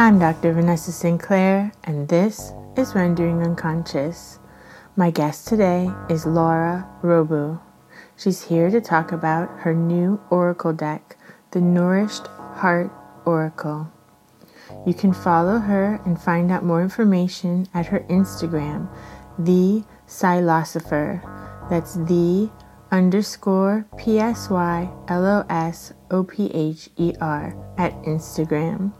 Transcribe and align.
I'm 0.00 0.18
Dr. 0.18 0.54
Vanessa 0.54 0.92
Sinclair, 0.92 1.72
and 1.84 2.08
this 2.08 2.54
is 2.74 2.94
Rendering 2.94 3.42
Unconscious. 3.42 4.38
My 4.96 5.10
guest 5.10 5.46
today 5.46 5.90
is 6.08 6.24
Laura 6.24 6.88
Robu. 7.02 7.60
She's 8.16 8.44
here 8.44 8.70
to 8.70 8.80
talk 8.80 9.12
about 9.12 9.50
her 9.58 9.74
new 9.74 10.18
oracle 10.30 10.72
deck, 10.72 11.18
the 11.50 11.60
Nourished 11.60 12.28
Heart 12.28 12.90
Oracle. 13.26 13.92
You 14.86 14.94
can 14.94 15.12
follow 15.12 15.58
her 15.58 16.00
and 16.06 16.18
find 16.18 16.50
out 16.50 16.64
more 16.64 16.80
information 16.80 17.68
at 17.74 17.84
her 17.84 18.00
Instagram, 18.08 18.88
the 19.38 19.84
Psylosopher. 20.08 21.20
That's 21.68 21.96
the 21.96 22.50
underscore 22.90 23.84
P 23.98 24.18
S 24.18 24.48
Y 24.48 24.88
L 25.08 25.26
O 25.26 25.44
S 25.50 25.92
O 26.10 26.24
P 26.24 26.50
H 26.54 26.88
E 26.96 27.12
R 27.20 27.54
at 27.76 27.92
Instagram. 28.04 28.94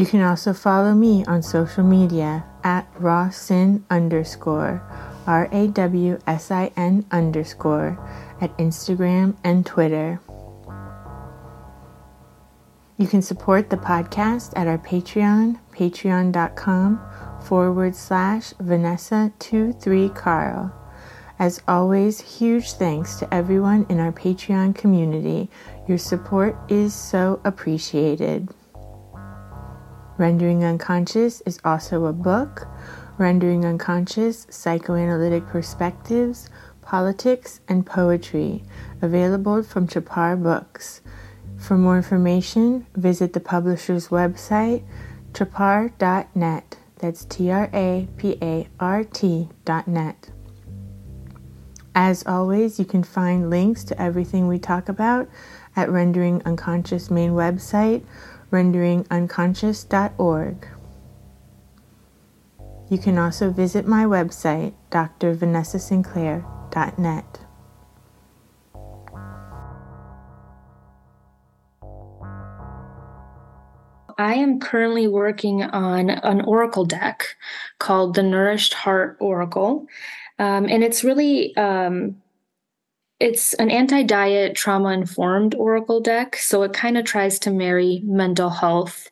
You 0.00 0.06
can 0.06 0.22
also 0.22 0.54
follow 0.54 0.94
me 0.94 1.26
on 1.26 1.42
social 1.42 1.84
media 1.84 2.46
at 2.64 2.90
rawsin 2.94 3.82
underscore 3.90 4.80
R 5.26 5.46
A 5.52 5.66
W 5.66 6.18
S 6.26 6.50
I 6.50 6.72
N 6.74 7.04
underscore 7.10 7.98
at 8.40 8.56
Instagram 8.56 9.36
and 9.44 9.66
Twitter. 9.66 10.18
You 12.96 13.08
can 13.08 13.20
support 13.20 13.68
the 13.68 13.76
podcast 13.76 14.54
at 14.56 14.66
our 14.66 14.78
Patreon, 14.78 15.58
patreon.com 15.76 16.98
forward 17.42 17.94
slash 17.94 18.54
Vanessa23Carl. 18.54 20.72
As 21.38 21.60
always, 21.68 22.38
huge 22.38 22.72
thanks 22.72 23.16
to 23.16 23.34
everyone 23.34 23.84
in 23.90 24.00
our 24.00 24.12
Patreon 24.12 24.74
community. 24.74 25.50
Your 25.86 25.98
support 25.98 26.56
is 26.70 26.94
so 26.94 27.38
appreciated. 27.44 28.48
Rendering 30.20 30.62
Unconscious 30.62 31.40
is 31.46 31.58
also 31.64 32.04
a 32.04 32.12
book, 32.12 32.68
Rendering 33.16 33.64
Unconscious 33.64 34.46
Psychoanalytic 34.50 35.46
Perspectives, 35.46 36.50
Politics, 36.82 37.60
and 37.68 37.86
Poetry, 37.86 38.62
available 39.00 39.62
from 39.62 39.88
Trapart 39.88 40.42
Books. 40.42 41.00
For 41.56 41.78
more 41.78 41.96
information, 41.96 42.86
visit 42.94 43.32
the 43.32 43.40
publisher's 43.40 44.08
website, 44.08 44.84
trapart.net. 45.32 46.76
That's 46.98 47.24
T 47.24 47.50
R 47.50 47.70
A 47.72 48.06
P 48.18 48.36
A 48.42 48.68
R 48.78 49.04
T.net. 49.04 50.30
As 51.94 52.26
always, 52.26 52.78
you 52.78 52.84
can 52.84 53.04
find 53.04 53.48
links 53.48 53.84
to 53.84 53.98
everything 54.00 54.48
we 54.48 54.58
talk 54.58 54.90
about 54.90 55.30
at 55.74 55.88
Rendering 55.88 56.42
Unconscious 56.44 57.10
main 57.10 57.30
website 57.30 58.04
renderingunconscious.org. 58.50 60.68
You 62.88 62.98
can 62.98 63.18
also 63.18 63.50
visit 63.50 63.86
my 63.86 64.04
website, 64.04 64.72
drvanessasinclair.net. 64.90 67.40
I 74.18 74.34
am 74.34 74.58
currently 74.60 75.08
working 75.08 75.62
on 75.62 76.10
an 76.10 76.42
oracle 76.42 76.84
deck 76.84 77.36
called 77.78 78.14
the 78.14 78.22
Nourished 78.22 78.74
Heart 78.74 79.16
Oracle. 79.18 79.86
Um, 80.38 80.68
and 80.68 80.84
it's 80.84 81.02
really 81.02 81.56
um, 81.56 82.20
it's 83.20 83.54
an 83.54 83.70
anti-diet 83.70 84.56
trauma 84.56 84.90
informed 84.90 85.54
oracle 85.54 86.00
deck 86.00 86.36
so 86.36 86.62
it 86.62 86.72
kind 86.72 86.96
of 86.98 87.04
tries 87.04 87.38
to 87.38 87.50
marry 87.50 88.00
mental 88.04 88.50
health 88.50 89.10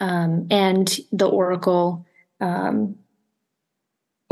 um, 0.00 0.48
and 0.50 0.98
the 1.12 1.28
oracle 1.28 2.04
um, 2.40 2.96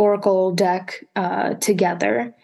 oracle 0.01 0.53
deck 0.53 1.05
uh, 1.15 1.55
together. 1.55 2.35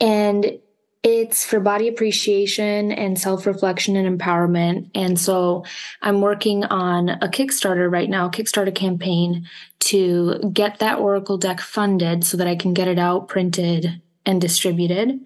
And 0.00 0.58
it's 1.04 1.44
for 1.44 1.60
body 1.60 1.86
appreciation 1.86 2.90
and 2.90 3.18
self-reflection 3.18 3.94
and 3.94 4.18
empowerment. 4.18 4.90
And 4.94 5.18
so 5.18 5.64
i'm 6.02 6.20
working 6.20 6.64
on 6.64 7.10
a 7.10 7.28
kickstarter 7.28 7.90
right 7.90 8.10
now 8.10 8.28
kickstarter 8.28 8.74
campaign 8.74 9.46
to 9.80 10.38
get 10.52 10.78
that 10.80 10.98
oracle 10.98 11.38
deck 11.38 11.60
funded 11.60 12.24
so 12.24 12.36
that 12.36 12.46
i 12.46 12.56
can 12.56 12.72
get 12.74 12.88
it 12.88 12.98
out 12.98 13.28
printed 13.28 14.00
and 14.26 14.40
distributed. 14.40 15.20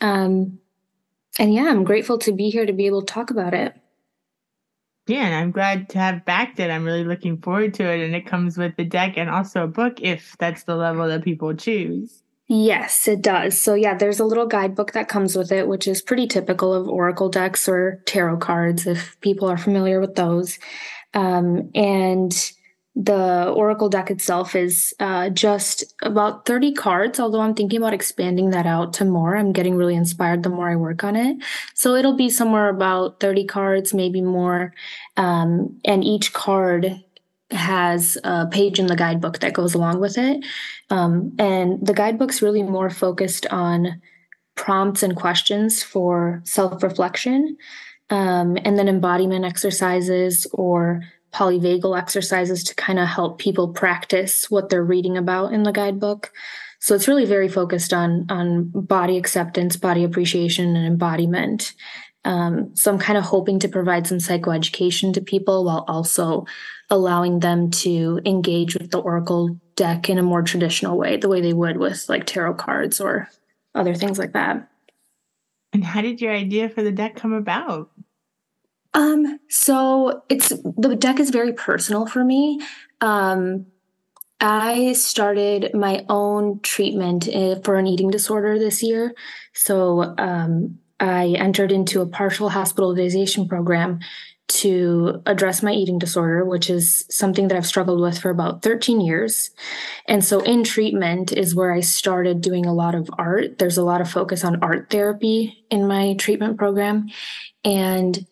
Um, 0.00 0.58
and 1.38 1.54
yeah, 1.54 1.66
I'm 1.68 1.84
grateful 1.84 2.18
to 2.18 2.32
be 2.32 2.50
here 2.50 2.66
to 2.66 2.72
be 2.72 2.86
able 2.86 3.02
to 3.02 3.12
talk 3.12 3.30
about 3.30 3.54
it. 3.54 3.74
Yeah, 5.06 5.26
and 5.26 5.34
I'm 5.34 5.50
glad 5.50 5.88
to 5.90 5.98
have 5.98 6.24
backed 6.24 6.60
it. 6.60 6.70
I'm 6.70 6.84
really 6.84 7.04
looking 7.04 7.38
forward 7.38 7.74
to 7.74 7.84
it. 7.84 8.04
And 8.04 8.14
it 8.14 8.26
comes 8.26 8.56
with 8.56 8.76
the 8.76 8.84
deck 8.84 9.14
and 9.16 9.28
also 9.28 9.64
a 9.64 9.68
book 9.68 10.00
if 10.00 10.36
that's 10.38 10.64
the 10.64 10.76
level 10.76 11.08
that 11.08 11.24
people 11.24 11.54
choose. 11.54 12.22
Yes, 12.46 13.06
it 13.06 13.22
does. 13.22 13.58
So, 13.58 13.74
yeah, 13.74 13.94
there's 13.94 14.18
a 14.18 14.24
little 14.24 14.46
guidebook 14.46 14.92
that 14.92 15.08
comes 15.08 15.36
with 15.36 15.52
it, 15.52 15.68
which 15.68 15.86
is 15.86 16.02
pretty 16.02 16.26
typical 16.26 16.74
of 16.74 16.88
Oracle 16.88 17.28
decks 17.28 17.68
or 17.68 18.02
tarot 18.06 18.38
cards, 18.38 18.86
if 18.86 19.16
people 19.20 19.48
are 19.48 19.56
familiar 19.56 20.00
with 20.00 20.16
those. 20.16 20.58
Um, 21.14 21.70
and 21.74 22.52
the 22.96 23.52
Oracle 23.54 23.88
deck 23.88 24.10
itself 24.10 24.56
is 24.56 24.92
uh, 24.98 25.30
just 25.30 25.94
about 26.02 26.44
30 26.44 26.72
cards, 26.74 27.20
although 27.20 27.40
I'm 27.40 27.54
thinking 27.54 27.78
about 27.78 27.94
expanding 27.94 28.50
that 28.50 28.66
out 28.66 28.92
to 28.94 29.04
more. 29.04 29.36
I'm 29.36 29.52
getting 29.52 29.76
really 29.76 29.94
inspired 29.94 30.42
the 30.42 30.50
more 30.50 30.70
I 30.70 30.76
work 30.76 31.04
on 31.04 31.14
it. 31.14 31.36
So 31.74 31.94
it'll 31.94 32.16
be 32.16 32.30
somewhere 32.30 32.68
about 32.68 33.20
30 33.20 33.44
cards, 33.46 33.94
maybe 33.94 34.20
more. 34.20 34.74
Um, 35.16 35.78
and 35.84 36.04
each 36.04 36.32
card 36.32 37.02
has 37.52 38.18
a 38.24 38.46
page 38.46 38.78
in 38.78 38.86
the 38.86 38.96
guidebook 38.96 39.38
that 39.40 39.54
goes 39.54 39.74
along 39.74 40.00
with 40.00 40.18
it. 40.18 40.44
Um, 40.90 41.34
and 41.38 41.84
the 41.84 41.94
guidebook's 41.94 42.42
really 42.42 42.62
more 42.62 42.90
focused 42.90 43.46
on 43.46 44.00
prompts 44.56 45.02
and 45.02 45.16
questions 45.16 45.82
for 45.82 46.42
self 46.44 46.82
reflection. 46.82 47.56
Um, 48.10 48.58
and 48.64 48.76
then 48.76 48.88
embodiment 48.88 49.44
exercises 49.44 50.46
or 50.52 51.02
polyvagal 51.32 51.98
exercises 51.98 52.64
to 52.64 52.74
kind 52.74 52.98
of 52.98 53.08
help 53.08 53.38
people 53.38 53.68
practice 53.68 54.50
what 54.50 54.68
they're 54.68 54.84
reading 54.84 55.16
about 55.16 55.52
in 55.52 55.62
the 55.62 55.72
guidebook. 55.72 56.32
So 56.80 56.94
it's 56.94 57.08
really 57.08 57.26
very 57.26 57.48
focused 57.48 57.92
on 57.92 58.26
on 58.30 58.70
body 58.74 59.16
acceptance, 59.16 59.76
body 59.76 60.04
appreciation, 60.04 60.76
and 60.76 60.86
embodiment. 60.86 61.74
Um, 62.24 62.74
so 62.74 62.92
I'm 62.92 62.98
kind 62.98 63.16
of 63.18 63.24
hoping 63.24 63.58
to 63.60 63.68
provide 63.68 64.06
some 64.06 64.18
psychoeducation 64.18 65.14
to 65.14 65.20
people 65.20 65.64
while 65.64 65.84
also 65.88 66.46
allowing 66.90 67.40
them 67.40 67.70
to 67.70 68.20
engage 68.26 68.76
with 68.76 68.90
the 68.90 69.00
oracle 69.00 69.58
deck 69.76 70.10
in 70.10 70.18
a 70.18 70.22
more 70.22 70.42
traditional 70.42 70.98
way, 70.98 71.16
the 71.16 71.28
way 71.28 71.40
they 71.40 71.54
would 71.54 71.78
with 71.78 72.08
like 72.08 72.26
tarot 72.26 72.54
cards 72.54 73.00
or 73.00 73.28
other 73.74 73.94
things 73.94 74.18
like 74.18 74.32
that. 74.32 74.68
And 75.72 75.84
how 75.84 76.02
did 76.02 76.20
your 76.20 76.32
idea 76.32 76.68
for 76.68 76.82
the 76.82 76.92
deck 76.92 77.16
come 77.16 77.32
about? 77.32 77.90
Um, 78.94 79.38
so 79.48 80.22
it's 80.28 80.48
the 80.48 80.96
deck 80.98 81.20
is 81.20 81.30
very 81.30 81.52
personal 81.52 82.06
for 82.06 82.24
me. 82.24 82.60
Um, 83.00 83.66
I 84.40 84.94
started 84.94 85.74
my 85.74 86.04
own 86.08 86.60
treatment 86.60 87.28
eh, 87.30 87.56
for 87.62 87.76
an 87.76 87.86
eating 87.86 88.10
disorder 88.10 88.58
this 88.58 88.82
year. 88.82 89.14
So 89.52 90.14
um, 90.16 90.78
I 90.98 91.34
entered 91.38 91.72
into 91.72 92.00
a 92.00 92.06
partial 92.06 92.48
hospitalization 92.48 93.48
program 93.48 94.00
to 94.48 95.22
address 95.26 95.62
my 95.62 95.72
eating 95.72 95.98
disorder, 95.98 96.44
which 96.44 96.70
is 96.70 97.04
something 97.08 97.48
that 97.48 97.56
I've 97.56 97.66
struggled 97.66 98.00
with 98.00 98.18
for 98.18 98.30
about 98.30 98.62
13 98.62 99.00
years. 99.00 99.50
And 100.08 100.24
so 100.24 100.40
in 100.40 100.64
treatment 100.64 101.32
is 101.32 101.54
where 101.54 101.72
I 101.72 101.80
started 101.80 102.40
doing 102.40 102.66
a 102.66 102.74
lot 102.74 102.96
of 102.96 103.08
art. 103.16 103.58
There's 103.58 103.78
a 103.78 103.84
lot 103.84 104.00
of 104.00 104.10
focus 104.10 104.42
on 104.42 104.62
art 104.62 104.90
therapy 104.90 105.64
in 105.70 105.86
my 105.86 106.14
treatment 106.14 106.58
program. 106.58 107.08
And 107.64 108.26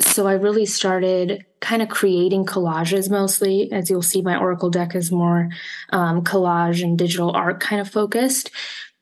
so 0.00 0.26
I 0.26 0.32
really 0.32 0.66
started 0.66 1.44
kind 1.60 1.82
of 1.82 1.88
creating 1.88 2.46
collages 2.46 3.10
mostly. 3.10 3.70
As 3.72 3.90
you'll 3.90 4.02
see, 4.02 4.22
my 4.22 4.36
Oracle 4.36 4.70
deck 4.70 4.94
is 4.94 5.12
more 5.12 5.48
um, 5.90 6.22
collage 6.22 6.82
and 6.82 6.98
digital 6.98 7.32
art 7.32 7.60
kind 7.60 7.80
of 7.80 7.88
focused. 7.88 8.50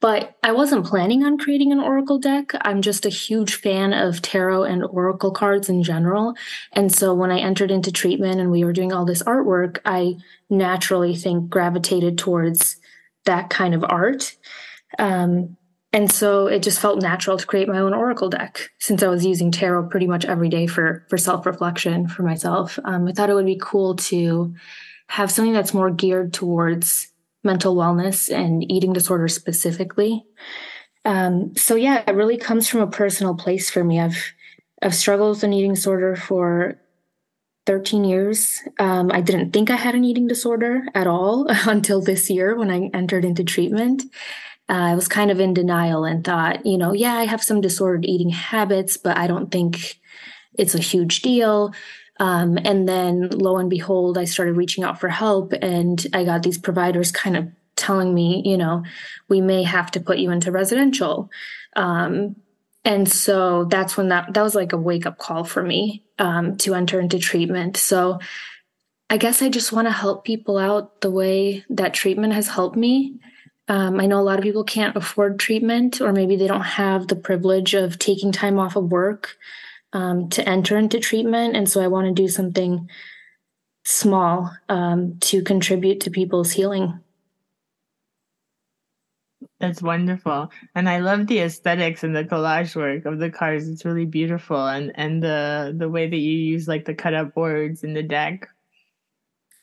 But 0.01 0.37
I 0.45 0.53
wasn't 0.53 0.87
planning 0.87 1.25
on 1.25 1.39
creating 1.39 1.73
an 1.73 1.81
Oracle 1.81 2.19
deck. 2.19 2.53
I'm 2.61 2.83
just 2.83 3.05
a 3.05 3.11
huge 3.11 3.57
fan 3.57 3.93
of 3.93 4.23
tarot 4.23 4.65
and 4.65 4.85
Oracle 4.85 5.33
cards 5.33 5.69
in 5.69 5.83
general. 5.83 6.35
And 6.73 6.95
so 6.95 7.15
when 7.15 7.33
I 7.33 7.41
entered 7.41 7.73
into 7.73 7.91
treatment 7.91 8.41
and 8.41 8.51
we 8.51 8.65
were 8.65 8.73
doing 8.73 8.93
all 8.93 9.05
this 9.05 9.25
artwork, 9.25 9.79
I 9.85 10.17
naturally 10.49 11.17
think 11.17 11.51
gravitated 11.51 12.17
towards 12.17 12.77
that 13.25 13.51
kind 13.51 13.75
of 13.75 13.85
art. 13.85 14.37
Um, 15.01 15.58
and 15.93 16.13
so 16.13 16.47
it 16.47 16.63
just 16.63 16.81
felt 16.81 17.01
natural 17.01 17.39
to 17.39 17.47
create 17.47 17.69
my 17.69 17.79
own 17.79 17.95
oracle 17.95 18.29
deck 18.29 18.71
since 18.79 19.03
i 19.03 19.09
was 19.09 19.25
using 19.25 19.51
tarot 19.51 19.89
pretty 19.89 20.07
much 20.07 20.25
every 20.25 20.49
day 20.49 20.67
for 20.67 21.07
for 21.09 21.17
self-reflection 21.17 22.09
for 22.09 22.23
myself 22.23 22.79
um, 22.85 23.07
i 23.09 23.13
thought 23.13 23.31
it 23.31 23.35
would 23.35 23.47
be 23.47 23.61
cool 23.61 23.95
to 23.97 24.55
have 25.09 25.31
something 25.31 25.55
that's 25.55 25.75
more 25.75 25.91
geared 25.91 26.33
towards 26.33 27.09
mental 27.45 27.75
wellness 27.75 28.33
and 28.35 28.71
eating 28.71 28.93
disorders 28.93 29.35
specifically 29.35 30.25
um, 31.05 31.55
so 31.57 31.75
yeah 31.75 32.03
it 32.07 32.15
really 32.15 32.37
comes 32.37 32.69
from 32.69 32.81
a 32.81 32.87
personal 32.87 33.35
place 33.35 33.71
for 33.71 33.83
me 33.83 34.01
i've 34.01 34.33
i've 34.83 34.95
struggled 34.95 35.37
with 35.37 35.45
an 35.45 35.53
eating 35.53 35.75
disorder 35.75 36.17
for 36.17 36.79
13 37.69 38.03
years. 38.05 38.63
Um, 38.79 39.11
I 39.13 39.21
didn't 39.21 39.53
think 39.53 39.69
I 39.71 39.77
had 39.77 39.95
an 39.95 40.03
eating 40.03 40.27
disorder 40.27 40.85
at 40.95 41.07
all 41.07 41.47
until 41.69 42.01
this 42.01 42.31
year 42.31 42.57
when 42.57 42.71
I 42.71 42.89
entered 42.95 43.27
into 43.27 43.45
treatment. 43.45 44.05
Uh, 44.69 44.93
I 44.93 44.95
was 44.95 45.09
kind 45.09 45.31
of 45.31 45.41
in 45.41 45.55
denial 45.55 46.05
and 46.05 46.25
thought, 46.25 46.67
you 46.67 46.77
know, 46.77 46.93
yeah, 46.93 47.15
I 47.15 47.25
have 47.25 47.43
some 47.43 47.61
disordered 47.61 48.05
eating 48.05 48.31
habits, 48.31 48.97
but 48.97 49.17
I 49.17 49.27
don't 49.27 49.51
think 49.51 49.99
it's 50.55 50.75
a 50.75 50.81
huge 50.81 51.23
deal. 51.23 51.73
Um, 52.21 52.59
and 52.65 52.89
then 52.89 53.29
lo 53.31 53.57
and 53.59 53.71
behold, 53.71 54.19
I 54.19 54.25
started 54.25 54.57
reaching 54.57 54.85
out 54.85 55.01
for 55.01 55.09
help, 55.09 55.53
and 55.63 56.05
I 56.13 56.25
got 56.25 56.43
these 56.43 56.59
providers 56.59 57.13
kind 57.13 57.37
of 57.37 57.49
telling 57.77 58.13
me, 58.13 58.43
you 58.45 58.57
know, 58.57 58.83
we 59.29 59.41
may 59.41 59.63
have 59.63 59.91
to 59.93 60.01
put 60.01 60.19
you 60.19 60.31
into 60.31 60.51
residential. 60.51 61.31
Um, 61.77 62.37
and 62.85 63.09
so 63.09 63.65
that's 63.65 63.97
when 63.97 64.09
that 64.09 64.35
that 64.35 64.43
was 64.43 64.55
like 64.55 64.73
a 64.73 64.79
wake 64.79 65.07
up 65.07 65.19
call 65.19 65.45
for 65.45 65.63
me 65.63 66.05
um, 66.19 66.57
to 66.59 66.75
enter 66.75 66.99
into 66.99 67.19
treatment. 67.19 67.77
So 67.77 68.19
I 69.11 69.17
guess 69.17 69.41
I 69.41 69.49
just 69.49 69.73
want 69.73 69.87
to 69.87 69.93
help 69.93 70.25
people 70.25 70.59
out 70.59 71.01
the 71.01 71.11
way 71.11 71.65
that 71.71 71.95
treatment 71.95 72.33
has 72.33 72.49
helped 72.49 72.77
me. 72.77 73.21
Um, 73.69 74.01
I 74.01 74.07
know 74.07 74.19
a 74.19 74.23
lot 74.23 74.39
of 74.39 74.43
people 74.43 74.65
can't 74.65 74.97
afford 74.97 75.39
treatment, 75.39 76.01
or 76.01 76.13
maybe 76.13 76.37
they 76.37 76.47
don't 76.47 76.63
have 76.63 77.09
the 77.09 77.17
privilege 77.17 77.75
of 77.75 77.99
taking 77.99 78.33
time 78.33 78.59
off 78.59 78.77
of 78.77 78.91
work 78.91 79.37
um, 79.93 80.29
to 80.31 80.49
enter 80.49 80.79
into 80.79 80.99
treatment. 80.99 81.55
And 81.55 81.69
so 81.69 81.83
I 81.83 81.89
want 81.89 82.07
to 82.07 82.23
do 82.23 82.29
something 82.29 82.89
small 83.85 84.51
um, 84.69 85.19
to 85.21 85.43
contribute 85.43 86.01
to 86.01 86.11
people's 86.11 86.53
healing. 86.53 87.01
That's 89.61 89.83
wonderful. 89.83 90.51
And 90.75 90.89
I 90.89 90.99
love 90.99 91.27
the 91.27 91.41
aesthetics 91.41 92.05
and 92.05 92.15
the 92.15 92.25
collage 92.25 92.75
work 92.77 93.05
of 93.07 93.19
the 93.19 93.31
cards. 93.31 93.69
It's 93.69 93.85
really 93.85 94.07
beautiful 94.07 94.67
and 94.67 94.93
and 94.95 95.23
the 95.23 95.75
the 95.77 95.89
way 95.89 96.09
that 96.09 96.17
you 96.17 96.33
use 96.33 96.69
like 96.69 96.85
the 96.85 96.95
cut 96.95 97.15
up 97.15 97.37
words 97.37 97.85
in 97.85 97.93
the 97.93 98.03
deck. 98.03 98.49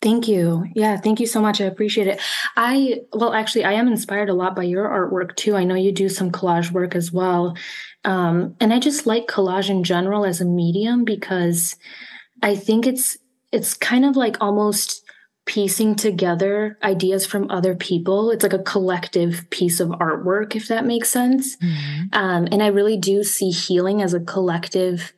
Thank 0.06 0.28
you. 0.28 0.68
Yeah, 0.76 0.98
thank 0.98 1.20
you 1.20 1.26
so 1.26 1.42
much. 1.42 1.60
I 1.60 1.64
appreciate 1.64 2.06
it. 2.06 2.22
I 2.56 3.02
well 3.14 3.34
actually 3.34 3.64
I 3.64 3.74
am 3.74 3.88
inspired 3.88 4.30
a 4.30 4.36
lot 4.36 4.56
by 4.56 4.62
your 4.62 4.88
artwork 4.88 5.36
too. 5.36 5.56
I 5.56 5.64
know 5.64 5.74
you 5.74 5.92
do 5.92 6.10
some 6.10 6.30
collage 6.30 6.70
work 6.70 6.94
as 6.94 7.12
well. 7.12 7.58
Um, 8.04 8.56
and 8.60 8.72
I 8.72 8.78
just 8.78 9.08
like 9.08 9.26
collage 9.26 9.68
in 9.68 9.84
general 9.84 10.24
as 10.24 10.42
a 10.42 10.46
medium 10.46 11.06
because 11.06 11.76
I 12.44 12.56
think 12.56 12.86
it's 12.86 13.18
it's 13.52 13.74
kind 13.74 14.06
of 14.06 14.16
like 14.16 14.38
almost 14.40 15.04
piecing 15.48 15.96
together 15.96 16.78
ideas 16.84 17.26
from 17.26 17.50
other 17.50 17.74
people. 17.74 18.30
It's 18.30 18.44
like 18.44 18.54
a 18.54 18.60
collective 18.60 19.50
piece 19.50 19.80
of 19.80 19.90
artwork, 19.90 20.56
if 20.56 20.68
that 20.68 20.86
makes 20.86 21.10
sense. 21.10 21.58
Mm-hmm. 21.58 22.04
Um, 22.14 22.48
and 22.52 22.62
I 22.62 22.68
really 22.68 22.98
do 22.98 23.24
see 23.24 23.50
healing 23.50 24.04
as 24.04 24.14
a 24.14 24.20
collective 24.20 25.14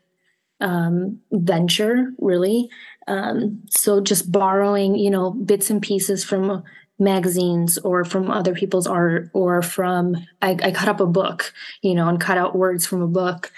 um, 0.61 1.19
venture, 1.33 2.13
really. 2.19 2.69
Um, 3.07 3.63
so 3.69 4.01
just 4.01 4.31
borrowing, 4.31 4.95
you 4.95 5.09
know, 5.09 5.31
bits 5.31 5.69
and 5.69 5.81
pieces 5.81 6.23
from 6.23 6.63
magazines 6.99 7.77
or 7.79 8.03
from 8.03 8.29
other 8.31 8.53
people's 8.53 8.87
art 8.87 9.29
or 9.33 9.61
from, 9.61 10.17
I, 10.41 10.57
I 10.63 10.71
cut 10.71 10.89
up 10.89 10.99
a 10.99 11.05
book, 11.05 11.53
you 11.81 11.93
know, 11.93 12.07
and 12.07 12.19
cut 12.19 12.37
out 12.37 12.57
words 12.57 12.85
from 12.85 13.01
a 13.01 13.07
book. 13.07 13.51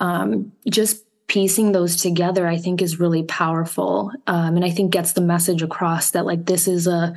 Um, 0.00 0.52
just 0.68 1.04
piecing 1.28 1.72
those 1.72 1.96
together 1.96 2.46
i 2.46 2.58
think 2.58 2.82
is 2.82 3.00
really 3.00 3.22
powerful. 3.22 4.12
Um, 4.26 4.56
and 4.56 4.64
i 4.66 4.70
think 4.70 4.92
gets 4.92 5.14
the 5.14 5.22
message 5.22 5.62
across 5.62 6.10
that 6.10 6.26
like 6.26 6.44
this 6.44 6.68
is 6.68 6.86
a 6.86 7.14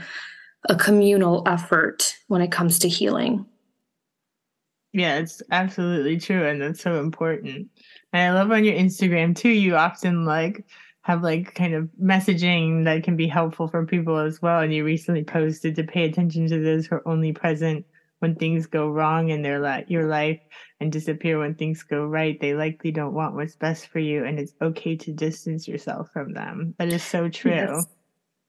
a 0.69 0.75
communal 0.75 1.43
effort 1.47 2.15
when 2.27 2.41
it 2.41 2.51
comes 2.51 2.79
to 2.79 2.89
healing. 2.89 3.45
Yeah 4.93 5.17
it's 5.17 5.41
absolutely 5.51 6.17
true 6.17 6.47
and 6.47 6.61
that's 6.61 6.81
so 6.81 6.99
important. 7.01 7.67
And 8.13 8.21
i 8.21 8.39
love 8.39 8.51
on 8.51 8.63
your 8.63 8.75
instagram 8.75 9.35
too 9.35 9.49
you 9.49 9.75
often 9.75 10.23
like 10.23 10.63
have 11.05 11.21
like 11.21 11.53
kind 11.53 11.75
of 11.75 11.87
messaging 12.01 12.83
that 12.85 13.03
can 13.03 13.15
be 13.15 13.27
helpful 13.27 13.67
for 13.67 13.85
people 13.85 14.17
as 14.17 14.41
well 14.41 14.61
and 14.61 14.73
you 14.73 14.83
recently 14.83 15.23
posted 15.23 15.75
to 15.75 15.83
pay 15.83 16.05
attention 16.05 16.47
to 16.47 16.59
those 16.59 16.87
who 16.87 16.95
are 16.95 17.07
only 17.07 17.31
present 17.31 17.85
when 18.19 18.35
things 18.35 18.65
go 18.65 18.89
wrong 18.89 19.29
in 19.29 19.43
their 19.43 19.61
li- 19.61 19.85
your 19.87 20.07
life 20.07 20.39
and 20.79 20.91
disappear 20.91 21.37
when 21.37 21.53
things 21.53 21.83
go 21.83 22.05
right, 22.05 22.39
they 22.41 22.55
likely 22.55 22.91
don't 22.91 23.13
want 23.13 23.35
what's 23.35 23.55
best 23.55 23.87
for 23.87 23.99
you, 23.99 24.25
and 24.25 24.39
it's 24.39 24.53
okay 24.61 24.95
to 24.95 25.11
distance 25.11 25.67
yourself 25.67 26.09
from 26.11 26.33
them. 26.33 26.73
That 26.79 26.89
is 26.89 27.03
so 27.03 27.29
true. 27.29 27.51
Yes. 27.51 27.85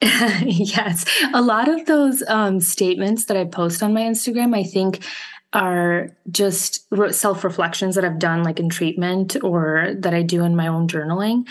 yes. 0.42 1.04
A 1.34 1.42
lot 1.42 1.68
of 1.68 1.84
those 1.86 2.22
um, 2.28 2.60
statements 2.60 3.26
that 3.26 3.36
I 3.36 3.44
post 3.44 3.82
on 3.82 3.92
my 3.92 4.02
Instagram, 4.02 4.56
I 4.56 4.62
think 4.62 5.04
are 5.52 6.10
just 6.30 6.86
self 7.12 7.44
reflections 7.44 7.94
that 7.94 8.04
I've 8.04 8.18
done, 8.18 8.42
like 8.42 8.60
in 8.60 8.68
treatment 8.68 9.36
or 9.42 9.94
that 9.98 10.14
I 10.14 10.22
do 10.22 10.44
in 10.44 10.56
my 10.56 10.68
own 10.68 10.88
journaling. 10.88 11.48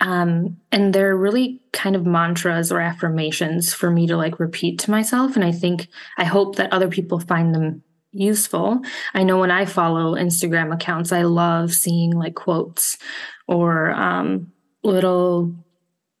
Um, 0.00 0.58
and 0.70 0.94
they're 0.94 1.16
really 1.16 1.62
kind 1.72 1.96
of 1.96 2.04
mantras 2.04 2.70
or 2.70 2.80
affirmations 2.80 3.72
for 3.72 3.90
me 3.90 4.06
to 4.08 4.16
like 4.16 4.38
repeat 4.38 4.78
to 4.80 4.90
myself. 4.90 5.36
And 5.36 5.44
I 5.44 5.52
think, 5.52 5.88
I 6.18 6.24
hope 6.24 6.56
that 6.56 6.72
other 6.72 6.88
people 6.88 7.18
find 7.18 7.54
them 7.54 7.82
useful. 8.12 8.80
I 9.14 9.22
know 9.22 9.38
when 9.38 9.50
I 9.50 9.64
follow 9.64 10.14
Instagram 10.14 10.72
accounts, 10.72 11.12
I 11.12 11.22
love 11.22 11.72
seeing 11.72 12.12
like 12.12 12.34
quotes 12.34 12.98
or 13.46 13.92
um, 13.92 14.52
little 14.82 15.54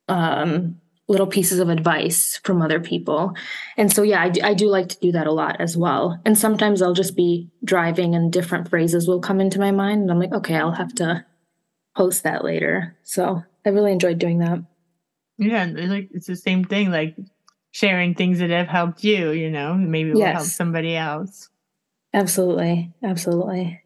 um, 0.08 0.80
little 1.08 1.26
pieces 1.26 1.60
of 1.60 1.68
advice 1.68 2.40
from 2.42 2.60
other 2.60 2.80
people. 2.80 3.32
And 3.76 3.92
so, 3.92 4.02
yeah, 4.02 4.22
I 4.22 4.28
do, 4.28 4.40
I 4.42 4.54
do 4.54 4.68
like 4.68 4.88
to 4.88 4.98
do 4.98 5.12
that 5.12 5.28
a 5.28 5.32
lot 5.32 5.60
as 5.60 5.76
well. 5.76 6.20
And 6.24 6.36
sometimes 6.36 6.82
I'll 6.82 6.94
just 6.94 7.16
be 7.16 7.48
driving 7.64 8.14
and 8.14 8.32
different 8.32 8.68
phrases 8.68 9.06
will 9.06 9.20
come 9.20 9.40
into 9.40 9.60
my 9.60 9.70
mind. 9.70 10.02
And 10.02 10.10
I'm 10.10 10.18
like, 10.18 10.32
okay, 10.32 10.56
I'll 10.56 10.72
have 10.72 10.94
to 10.96 11.24
post 11.94 12.24
that 12.24 12.44
later. 12.44 12.96
So 13.04 13.44
I 13.66 13.70
really 13.70 13.92
enjoyed 13.92 14.18
doing 14.18 14.38
that. 14.38 14.60
Yeah, 15.38 15.64
like 15.74 16.08
it's 16.12 16.28
the 16.28 16.36
same 16.36 16.64
thing, 16.64 16.90
like 16.90 17.16
sharing 17.72 18.14
things 18.14 18.38
that 18.38 18.48
have 18.48 18.68
helped 18.68 19.04
you, 19.04 19.32
you 19.32 19.50
know, 19.50 19.74
maybe 19.74 20.12
will 20.12 20.20
yes. 20.20 20.34
help 20.34 20.46
somebody 20.46 20.96
else. 20.96 21.50
Absolutely. 22.14 22.90
Absolutely. 23.02 23.82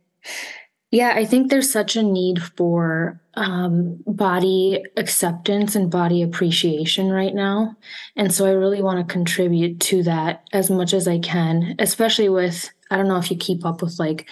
Yeah, 0.93 1.13
I 1.17 1.25
think 1.25 1.51
there's 1.51 1.71
such 1.71 1.97
a 1.97 2.03
need 2.03 2.43
for 2.43 3.21
um, 3.35 4.01
body 4.07 4.83
acceptance 4.97 5.75
and 5.75 5.91
body 5.91 6.23
appreciation 6.23 7.11
right 7.11 7.35
now. 7.35 7.77
And 8.17 8.33
so 8.33 8.47
I 8.47 8.51
really 8.51 8.83
want 8.83 9.07
to 9.07 9.13
contribute 9.13 9.81
to 9.81 10.03
that 10.05 10.45
as 10.53 10.71
much 10.71 10.93
as 10.93 11.09
I 11.09 11.19
can, 11.19 11.77
especially 11.79 12.29
with, 12.29 12.71
I 12.91 12.97
don't 12.97 13.09
know 13.09 13.19
if 13.19 13.31
you 13.31 13.37
keep 13.37 13.65
up 13.65 13.83
with 13.83 13.99
like 13.99 14.29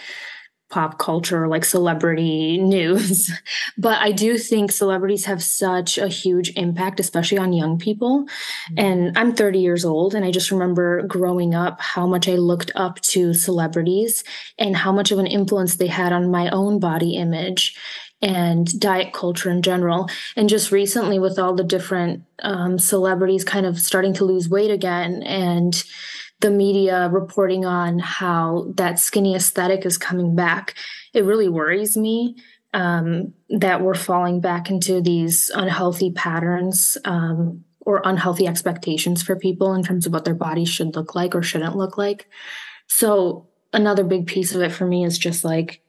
pop 0.70 0.98
culture, 0.98 1.48
like 1.48 1.64
celebrity 1.64 2.58
news. 2.62 3.30
but 3.76 3.98
I 4.00 4.12
do 4.12 4.38
think 4.38 4.70
celebrities 4.70 5.24
have 5.24 5.42
such 5.42 5.98
a 5.98 6.08
huge 6.08 6.52
impact, 6.56 7.00
especially 7.00 7.38
on 7.38 7.52
young 7.52 7.78
people. 7.78 8.24
Mm-hmm. 8.24 8.78
And 8.78 9.18
I'm 9.18 9.34
30 9.34 9.58
years 9.58 9.84
old, 9.84 10.14
and 10.14 10.24
I 10.24 10.30
just 10.30 10.50
remember 10.50 11.02
growing 11.02 11.54
up 11.54 11.80
how 11.80 12.06
much 12.06 12.28
I 12.28 12.34
looked 12.34 12.70
up 12.74 13.00
to 13.02 13.34
celebrities 13.34 14.24
and 14.58 14.76
how 14.76 14.92
much 14.92 15.10
of 15.10 15.18
an 15.18 15.26
influence 15.26 15.76
they 15.76 15.86
had 15.86 16.12
on 16.12 16.30
my 16.30 16.50
own 16.50 16.78
body 16.78 17.14
image 17.16 17.76
and 18.20 18.78
diet 18.80 19.12
culture 19.12 19.50
in 19.50 19.62
general. 19.62 20.08
And 20.36 20.48
just 20.48 20.72
recently, 20.72 21.18
with 21.18 21.38
all 21.38 21.54
the 21.54 21.64
different 21.64 22.24
um, 22.40 22.78
celebrities 22.78 23.44
kind 23.44 23.66
of 23.66 23.78
starting 23.78 24.12
to 24.14 24.24
lose 24.24 24.48
weight 24.48 24.70
again 24.70 25.22
and 25.22 25.82
the 26.40 26.50
media 26.50 27.08
reporting 27.08 27.64
on 27.64 27.98
how 27.98 28.72
that 28.76 28.98
skinny 28.98 29.34
aesthetic 29.34 29.84
is 29.84 29.98
coming 29.98 30.36
back, 30.36 30.74
it 31.12 31.24
really 31.24 31.48
worries 31.48 31.96
me 31.96 32.36
um, 32.74 33.32
that 33.50 33.82
we're 33.82 33.94
falling 33.94 34.40
back 34.40 34.70
into 34.70 35.00
these 35.00 35.50
unhealthy 35.54 36.12
patterns 36.12 36.96
um, 37.04 37.64
or 37.80 38.02
unhealthy 38.04 38.46
expectations 38.46 39.22
for 39.22 39.34
people 39.34 39.74
in 39.74 39.82
terms 39.82 40.06
of 40.06 40.12
what 40.12 40.24
their 40.24 40.34
bodies 40.34 40.68
should 40.68 40.94
look 40.94 41.14
like 41.14 41.34
or 41.34 41.42
shouldn't 41.42 41.76
look 41.76 41.96
like. 41.96 42.28
So, 42.86 43.46
another 43.72 44.04
big 44.04 44.26
piece 44.26 44.54
of 44.54 44.62
it 44.62 44.72
for 44.72 44.86
me 44.86 45.04
is 45.04 45.18
just 45.18 45.44
like, 45.44 45.82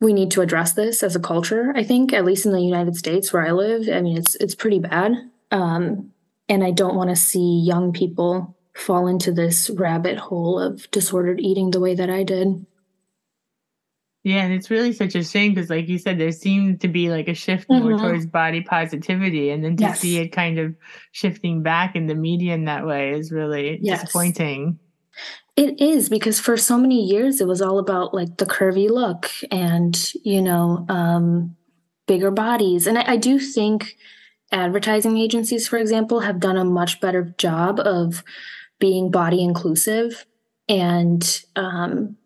we 0.00 0.12
need 0.12 0.32
to 0.32 0.40
address 0.40 0.72
this 0.72 1.02
as 1.02 1.14
a 1.14 1.20
culture. 1.20 1.72
I 1.76 1.84
think, 1.84 2.12
at 2.12 2.24
least 2.24 2.44
in 2.44 2.52
the 2.52 2.60
United 2.60 2.96
States 2.96 3.32
where 3.32 3.46
I 3.46 3.52
live, 3.52 3.88
I 3.88 4.00
mean, 4.02 4.18
it's 4.18 4.34
it's 4.36 4.54
pretty 4.54 4.80
bad, 4.80 5.12
um, 5.52 6.10
and 6.48 6.64
I 6.64 6.72
don't 6.72 6.96
want 6.96 7.10
to 7.10 7.16
see 7.16 7.62
young 7.64 7.92
people 7.92 8.56
fall 8.74 9.06
into 9.06 9.32
this 9.32 9.70
rabbit 9.70 10.18
hole 10.18 10.58
of 10.58 10.90
disordered 10.90 11.40
eating 11.40 11.70
the 11.70 11.80
way 11.80 11.94
that 11.94 12.10
I 12.10 12.22
did. 12.22 12.66
Yeah, 14.24 14.44
and 14.44 14.52
it's 14.52 14.70
really 14.70 14.92
such 14.92 15.16
a 15.16 15.24
shame 15.24 15.52
because, 15.52 15.68
like 15.68 15.88
you 15.88 15.98
said, 15.98 16.18
there 16.18 16.30
seemed 16.30 16.80
to 16.82 16.88
be 16.88 17.10
like 17.10 17.26
a 17.26 17.34
shift 17.34 17.68
mm-hmm. 17.68 17.88
more 17.88 17.98
towards 17.98 18.26
body 18.26 18.62
positivity, 18.62 19.50
and 19.50 19.64
then 19.64 19.76
to 19.76 19.82
yes. 19.82 20.00
see 20.00 20.18
it 20.18 20.28
kind 20.28 20.60
of 20.60 20.76
shifting 21.10 21.62
back 21.62 21.96
in 21.96 22.06
the 22.06 22.14
media 22.14 22.54
in 22.54 22.66
that 22.66 22.86
way 22.86 23.10
is 23.10 23.32
really 23.32 23.80
yes. 23.82 24.02
disappointing. 24.02 24.78
It 25.56 25.80
is 25.80 26.08
because 26.08 26.38
for 26.38 26.56
so 26.56 26.78
many 26.78 27.02
years 27.02 27.40
it 27.40 27.48
was 27.48 27.60
all 27.60 27.78
about 27.78 28.14
like 28.14 28.38
the 28.38 28.46
curvy 28.46 28.88
look 28.88 29.28
and 29.50 30.12
you 30.24 30.40
know 30.40 30.86
um, 30.88 31.56
bigger 32.06 32.30
bodies, 32.30 32.86
and 32.86 32.98
I, 32.98 33.12
I 33.12 33.16
do 33.16 33.40
think 33.40 33.96
advertising 34.52 35.18
agencies, 35.18 35.66
for 35.66 35.78
example, 35.78 36.20
have 36.20 36.38
done 36.38 36.56
a 36.56 36.64
much 36.64 37.00
better 37.00 37.34
job 37.38 37.80
of 37.80 38.22
being 38.82 39.12
body 39.12 39.40
inclusive 39.40 40.26
and 40.68 41.44
um, 41.54 42.16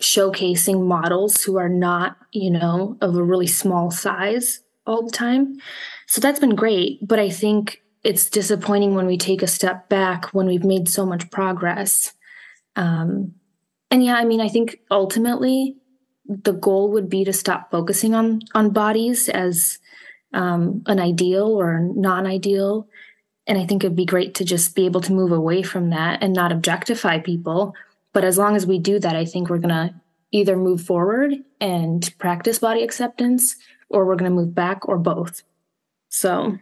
showcasing 0.00 0.86
models 0.86 1.42
who 1.42 1.58
are 1.58 1.68
not, 1.68 2.16
you 2.32 2.50
know, 2.50 2.96
of 3.02 3.14
a 3.14 3.22
really 3.22 3.46
small 3.46 3.90
size 3.90 4.62
all 4.86 5.04
the 5.04 5.10
time. 5.10 5.58
So 6.06 6.18
that's 6.22 6.40
been 6.40 6.54
great. 6.54 7.06
But 7.06 7.18
I 7.18 7.28
think 7.28 7.82
it's 8.04 8.30
disappointing 8.30 8.94
when 8.94 9.06
we 9.06 9.18
take 9.18 9.42
a 9.42 9.46
step 9.46 9.90
back 9.90 10.32
when 10.32 10.46
we've 10.46 10.64
made 10.64 10.88
so 10.88 11.04
much 11.04 11.30
progress. 11.30 12.14
Um, 12.74 13.34
and 13.90 14.02
yeah, 14.02 14.16
I 14.16 14.24
mean, 14.24 14.40
I 14.40 14.48
think 14.48 14.78
ultimately 14.90 15.76
the 16.26 16.54
goal 16.54 16.90
would 16.92 17.10
be 17.10 17.22
to 17.26 17.34
stop 17.34 17.70
focusing 17.70 18.14
on 18.14 18.40
on 18.54 18.70
bodies 18.70 19.28
as 19.28 19.78
um, 20.32 20.82
an 20.86 20.98
ideal 21.00 21.48
or 21.48 21.80
non-ideal. 21.94 22.88
And 23.46 23.58
I 23.58 23.66
think 23.66 23.82
it'd 23.82 23.96
be 23.96 24.04
great 24.04 24.34
to 24.36 24.44
just 24.44 24.74
be 24.74 24.86
able 24.86 25.00
to 25.02 25.12
move 25.12 25.32
away 25.32 25.62
from 25.62 25.90
that 25.90 26.22
and 26.22 26.32
not 26.32 26.52
objectify 26.52 27.18
people. 27.18 27.74
But 28.12 28.24
as 28.24 28.38
long 28.38 28.56
as 28.56 28.66
we 28.66 28.78
do 28.78 28.98
that, 29.00 29.16
I 29.16 29.24
think 29.24 29.48
we're 29.48 29.58
gonna 29.58 30.00
either 30.30 30.56
move 30.56 30.82
forward 30.82 31.34
and 31.60 32.12
practice 32.18 32.58
body 32.58 32.82
acceptance, 32.82 33.56
or 33.88 34.06
we're 34.06 34.16
gonna 34.16 34.30
move 34.30 34.54
back, 34.54 34.88
or 34.88 34.98
both. 34.98 35.42
So 36.08 36.58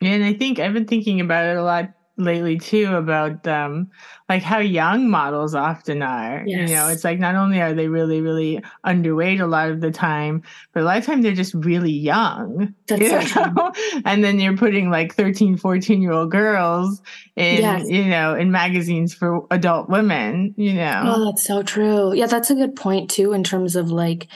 and 0.00 0.24
I 0.24 0.34
think 0.34 0.58
I've 0.58 0.74
been 0.74 0.86
thinking 0.86 1.20
about 1.20 1.46
it 1.46 1.56
a 1.56 1.62
lot 1.62 1.90
lately 2.16 2.58
too 2.58 2.94
about 2.94 3.46
um 3.48 3.90
like 4.28 4.42
how 4.42 4.58
young 4.58 5.10
models 5.10 5.54
often 5.54 6.00
are 6.00 6.44
yes. 6.46 6.68
you 6.70 6.74
know 6.74 6.86
it's 6.86 7.02
like 7.02 7.18
not 7.18 7.34
only 7.34 7.60
are 7.60 7.74
they 7.74 7.88
really 7.88 8.20
really 8.20 8.62
underweight 8.86 9.40
a 9.40 9.46
lot 9.46 9.68
of 9.68 9.80
the 9.80 9.90
time 9.90 10.40
but 10.72 10.82
a 10.82 10.86
lot 10.86 10.96
of 10.96 11.04
time 11.04 11.22
they're 11.22 11.32
just 11.32 11.54
really 11.54 11.90
young 11.90 12.72
That's 12.86 13.32
so 13.32 13.44
know? 13.44 13.72
and 14.04 14.22
then 14.22 14.38
you're 14.38 14.56
putting 14.56 14.90
like 14.90 15.14
13 15.14 15.56
14 15.56 16.00
year 16.00 16.12
old 16.12 16.30
girls 16.30 17.02
in 17.34 17.62
yes. 17.62 17.88
you 17.88 18.04
know 18.04 18.34
in 18.34 18.52
magazines 18.52 19.12
for 19.12 19.44
adult 19.50 19.88
women 19.88 20.54
you 20.56 20.74
know 20.74 21.02
oh 21.06 21.24
that's 21.24 21.44
so 21.44 21.64
true 21.64 22.14
yeah 22.14 22.26
that's 22.26 22.50
a 22.50 22.54
good 22.54 22.76
point 22.76 23.10
too 23.10 23.32
in 23.32 23.42
terms 23.42 23.74
of 23.74 23.90
like 23.90 24.28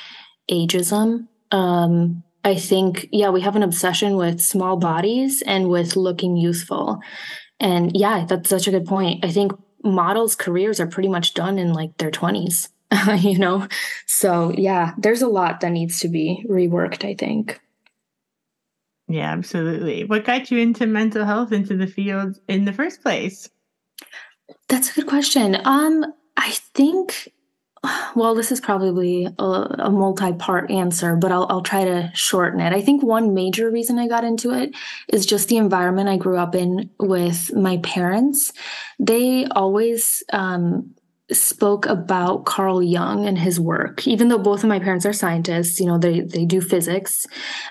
ageism 0.50 1.28
um 1.52 2.24
I 2.44 2.54
think, 2.54 3.08
yeah, 3.12 3.30
we 3.30 3.40
have 3.42 3.56
an 3.56 3.62
obsession 3.62 4.16
with 4.16 4.40
small 4.40 4.76
bodies 4.76 5.42
and 5.42 5.68
with 5.68 5.96
looking 5.96 6.36
youthful. 6.36 7.00
And 7.60 7.96
yeah, 7.96 8.24
that's 8.26 8.48
such 8.48 8.68
a 8.68 8.70
good 8.70 8.86
point. 8.86 9.24
I 9.24 9.30
think 9.30 9.52
models' 9.82 10.34
careers 10.34 10.80
are 10.80 10.86
pretty 10.86 11.08
much 11.08 11.34
done 11.34 11.58
in 11.58 11.72
like 11.72 11.96
their 11.98 12.10
20s, 12.10 12.68
you 13.22 13.38
know? 13.38 13.66
So 14.06 14.52
yeah, 14.52 14.94
there's 14.98 15.22
a 15.22 15.28
lot 15.28 15.60
that 15.60 15.72
needs 15.72 16.00
to 16.00 16.08
be 16.08 16.44
reworked, 16.48 17.04
I 17.04 17.14
think. 17.14 17.60
Yeah, 19.08 19.32
absolutely. 19.32 20.04
What 20.04 20.26
got 20.26 20.50
you 20.50 20.58
into 20.58 20.86
mental 20.86 21.24
health 21.24 21.50
into 21.50 21.76
the 21.76 21.86
field 21.86 22.38
in 22.46 22.66
the 22.66 22.74
first 22.74 23.02
place? 23.02 23.48
That's 24.68 24.90
a 24.90 24.94
good 24.94 25.06
question. 25.06 25.56
Um, 25.64 26.12
I 26.36 26.50
think 26.74 27.32
well, 28.16 28.34
this 28.34 28.50
is 28.50 28.60
probably 28.60 29.28
a, 29.38 29.42
a 29.42 29.90
multi 29.90 30.32
part 30.32 30.70
answer, 30.70 31.16
but 31.16 31.30
I'll, 31.30 31.46
I'll 31.48 31.62
try 31.62 31.84
to 31.84 32.10
shorten 32.14 32.60
it. 32.60 32.72
I 32.72 32.80
think 32.80 33.02
one 33.02 33.34
major 33.34 33.70
reason 33.70 33.98
I 33.98 34.08
got 34.08 34.24
into 34.24 34.52
it 34.52 34.74
is 35.08 35.26
just 35.26 35.48
the 35.48 35.56
environment 35.56 36.08
I 36.08 36.16
grew 36.16 36.36
up 36.36 36.54
in 36.54 36.90
with 36.98 37.54
my 37.54 37.78
parents. 37.78 38.52
They 38.98 39.46
always 39.46 40.22
um, 40.32 40.94
spoke 41.30 41.86
about 41.86 42.46
Carl 42.46 42.82
Jung 42.82 43.26
and 43.26 43.38
his 43.38 43.60
work, 43.60 44.06
even 44.06 44.28
though 44.28 44.38
both 44.38 44.64
of 44.64 44.68
my 44.68 44.78
parents 44.78 45.04
are 45.04 45.12
scientists, 45.12 45.78
you 45.78 45.86
know, 45.86 45.98
they, 45.98 46.20
they 46.20 46.44
do 46.44 46.60
physics, 46.60 47.26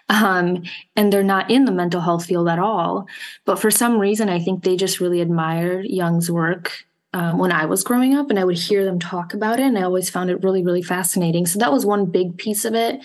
um, 0.10 0.64
and 0.96 1.12
they're 1.12 1.24
not 1.24 1.50
in 1.50 1.66
the 1.66 1.72
mental 1.72 2.02
health 2.02 2.26
field 2.26 2.48
at 2.48 2.60
all. 2.60 3.08
But 3.46 3.60
for 3.60 3.72
some 3.72 4.00
reason, 4.00 4.30
I 4.30 4.40
think 4.40 4.64
they 4.64 4.78
just 4.78 5.00
really 5.00 5.22
admired 5.22 5.86
Jung's 5.88 6.32
work 6.32 6.86
um, 7.18 7.40
when 7.40 7.52
I 7.52 7.66
was 7.66 7.84
growing 7.84 8.14
up, 8.14 8.30
and 8.30 8.38
I 8.38 8.44
would 8.44 8.60
hear 8.60 8.86
them 8.86 9.00
talk 9.00 9.34
about 9.34 9.60
it, 9.60 9.66
and 9.66 9.76
I 9.76 9.82
always 9.82 10.08
found 10.08 10.30
it 10.30 10.44
really, 10.44 10.64
really 10.64 10.84
fascinating. 10.84 11.48
So 11.48 11.58
that 11.58 11.72
was 11.72 11.84
one 11.84 12.06
big 12.06 12.38
piece 12.38 12.64
of 12.64 12.76
it. 12.76 13.02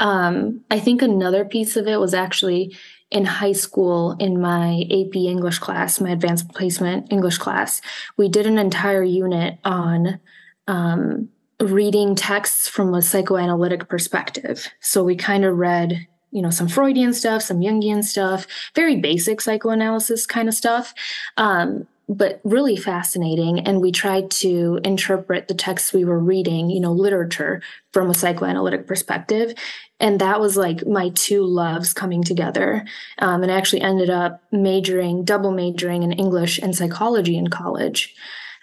Um, 0.00 0.64
I 0.72 0.80
think 0.80 1.02
another 1.02 1.44
piece 1.44 1.76
of 1.76 1.86
it 1.86 2.00
was 2.00 2.14
actually 2.14 2.76
in 3.12 3.24
high 3.24 3.52
school 3.52 4.16
in 4.18 4.40
my 4.40 4.82
AP 4.90 5.14
English 5.14 5.60
class, 5.60 6.00
my 6.00 6.10
advanced 6.10 6.48
placement 6.48 7.12
English 7.12 7.38
class. 7.38 7.80
We 8.16 8.28
did 8.28 8.46
an 8.46 8.58
entire 8.58 9.04
unit 9.04 9.58
on 9.64 10.18
um, 10.66 11.28
reading 11.60 12.16
texts 12.16 12.66
from 12.66 12.92
a 12.92 13.02
psychoanalytic 13.02 13.88
perspective. 13.88 14.66
So 14.80 15.04
we 15.04 15.14
kind 15.14 15.44
of 15.44 15.56
read 15.56 16.08
you 16.32 16.42
know 16.42 16.50
some 16.50 16.66
freudian 16.66 17.14
stuff 17.14 17.42
some 17.42 17.60
jungian 17.60 18.02
stuff 18.02 18.48
very 18.74 18.96
basic 18.96 19.40
psychoanalysis 19.40 20.26
kind 20.26 20.48
of 20.48 20.54
stuff 20.54 20.92
um, 21.36 21.86
but 22.08 22.40
really 22.44 22.76
fascinating. 22.76 23.60
And 23.60 23.80
we 23.80 23.92
tried 23.92 24.30
to 24.32 24.80
interpret 24.84 25.48
the 25.48 25.54
texts 25.54 25.92
we 25.92 26.04
were 26.04 26.18
reading, 26.18 26.70
you 26.70 26.80
know, 26.80 26.92
literature 26.92 27.62
from 27.92 28.10
a 28.10 28.14
psychoanalytic 28.14 28.86
perspective. 28.86 29.54
And 30.00 30.20
that 30.20 30.40
was 30.40 30.56
like 30.56 30.86
my 30.86 31.10
two 31.10 31.44
loves 31.44 31.92
coming 31.92 32.22
together. 32.22 32.84
Um, 33.18 33.42
and 33.42 33.50
I 33.50 33.56
actually 33.56 33.82
ended 33.82 34.10
up 34.10 34.42
majoring, 34.52 35.24
double 35.24 35.50
majoring 35.50 36.02
in 36.02 36.12
English 36.12 36.58
and 36.58 36.74
psychology 36.76 37.36
in 37.36 37.48
college. 37.48 38.14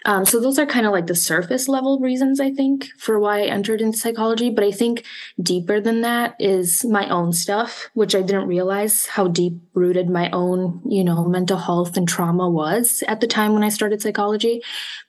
Um, 0.04 0.24
so 0.24 0.40
those 0.40 0.58
are 0.58 0.66
kind 0.66 0.86
of 0.86 0.92
like 0.92 1.06
the 1.06 1.14
surface 1.14 1.68
level 1.68 2.00
reasons 2.00 2.40
I 2.40 2.50
think 2.50 2.88
for 2.98 3.18
why 3.18 3.42
I 3.42 3.46
entered 3.46 3.80
into 3.80 3.98
psychology. 3.98 4.50
But 4.50 4.64
I 4.64 4.70
think 4.70 5.04
deeper 5.40 5.80
than 5.80 6.00
that 6.00 6.34
is 6.38 6.84
my 6.84 7.08
own 7.08 7.32
stuff, 7.32 7.88
which 7.94 8.14
I 8.14 8.22
didn't 8.22 8.48
realize 8.48 9.06
how 9.06 9.28
deep 9.28 9.60
rooted 9.74 10.10
my 10.10 10.30
own, 10.30 10.82
you 10.84 11.04
know, 11.04 11.24
mental 11.24 11.58
health 11.58 11.96
and 11.96 12.08
trauma 12.08 12.48
was 12.50 13.04
at 13.06 13.20
the 13.20 13.26
time 13.26 13.52
when 13.52 13.62
I 13.62 13.68
started 13.68 14.02
psychology. 14.02 14.62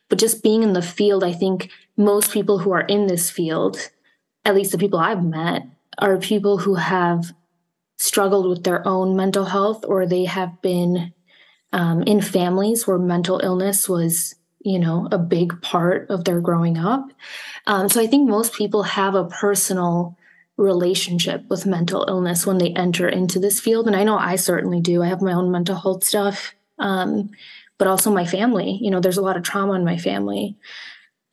But 0.09 0.19
just 0.19 0.43
being 0.43 0.61
in 0.61 0.73
the 0.73 0.81
field, 0.81 1.23
I 1.23 1.33
think 1.33 1.69
most 1.97 2.31
people 2.31 2.59
who 2.59 2.71
are 2.71 2.81
in 2.81 3.07
this 3.07 3.31
field, 3.31 3.89
at 4.45 4.55
least 4.55 4.71
the 4.71 4.77
people 4.77 4.99
I've 4.99 5.23
met, 5.23 5.63
are 5.97 6.17
people 6.17 6.57
who 6.59 6.75
have 6.75 7.33
struggled 7.97 8.47
with 8.47 8.63
their 8.63 8.85
own 8.87 9.15
mental 9.15 9.45
health 9.45 9.85
or 9.87 10.05
they 10.05 10.25
have 10.25 10.61
been 10.61 11.13
um, 11.71 12.03
in 12.03 12.21
families 12.21 12.85
where 12.85 12.99
mental 12.99 13.39
illness 13.43 13.87
was 13.87 14.35
you 14.63 14.79
know, 14.79 15.07
a 15.11 15.17
big 15.17 15.61
part 15.61 16.09
of 16.09 16.23
their 16.23 16.41
growing 16.41 16.77
up. 16.77 17.11
Um, 17.67 17.89
so 17.89 18.01
I 18.01 18.07
think 18.07 18.29
most 18.29 18.53
people 18.53 18.83
have 18.83 19.15
a 19.15 19.25
personal 19.25 20.17
relationship 20.57 21.43
with 21.49 21.65
mental 21.65 22.05
illness 22.07 22.45
when 22.45 22.57
they 22.57 22.71
enter 22.73 23.07
into 23.07 23.39
this 23.39 23.59
field. 23.59 23.87
And 23.87 23.95
I 23.95 24.03
know 24.03 24.17
I 24.17 24.35
certainly 24.35 24.81
do. 24.81 25.01
I 25.01 25.07
have 25.07 25.21
my 25.21 25.33
own 25.33 25.51
mental 25.51 25.75
health 25.75 26.03
stuff, 26.03 26.53
um, 26.79 27.29
but 27.77 27.87
also 27.87 28.11
my 28.11 28.25
family. 28.25 28.77
You 28.81 28.91
know, 28.91 28.99
there's 28.99 29.17
a 29.17 29.21
lot 29.21 29.37
of 29.37 29.43
trauma 29.43 29.73
in 29.73 29.83
my 29.83 29.97
family. 29.97 30.57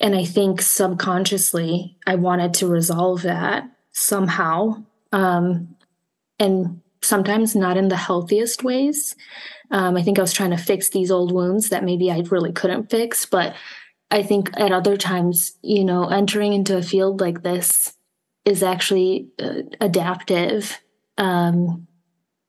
And 0.01 0.15
I 0.15 0.25
think 0.25 0.63
subconsciously, 0.63 1.99
I 2.07 2.15
wanted 2.15 2.55
to 2.55 2.67
resolve 2.67 3.23
that 3.23 3.71
somehow. 3.93 4.85
Um, 5.13 5.77
and 6.39 6.80
sometimes 7.03 7.57
not 7.57 7.77
in 7.77 7.89
the 7.89 7.97
healthiest 7.97 8.63
ways. 8.63 9.17
Um, 9.71 9.97
I 9.97 10.03
think 10.03 10.19
I 10.19 10.23
was 10.23 10.33
trying 10.33 10.51
to 10.51 10.57
fix 10.57 10.89
these 10.89 11.11
old 11.11 11.33
wounds 11.33 11.69
that 11.69 11.85
maybe 11.85 12.11
I 12.11 12.23
really 12.31 12.53
couldn't 12.53 12.91
fix. 12.91 13.25
But 13.27 13.55
I 14.11 14.23
think 14.23 14.51
at 14.59 14.73
other 14.73 14.97
times, 14.97 15.53
you 15.63 15.85
know, 15.85 16.09
entering 16.09 16.53
into 16.53 16.77
a 16.77 16.83
field 16.83 17.21
like 17.21 17.43
this 17.43 17.95
is 18.45 18.63
actually 18.63 19.29
uh, 19.39 19.63
adaptive. 19.81 20.81
Um, 21.19 21.87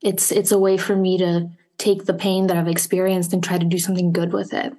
it's 0.01 0.31
it's 0.31 0.51
a 0.51 0.59
way 0.59 0.77
for 0.77 0.95
me 0.95 1.17
to 1.19 1.49
take 1.77 2.05
the 2.05 2.13
pain 2.13 2.47
that 2.47 2.57
I've 2.57 2.67
experienced 2.67 3.33
and 3.33 3.43
try 3.43 3.57
to 3.57 3.65
do 3.65 3.77
something 3.77 4.11
good 4.11 4.33
with 4.33 4.53
it. 4.53 4.73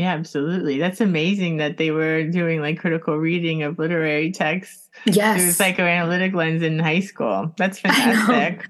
Yeah, 0.00 0.14
absolutely. 0.14 0.78
That's 0.78 1.02
amazing 1.02 1.58
that 1.58 1.76
they 1.76 1.90
were 1.90 2.24
doing 2.24 2.62
like 2.62 2.78
critical 2.78 3.18
reading 3.18 3.62
of 3.62 3.78
literary 3.78 4.32
texts 4.32 4.88
yes. 5.04 5.38
through 5.38 5.50
psychoanalytic 5.50 6.32
lens 6.32 6.62
in 6.62 6.78
high 6.78 7.00
school. 7.00 7.52
That's 7.58 7.78
fantastic. 7.80 8.66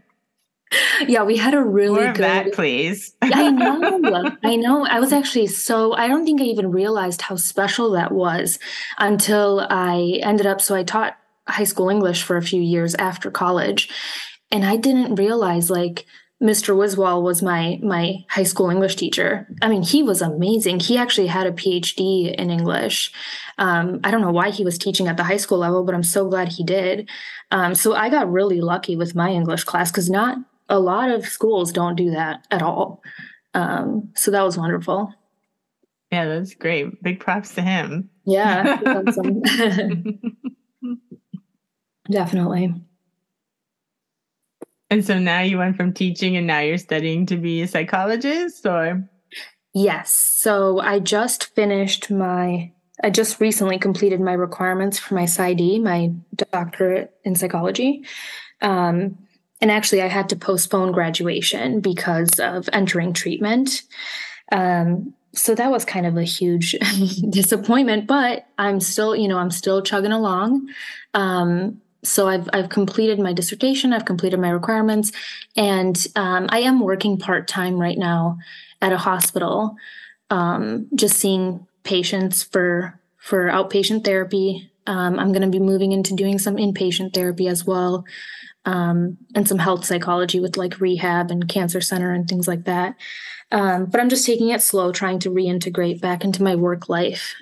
yeah, 1.06 1.22
we 1.22 1.36
had 1.36 1.54
a 1.54 1.62
really 1.62 2.02
More 2.02 2.12
good. 2.12 2.24
That, 2.24 2.52
please. 2.52 3.14
I 3.22 3.48
know. 3.48 4.36
I 4.42 4.56
know. 4.56 4.84
I 4.86 4.98
was 4.98 5.12
actually 5.20 5.46
so. 5.46 5.92
I 5.92 6.08
don't 6.08 6.24
think 6.24 6.40
I 6.40 6.44
even 6.46 6.72
realized 6.72 7.22
how 7.22 7.36
special 7.36 7.92
that 7.92 8.10
was 8.10 8.58
until 8.98 9.64
I 9.70 10.18
ended 10.24 10.46
up. 10.46 10.60
So 10.60 10.74
I 10.74 10.82
taught 10.82 11.16
high 11.46 11.62
school 11.62 11.90
English 11.90 12.24
for 12.24 12.36
a 12.36 12.42
few 12.42 12.60
years 12.60 12.96
after 12.96 13.30
college, 13.30 13.88
and 14.50 14.64
I 14.64 14.74
didn't 14.74 15.14
realize 15.14 15.70
like 15.70 16.06
Mr. 16.42 16.74
Wiswall 16.74 17.22
was 17.22 17.42
my 17.42 17.78
my 17.82 18.24
high 18.28 18.44
school 18.44 18.70
English 18.70 18.96
teacher. 18.96 19.46
I 19.60 19.68
mean, 19.68 19.82
he 19.82 20.02
was 20.02 20.22
amazing. 20.22 20.80
He 20.80 20.96
actually 20.96 21.26
had 21.26 21.46
a 21.46 21.52
PhD 21.52 22.34
in 22.34 22.50
English. 22.50 23.12
Um, 23.58 24.00
I 24.04 24.10
don't 24.10 24.22
know 24.22 24.30
why 24.30 24.50
he 24.50 24.64
was 24.64 24.78
teaching 24.78 25.06
at 25.06 25.18
the 25.18 25.24
high 25.24 25.36
school 25.36 25.58
level, 25.58 25.84
but 25.84 25.94
I'm 25.94 26.02
so 26.02 26.28
glad 26.28 26.48
he 26.48 26.64
did. 26.64 27.10
Um, 27.50 27.74
so 27.74 27.94
I 27.94 28.08
got 28.08 28.32
really 28.32 28.62
lucky 28.62 28.96
with 28.96 29.14
my 29.14 29.30
English 29.30 29.64
class 29.64 29.90
because 29.90 30.08
not 30.08 30.38
a 30.70 30.80
lot 30.80 31.10
of 31.10 31.26
schools 31.26 31.72
don't 31.72 31.96
do 31.96 32.12
that 32.12 32.46
at 32.50 32.62
all. 32.62 33.02
Um, 33.52 34.10
so 34.14 34.30
that 34.30 34.42
was 34.42 34.56
wonderful. 34.56 35.12
Yeah, 36.10 36.24
that's 36.24 36.54
great. 36.54 37.02
Big 37.02 37.20
props 37.20 37.54
to 37.56 37.62
him. 37.62 38.08
Yeah. 38.24 38.80
Definitely. 42.10 42.74
And 44.90 45.04
so 45.04 45.18
now 45.18 45.40
you 45.40 45.58
went 45.58 45.76
from 45.76 45.92
teaching 45.92 46.36
and 46.36 46.46
now 46.46 46.60
you're 46.60 46.78
studying 46.78 47.24
to 47.26 47.36
be 47.36 47.62
a 47.62 47.68
psychologist 47.68 48.66
or? 48.66 49.08
Yes. 49.72 50.10
So 50.10 50.80
I 50.80 50.98
just 50.98 51.54
finished 51.54 52.10
my 52.10 52.72
I 53.02 53.10
just 53.10 53.40
recently 53.40 53.78
completed 53.78 54.20
my 54.20 54.34
requirements 54.34 54.98
for 54.98 55.14
my 55.14 55.24
PsyD, 55.24 55.82
my 55.82 56.12
doctorate 56.52 57.12
in 57.24 57.34
psychology. 57.34 58.04
Um, 58.60 59.18
and 59.60 59.70
actually, 59.70 60.02
I 60.02 60.06
had 60.06 60.28
to 60.30 60.36
postpone 60.36 60.92
graduation 60.92 61.80
because 61.80 62.38
of 62.38 62.68
entering 62.72 63.12
treatment. 63.12 63.82
Um, 64.52 65.14
so 65.32 65.54
that 65.54 65.70
was 65.70 65.84
kind 65.84 66.06
of 66.06 66.16
a 66.16 66.24
huge 66.24 66.72
disappointment, 67.30 68.06
but 68.06 68.46
I'm 68.58 68.80
still, 68.80 69.14
you 69.14 69.28
know, 69.28 69.38
I'm 69.38 69.50
still 69.50 69.82
chugging 69.82 70.12
along. 70.12 70.68
Um, 71.14 71.80
so 72.02 72.28
I've 72.28 72.48
I've 72.52 72.68
completed 72.68 73.18
my 73.18 73.32
dissertation, 73.32 73.92
I've 73.92 74.04
completed 74.04 74.40
my 74.40 74.50
requirements, 74.50 75.12
and 75.56 76.06
um, 76.16 76.46
I 76.50 76.60
am 76.60 76.80
working 76.80 77.18
part 77.18 77.48
time 77.48 77.78
right 77.78 77.98
now 77.98 78.38
at 78.80 78.92
a 78.92 78.98
hospital, 78.98 79.76
um, 80.30 80.88
just 80.94 81.18
seeing 81.18 81.66
patients 81.82 82.42
for 82.42 82.98
for 83.16 83.48
outpatient 83.48 84.04
therapy. 84.04 84.70
Um, 84.86 85.18
I'm 85.18 85.32
going 85.32 85.42
to 85.42 85.48
be 85.48 85.58
moving 85.58 85.92
into 85.92 86.14
doing 86.14 86.38
some 86.38 86.56
inpatient 86.56 87.12
therapy 87.12 87.48
as 87.48 87.66
well, 87.66 88.04
um, 88.64 89.18
and 89.34 89.46
some 89.46 89.58
health 89.58 89.84
psychology 89.84 90.40
with 90.40 90.56
like 90.56 90.80
rehab 90.80 91.30
and 91.30 91.48
cancer 91.48 91.80
center 91.80 92.12
and 92.12 92.28
things 92.28 92.48
like 92.48 92.64
that. 92.64 92.96
Um, 93.52 93.86
but 93.86 94.00
I'm 94.00 94.08
just 94.08 94.24
taking 94.24 94.48
it 94.50 94.62
slow, 94.62 94.92
trying 94.92 95.18
to 95.20 95.30
reintegrate 95.30 96.00
back 96.00 96.24
into 96.24 96.42
my 96.42 96.54
work 96.54 96.88
life. 96.88 97.34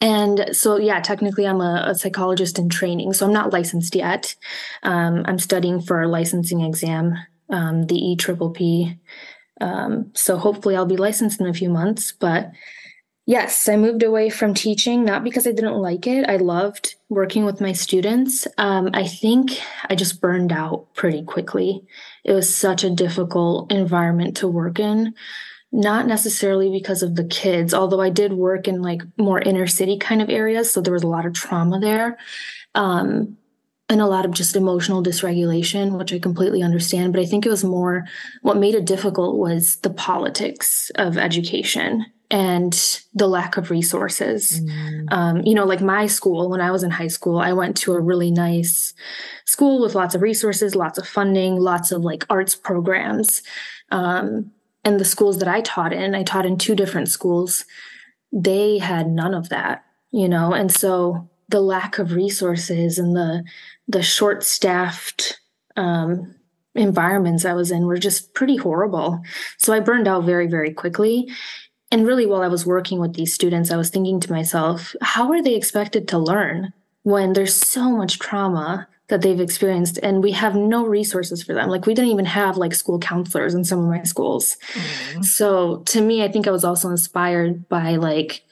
And 0.00 0.48
so, 0.52 0.78
yeah, 0.78 1.00
technically, 1.00 1.46
I'm 1.46 1.60
a, 1.60 1.84
a, 1.88 1.94
psychologist 1.94 2.58
in 2.58 2.68
training, 2.68 3.12
so 3.12 3.26
I'm 3.26 3.32
not 3.32 3.52
licensed 3.52 3.94
yet. 3.94 4.34
Um, 4.82 5.22
I'm 5.26 5.38
studying 5.38 5.80
for 5.80 6.02
a 6.02 6.08
licensing 6.08 6.60
exam, 6.62 7.14
um, 7.50 7.86
the 7.86 7.94
E 7.94 8.16
Triple 8.16 8.50
P. 8.50 8.98
Um, 9.60 10.10
so 10.14 10.36
hopefully, 10.36 10.74
I'll 10.74 10.86
be 10.86 10.96
licensed 10.96 11.40
in 11.40 11.46
a 11.46 11.54
few 11.54 11.70
months. 11.70 12.10
But 12.10 12.50
yes, 13.26 13.68
I 13.68 13.76
moved 13.76 14.02
away 14.02 14.28
from 14.28 14.54
teaching 14.54 15.04
not 15.04 15.22
because 15.22 15.46
I 15.46 15.52
didn't 15.52 15.76
like 15.76 16.06
it. 16.08 16.28
I 16.28 16.36
loved 16.36 16.96
working 17.08 17.44
with 17.44 17.60
my 17.60 17.72
students. 17.72 18.48
Um, 18.58 18.90
I 18.94 19.06
think 19.06 19.52
I 19.88 19.94
just 19.94 20.20
burned 20.20 20.50
out 20.50 20.92
pretty 20.94 21.22
quickly. 21.22 21.84
It 22.24 22.32
was 22.32 22.52
such 22.52 22.82
a 22.82 22.90
difficult 22.90 23.70
environment 23.70 24.38
to 24.38 24.48
work 24.48 24.80
in 24.80 25.14
not 25.72 26.06
necessarily 26.06 26.70
because 26.70 27.02
of 27.02 27.16
the 27.16 27.24
kids, 27.24 27.72
although 27.72 28.00
I 28.00 28.10
did 28.10 28.34
work 28.34 28.68
in 28.68 28.82
like 28.82 29.02
more 29.16 29.40
inner 29.40 29.66
city 29.66 29.96
kind 29.96 30.20
of 30.20 30.28
areas. 30.28 30.70
So 30.70 30.80
there 30.80 30.92
was 30.92 31.02
a 31.02 31.08
lot 31.08 31.26
of 31.26 31.32
trauma 31.32 31.80
there. 31.80 32.18
Um, 32.74 33.38
and 33.88 34.00
a 34.00 34.06
lot 34.06 34.24
of 34.24 34.30
just 34.30 34.56
emotional 34.56 35.02
dysregulation, 35.02 35.98
which 35.98 36.14
I 36.14 36.18
completely 36.18 36.62
understand. 36.62 37.12
But 37.12 37.20
I 37.20 37.26
think 37.26 37.44
it 37.44 37.50
was 37.50 37.62
more 37.64 38.06
what 38.40 38.56
made 38.56 38.74
it 38.74 38.86
difficult 38.86 39.38
was 39.38 39.76
the 39.76 39.90
politics 39.90 40.90
of 40.94 41.18
education 41.18 42.06
and 42.30 42.72
the 43.12 43.26
lack 43.26 43.58
of 43.58 43.70
resources. 43.70 44.62
Mm. 44.62 45.12
Um, 45.12 45.42
you 45.44 45.54
know, 45.54 45.66
like 45.66 45.82
my 45.82 46.06
school, 46.06 46.48
when 46.48 46.62
I 46.62 46.70
was 46.70 46.82
in 46.82 46.90
high 46.90 47.08
school, 47.08 47.38
I 47.38 47.52
went 47.52 47.76
to 47.78 47.92
a 47.92 48.00
really 48.00 48.30
nice 48.30 48.94
school 49.44 49.82
with 49.82 49.94
lots 49.94 50.14
of 50.14 50.22
resources, 50.22 50.74
lots 50.74 50.96
of 50.96 51.06
funding, 51.06 51.56
lots 51.56 51.92
of 51.92 52.02
like 52.02 52.24
arts 52.30 52.54
programs. 52.54 53.42
Um, 53.90 54.52
and 54.84 54.98
the 54.98 55.04
schools 55.04 55.38
that 55.38 55.48
I 55.48 55.60
taught 55.60 55.92
in, 55.92 56.14
I 56.14 56.22
taught 56.22 56.46
in 56.46 56.58
two 56.58 56.74
different 56.74 57.08
schools, 57.08 57.64
they 58.32 58.78
had 58.78 59.08
none 59.08 59.34
of 59.34 59.48
that, 59.50 59.84
you 60.10 60.28
know, 60.28 60.52
and 60.52 60.72
so 60.72 61.28
the 61.48 61.60
lack 61.60 61.98
of 61.98 62.12
resources 62.14 62.98
and 62.98 63.14
the 63.14 63.44
the 63.88 64.02
short 64.02 64.42
staffed 64.42 65.40
um, 65.76 66.34
environments 66.74 67.44
I 67.44 67.52
was 67.52 67.70
in 67.70 67.86
were 67.86 67.98
just 67.98 68.34
pretty 68.34 68.56
horrible. 68.56 69.20
So 69.58 69.72
I 69.72 69.80
burned 69.80 70.08
out 70.08 70.24
very, 70.24 70.46
very 70.46 70.72
quickly. 70.72 71.30
And 71.90 72.06
really, 72.06 72.24
while 72.24 72.40
I 72.42 72.48
was 72.48 72.64
working 72.64 73.00
with 73.00 73.14
these 73.14 73.34
students, 73.34 73.70
I 73.70 73.76
was 73.76 73.90
thinking 73.90 74.18
to 74.20 74.32
myself, 74.32 74.94
how 75.02 75.30
are 75.30 75.42
they 75.42 75.54
expected 75.54 76.08
to 76.08 76.18
learn 76.18 76.72
when 77.02 77.34
there's 77.34 77.54
so 77.54 77.90
much 77.90 78.18
trauma 78.18 78.88
that 79.12 79.20
they've 79.20 79.40
experienced 79.40 79.98
and 80.02 80.22
we 80.22 80.32
have 80.32 80.56
no 80.56 80.86
resources 80.86 81.42
for 81.42 81.52
them. 81.52 81.68
Like 81.68 81.84
we 81.84 81.92
didn't 81.92 82.12
even 82.12 82.24
have 82.24 82.56
like 82.56 82.72
school 82.72 82.98
counselors 82.98 83.52
in 83.52 83.62
some 83.62 83.80
of 83.80 83.90
my 83.90 84.04
schools. 84.04 84.56
Mm. 84.72 85.22
so 85.22 85.82
to 85.92 86.00
me 86.00 86.24
i 86.24 86.28
think 86.28 86.46
i 86.46 86.50
was 86.50 86.64
also 86.64 86.88
inspired 86.88 87.68
by 87.68 87.96
like 87.96 88.42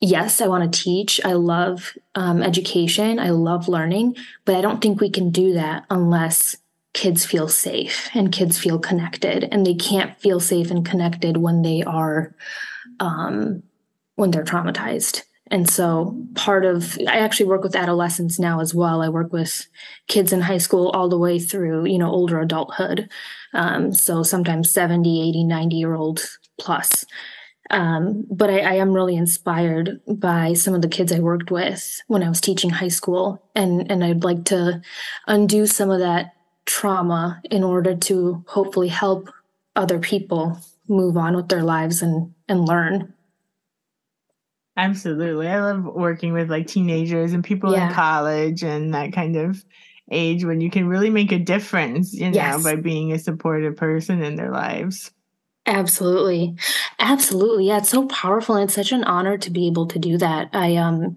yes 0.00 0.40
i 0.40 0.46
want 0.46 0.72
to 0.72 0.82
teach. 0.84 1.20
I 1.24 1.32
love 1.32 1.98
um, 2.14 2.44
education. 2.44 3.18
I 3.18 3.30
love 3.30 3.66
learning 3.66 4.14
but 4.44 4.54
i 4.54 4.60
don't 4.60 4.80
think 4.80 5.00
we 5.00 5.10
can 5.10 5.30
do 5.30 5.52
that 5.54 5.84
unless 5.90 6.56
kids 6.94 7.26
feel 7.26 7.48
safe 7.48 8.08
and 8.14 8.30
kids 8.30 8.56
feel 8.56 8.78
connected 8.78 9.48
and 9.50 9.66
they 9.66 9.74
can't 9.74 10.16
feel 10.20 10.38
safe 10.38 10.70
and 10.70 10.86
connected 10.86 11.38
when 11.38 11.62
they 11.62 11.82
are 11.82 12.34
um, 13.00 13.64
when 14.14 14.30
they're 14.30 14.44
traumatized 14.44 15.24
and 15.50 15.68
so 15.68 16.16
part 16.34 16.64
of 16.64 16.98
I 17.06 17.18
actually 17.18 17.46
work 17.46 17.62
with 17.62 17.76
adolescents 17.76 18.38
now 18.38 18.60
as 18.60 18.74
well. 18.74 19.02
I 19.02 19.08
work 19.08 19.32
with 19.32 19.66
kids 20.06 20.32
in 20.32 20.40
high 20.40 20.58
school 20.58 20.90
all 20.90 21.08
the 21.08 21.18
way 21.18 21.38
through, 21.38 21.86
you 21.86 21.98
know, 21.98 22.10
older 22.10 22.40
adulthood. 22.40 23.08
Um, 23.54 23.92
so 23.92 24.22
sometimes 24.22 24.70
70, 24.70 25.28
80, 25.28 25.44
90 25.44 25.76
year 25.76 25.94
old 25.94 26.20
plus. 26.58 27.04
Um, 27.70 28.26
but 28.30 28.48
I, 28.48 28.60
I, 28.60 28.74
am 28.74 28.94
really 28.94 29.14
inspired 29.14 30.00
by 30.06 30.54
some 30.54 30.72
of 30.72 30.80
the 30.80 30.88
kids 30.88 31.12
I 31.12 31.18
worked 31.18 31.50
with 31.50 32.00
when 32.06 32.22
I 32.22 32.28
was 32.30 32.40
teaching 32.40 32.70
high 32.70 32.88
school. 32.88 33.42
And, 33.54 33.90
and 33.90 34.02
I'd 34.02 34.24
like 34.24 34.46
to 34.46 34.80
undo 35.26 35.66
some 35.66 35.90
of 35.90 35.98
that 35.98 36.34
trauma 36.64 37.42
in 37.50 37.62
order 37.62 37.94
to 37.94 38.42
hopefully 38.48 38.88
help 38.88 39.28
other 39.76 39.98
people 39.98 40.58
move 40.88 41.18
on 41.18 41.36
with 41.36 41.48
their 41.48 41.62
lives 41.62 42.00
and, 42.00 42.32
and 42.48 42.66
learn. 42.66 43.12
Absolutely. 44.78 45.48
I 45.48 45.60
love 45.60 45.84
working 45.84 46.32
with 46.32 46.48
like 46.48 46.68
teenagers 46.68 47.32
and 47.32 47.42
people 47.42 47.72
yeah. 47.72 47.88
in 47.88 47.94
college 47.94 48.62
and 48.62 48.94
that 48.94 49.12
kind 49.12 49.34
of 49.34 49.64
age 50.12 50.44
when 50.44 50.60
you 50.60 50.70
can 50.70 50.86
really 50.86 51.10
make 51.10 51.32
a 51.32 51.38
difference, 51.38 52.14
you 52.14 52.30
know, 52.30 52.34
yes. 52.34 52.62
by 52.62 52.76
being 52.76 53.12
a 53.12 53.18
supportive 53.18 53.76
person 53.76 54.22
in 54.22 54.36
their 54.36 54.52
lives. 54.52 55.10
Absolutely. 55.66 56.54
Absolutely. 57.00 57.66
Yeah, 57.66 57.78
it's 57.78 57.88
so 57.88 58.06
powerful 58.06 58.54
and 58.54 58.64
it's 58.64 58.74
such 58.74 58.92
an 58.92 59.02
honor 59.02 59.36
to 59.38 59.50
be 59.50 59.66
able 59.66 59.88
to 59.88 59.98
do 59.98 60.16
that. 60.16 60.48
I 60.52 60.76
um 60.76 61.16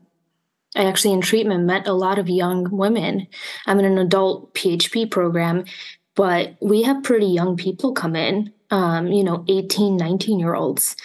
I 0.75 0.85
actually 0.85 1.13
in 1.13 1.21
treatment 1.21 1.65
met 1.65 1.87
a 1.87 1.93
lot 1.93 2.17
of 2.17 2.29
young 2.29 2.67
women. 2.75 3.27
I'm 3.67 3.77
in 3.77 3.85
an 3.85 3.99
adult 3.99 4.55
PHP 4.55 5.11
program, 5.11 5.65
but 6.15 6.55
we 6.61 6.81
have 6.81 7.03
pretty 7.03 7.27
young 7.27 7.57
people 7.57 7.93
come 7.93 8.15
in, 8.15 8.51
um, 8.71 9.07
you 9.07 9.23
know, 9.23 9.45
18, 9.47 9.97
19 9.97 10.39
year 10.39 10.55
olds 10.55 10.95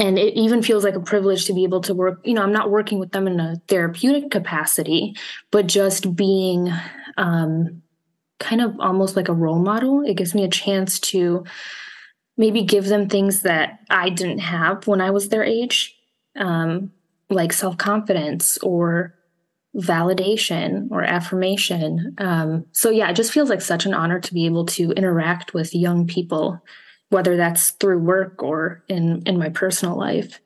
and 0.00 0.18
it 0.18 0.34
even 0.34 0.62
feels 0.62 0.82
like 0.82 0.96
a 0.96 1.00
privilege 1.00 1.44
to 1.44 1.52
be 1.52 1.62
able 1.62 1.80
to 1.80 1.94
work 1.94 2.20
you 2.24 2.34
know 2.34 2.42
i'm 2.42 2.52
not 2.52 2.70
working 2.70 2.98
with 2.98 3.12
them 3.12 3.26
in 3.26 3.38
a 3.38 3.56
therapeutic 3.68 4.30
capacity 4.30 5.14
but 5.50 5.66
just 5.66 6.16
being 6.16 6.72
um, 7.16 7.82
kind 8.40 8.62
of 8.62 8.74
almost 8.80 9.14
like 9.14 9.28
a 9.28 9.34
role 9.34 9.60
model. 9.60 10.02
It 10.02 10.16
gives 10.16 10.34
me 10.34 10.42
a 10.44 10.48
chance 10.48 10.98
to 11.00 11.44
maybe 12.36 12.62
give 12.62 12.86
them 12.86 13.08
things 13.08 13.42
that 13.42 13.80
i 13.90 14.08
didn't 14.08 14.38
have 14.38 14.86
when 14.86 15.00
i 15.00 15.10
was 15.10 15.28
their 15.28 15.44
age 15.44 15.94
um, 16.36 16.90
like 17.28 17.52
self-confidence 17.52 18.56
or 18.58 19.14
validation 19.76 20.88
or 20.90 21.02
affirmation. 21.02 22.14
Um, 22.18 22.66
so 22.72 22.88
yeah 22.90 23.10
it 23.10 23.14
just 23.14 23.32
feels 23.32 23.50
like 23.50 23.60
such 23.60 23.84
an 23.84 23.94
honor 23.94 24.20
to 24.20 24.34
be 24.34 24.46
able 24.46 24.64
to 24.66 24.92
interact 24.92 25.52
with 25.52 25.74
young 25.74 26.06
people 26.06 26.60
whether 27.10 27.36
that's 27.36 27.70
through 27.72 27.98
work 27.98 28.42
or 28.42 28.82
in 28.88 29.22
in 29.26 29.38
my 29.38 29.48
personal 29.50 29.96
life. 29.96 30.40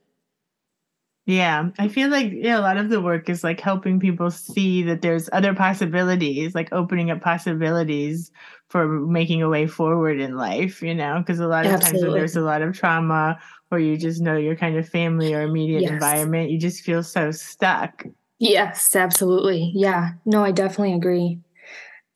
Yeah 1.27 1.70
i 1.79 1.88
feel 1.88 2.11
like 2.11 2.31
yeah 2.35 2.59
a 2.59 2.61
lot 2.61 2.77
of 2.77 2.90
the 2.90 3.00
work 3.00 3.31
is 3.31 3.42
like 3.42 3.59
helping 3.59 3.98
people 3.98 4.31
see 4.31 4.83
that 4.83 5.00
there's 5.00 5.31
other 5.33 5.55
possibilities 5.55 6.55
like 6.55 6.70
opening 6.70 7.11
up 7.11 7.22
possibilities 7.22 8.31
for 8.68 8.87
making 8.87 9.40
a 9.40 9.48
way 9.48 9.66
forward 9.66 10.20
in 10.20 10.37
life 10.37 10.83
you 10.83 10.94
know 10.94 11.20
because 11.20 11.40
a 11.40 11.46
lot 11.46 11.64
of 11.64 11.72
Absolutely. 11.72 12.03
times 12.03 12.14
there's 12.14 12.37
a 12.37 12.42
lot 12.42 12.61
of 12.61 12.77
trauma 12.77 13.38
or 13.70 13.79
you 13.79 13.96
just 13.96 14.20
know 14.20 14.37
your 14.37 14.55
kind 14.55 14.77
of 14.77 14.87
family 14.87 15.33
or 15.33 15.40
immediate 15.40 15.85
yes. 15.85 15.92
environment 15.92 16.50
you 16.50 16.59
just 16.59 16.83
feel 16.83 17.03
so 17.03 17.31
stuck. 17.31 18.05
Yes 18.38 18.94
absolutely. 18.94 19.72
Yeah. 19.74 20.11
No 20.27 20.44
i 20.44 20.53
definitely 20.53 20.92
agree. 20.92 21.40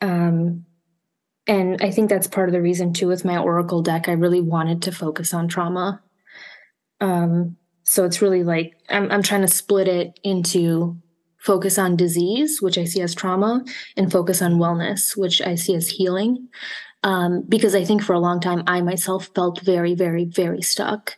Um 0.02 0.66
and 1.48 1.82
I 1.82 1.90
think 1.90 2.10
that's 2.10 2.26
part 2.26 2.48
of 2.48 2.52
the 2.52 2.62
reason 2.62 2.92
too 2.92 3.08
with 3.08 3.24
my 3.24 3.38
Oracle 3.38 3.82
deck. 3.82 4.08
I 4.08 4.12
really 4.12 4.42
wanted 4.42 4.82
to 4.82 4.92
focus 4.92 5.32
on 5.32 5.48
trauma. 5.48 6.02
Um, 7.00 7.56
so 7.84 8.04
it's 8.04 8.20
really 8.20 8.44
like 8.44 8.74
I'm, 8.90 9.10
I'm 9.10 9.22
trying 9.22 9.40
to 9.40 9.48
split 9.48 9.88
it 9.88 10.20
into 10.22 11.00
focus 11.38 11.78
on 11.78 11.96
disease, 11.96 12.60
which 12.60 12.76
I 12.76 12.84
see 12.84 13.00
as 13.00 13.14
trauma, 13.14 13.64
and 13.96 14.12
focus 14.12 14.42
on 14.42 14.58
wellness, 14.58 15.16
which 15.16 15.40
I 15.40 15.54
see 15.54 15.74
as 15.74 15.88
healing. 15.88 16.48
Um, 17.02 17.44
because 17.48 17.74
I 17.74 17.84
think 17.84 18.02
for 18.02 18.12
a 18.12 18.20
long 18.20 18.40
time, 18.40 18.62
I 18.66 18.82
myself 18.82 19.30
felt 19.34 19.60
very, 19.62 19.94
very, 19.94 20.26
very 20.26 20.60
stuck. 20.60 21.16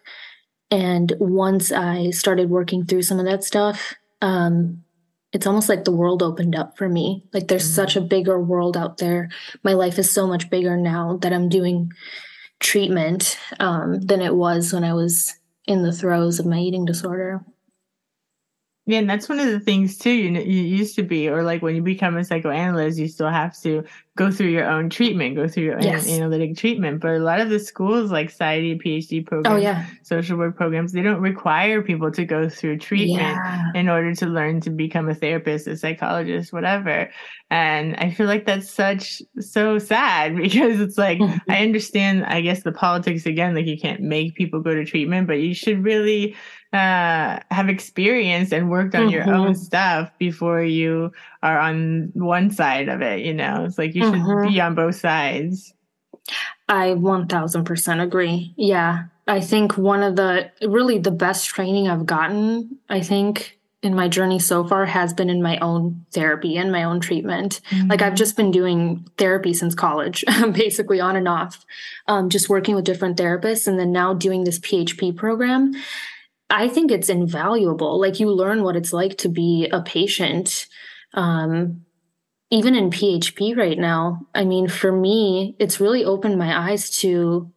And 0.71 1.13
once 1.19 1.73
I 1.73 2.11
started 2.11 2.51
working 2.51 2.85
through 2.85 3.03
some 3.03 3.19
of 3.19 3.25
that 3.25 3.43
stuff, 3.43 3.95
um, 4.21 4.85
it's 5.33 5.47
almost 5.47 5.69
like 5.69 5.85
the 5.85 5.93
world 5.93 6.23
opened 6.23 6.57
up 6.57 6.77
for 6.77 6.89
me. 6.89 7.25
Like 7.33 7.49
there's 7.49 7.65
mm-hmm. 7.65 7.75
such 7.75 7.97
a 7.97 8.01
bigger 8.01 8.41
world 8.41 8.77
out 8.77 8.99
there. 8.99 9.31
My 9.63 9.75
life 9.75 9.99
is 9.99 10.11
so 10.11 10.27
much 10.27 10.51
bigger 10.51 10.77
now 10.77 11.19
that 11.19 11.33
I'm 11.33 11.49
doing 11.49 11.93
treatment 12.59 13.39
um, 13.59 14.01
than 14.01 14.21
it 14.21 14.35
was 14.35 14.73
when 14.73 14.85
I 14.85 14.93
was 14.93 15.35
in 15.67 15.83
the 15.83 15.93
throes 15.93 16.39
of 16.39 16.47
my 16.47 16.59
eating 16.59 16.85
disorder. 16.85 17.45
Yeah, 18.87 18.99
and 18.99 19.09
that's 19.09 19.29
one 19.29 19.39
of 19.39 19.47
the 19.47 19.61
things 19.61 19.99
too. 19.99 20.11
You 20.11 20.31
know, 20.33 20.41
you 20.41 20.63
used 20.63 20.97
to 20.97 21.05
be, 21.05 21.29
or 21.29 21.45
like 21.45 21.63
when 21.63 21.77
you 21.77 21.83
become 21.83 22.17
a 22.17 22.25
psychoanalyst, 22.25 22.99
you 22.99 23.07
still 23.07 23.29
have 23.29 23.57
to 23.61 23.85
go 24.21 24.31
through 24.31 24.49
your 24.49 24.69
own 24.69 24.91
treatment, 24.91 25.35
go 25.35 25.49
through 25.49 25.65
your 25.65 25.81
yes. 25.81 26.07
analytic 26.07 26.55
treatment. 26.55 27.01
But 27.01 27.13
a 27.13 27.21
lot 27.21 27.41
of 27.41 27.49
the 27.49 27.59
schools, 27.59 28.11
like 28.11 28.31
PsyD, 28.31 28.83
PhD 28.85 29.27
programs, 29.27 29.57
oh, 29.57 29.57
yeah. 29.57 29.87
social 30.03 30.37
work 30.37 30.57
programs, 30.57 30.93
they 30.93 31.01
don't 31.01 31.23
require 31.23 31.81
people 31.81 32.11
to 32.13 32.27
go 32.27 32.47
through 32.47 32.81
treatment 32.81 33.23
yeah. 33.23 33.73
in 33.75 33.89
order 33.89 34.15
to 34.15 34.27
learn 34.27 34.61
to 34.61 34.69
become 34.69 35.09
a 35.09 35.15
therapist, 35.15 35.67
a 35.69 35.75
psychologist, 35.75 36.53
whatever. 36.53 37.11
And 37.51 37.97
I 37.97 38.11
feel 38.11 38.27
like 38.27 38.45
that's 38.45 38.71
such 38.71 39.23
so 39.39 39.79
sad 39.79 40.37
because 40.45 40.81
it's 40.81 40.99
like 40.99 41.19
mm-hmm. 41.19 41.39
I 41.51 41.63
understand, 41.63 42.27
I 42.27 42.43
guess, 42.43 42.63
the 42.63 42.73
politics 42.73 43.25
again, 43.25 43.55
like 43.55 43.67
you 43.67 43.79
can't 43.79 44.03
make 44.03 44.35
people 44.35 44.61
go 44.61 44.75
to 44.75 44.85
treatment, 44.85 45.29
but 45.29 45.41
you 45.41 45.55
should 45.55 45.83
really 45.83 46.37
uh, 46.73 47.41
have 47.51 47.69
experienced 47.69 48.53
and 48.53 48.71
worked 48.71 48.95
on 48.95 49.03
mm-hmm. 49.03 49.11
your 49.11 49.35
own 49.35 49.55
mm-hmm. 49.55 49.63
stuff 49.63 50.11
before 50.19 50.63
you 50.63 51.11
are 51.43 51.59
on 51.59 52.11
one 52.15 52.51
side 52.51 52.89
of 52.89 53.03
it. 53.03 53.21
You 53.21 53.35
know, 53.35 53.65
it's 53.65 53.77
like 53.77 53.95
you 53.95 54.10
mm-hmm. 54.13 54.45
should 54.45 54.53
be 54.53 54.61
on 54.61 54.75
both 54.75 54.97
sides. 54.97 55.75
I 56.69 56.89
1000% 56.91 58.03
agree. 58.03 58.55
Yeah. 58.57 59.05
I 59.27 59.41
think 59.41 59.77
one 59.77 60.03
of 60.03 60.17
the 60.17 60.51
really 60.63 60.99
the 60.99 61.11
best 61.11 61.47
training 61.49 61.89
I've 61.89 62.07
gotten, 62.07 62.79
I 62.89 63.01
think, 63.01 63.59
in 63.83 63.95
my 63.95 64.09
journey 64.09 64.39
so 64.39 64.67
far 64.67 64.85
has 64.85 65.15
been 65.15 65.31
in 65.31 65.43
my 65.43 65.57
own 65.59 66.05
therapy 66.13 66.57
and 66.59 66.71
my 66.71 66.85
own 66.85 67.01
treatment. 67.01 67.61
Mm-hmm. 67.71 67.89
Like 67.89 68.03
I've 68.03 68.15
just 68.15 68.37
been 68.37 68.51
doing 68.51 69.09
therapy 69.17 69.55
since 69.55 69.75
college, 69.75 70.25
basically 70.53 71.01
on 71.01 71.17
and 71.17 71.27
off, 71.27 71.65
um, 72.07 72.29
just 72.29 72.49
working 72.49 72.75
with 72.75 72.85
different 72.85 73.17
therapists, 73.17 73.67
and 73.67 73.79
then 73.79 73.93
now 73.93 74.13
doing 74.13 74.45
this 74.45 74.59
PHP 74.59 75.17
program. 75.17 75.73
I 76.51 76.69
think 76.69 76.91
it's 76.91 77.09
invaluable. 77.09 78.01
Like 78.01 78.21
you 78.21 78.31
learn 78.31 78.65
what 78.65 78.77
it's 78.77 78.93
like 78.93 79.17
to 79.19 79.29
be 79.29 79.69
a 79.73 79.81
patient. 79.81 80.67
Um, 81.15 81.85
even 82.51 82.75
in 82.75 82.91
PHP 82.91 83.57
right 83.57 83.79
now, 83.79 84.27
I 84.35 84.45
mean, 84.45 84.69
for 84.69 84.93
me, 84.93 85.55
it's 85.59 85.81
really 85.81 86.05
opened 86.05 86.39
my 86.39 86.71
eyes 86.71 86.91
to 86.99 87.51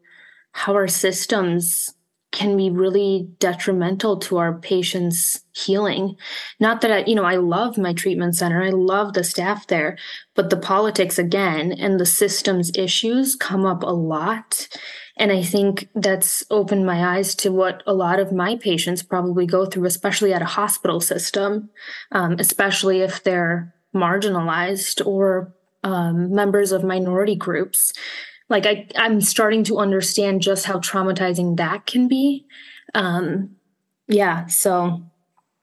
how 0.51 0.73
our 0.73 0.87
systems 0.87 1.95
can 2.31 2.57
be 2.57 2.69
really 2.69 3.29
detrimental 3.39 4.17
to 4.17 4.37
our 4.37 4.57
patients' 4.57 5.41
healing. 5.53 6.15
Not 6.59 6.81
that 6.81 6.91
I, 6.91 7.03
you 7.05 7.13
know, 7.13 7.23
I 7.23 7.35
love 7.35 7.77
my 7.77 7.93
treatment 7.93 8.35
center, 8.35 8.61
I 8.61 8.71
love 8.71 9.13
the 9.13 9.23
staff 9.23 9.67
there, 9.67 9.97
but 10.35 10.49
the 10.49 10.57
politics 10.57 11.19
again 11.19 11.71
and 11.71 11.99
the 11.99 12.07
systems 12.07 12.71
issues 12.75 13.35
come 13.35 13.65
up 13.65 13.83
a 13.83 13.93
lot. 13.93 14.67
And 15.15 15.31
I 15.31 15.43
think 15.43 15.89
that's 15.93 16.43
opened 16.49 16.87
my 16.87 17.17
eyes 17.17 17.35
to 17.35 17.51
what 17.51 17.83
a 17.85 17.93
lot 17.93 18.19
of 18.19 18.31
my 18.31 18.55
patients 18.57 19.03
probably 19.03 19.45
go 19.45 19.67
through, 19.67 19.85
especially 19.85 20.33
at 20.33 20.41
a 20.41 20.45
hospital 20.45 20.99
system, 20.99 21.69
um, 22.11 22.37
especially 22.39 23.01
if 23.01 23.23
they're 23.23 23.75
marginalized 23.93 25.05
or 25.05 25.53
um, 25.83 26.33
members 26.33 26.71
of 26.71 26.83
minority 26.83 27.35
groups. 27.35 27.93
Like 28.49 28.65
I, 28.65 28.87
I'm 28.95 29.21
starting 29.21 29.63
to 29.65 29.79
understand 29.79 30.41
just 30.41 30.65
how 30.65 30.79
traumatizing 30.79 31.57
that 31.57 31.85
can 31.85 32.07
be. 32.07 32.45
Um, 32.93 33.55
yeah, 34.07 34.45
so 34.47 35.01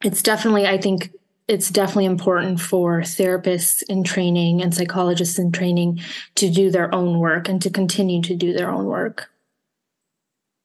it's 0.03 0.23
definitely, 0.23 0.67
I 0.67 0.79
think 0.79 1.13
it's 1.47 1.71
definitely 1.71 2.07
important 2.07 2.61
for 2.61 3.01
therapists 3.01 3.83
in 3.89 4.05
training 4.05 4.63
and 4.63 4.75
psychologists 4.75 5.39
in 5.39 5.53
training 5.53 6.01
to 6.37 6.51
do 6.51 6.71
their 6.71 6.95
own 6.95 7.19
work 7.19 7.49
and 7.49 7.61
to 7.63 7.71
continue 7.71 8.23
to 8.23 8.35
do 8.37 8.53
their 8.53 8.71
own 8.71 8.87
work. 8.87 9.30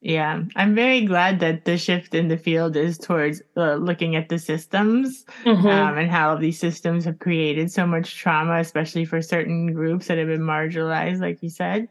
Yeah, 0.06 0.44
I'm 0.56 0.76
very 0.76 1.04
glad 1.04 1.40
that 1.40 1.66
the 1.66 1.80
shift 1.80 2.14
in 2.14 2.28
the 2.28 2.38
field 2.38 2.76
is 2.76 3.00
towards 3.00 3.42
uh, 3.58 3.74
looking 3.74 4.16
at 4.16 4.30
the 4.30 4.38
systems 4.38 5.26
mm-hmm. 5.44 5.66
um, 5.66 5.98
and 5.98 6.12
how 6.12 6.36
these 6.36 6.60
systems 6.60 7.06
have 7.06 7.18
created 7.18 7.72
so 7.72 7.88
much 7.88 8.16
trauma, 8.16 8.60
especially 8.60 9.06
for 9.06 9.20
certain 9.24 9.74
groups 9.74 10.06
that 10.06 10.20
have 10.20 10.28
been 10.28 10.42
marginalized, 10.42 11.22
like 11.22 11.42
you 11.42 11.50
said. 11.50 11.88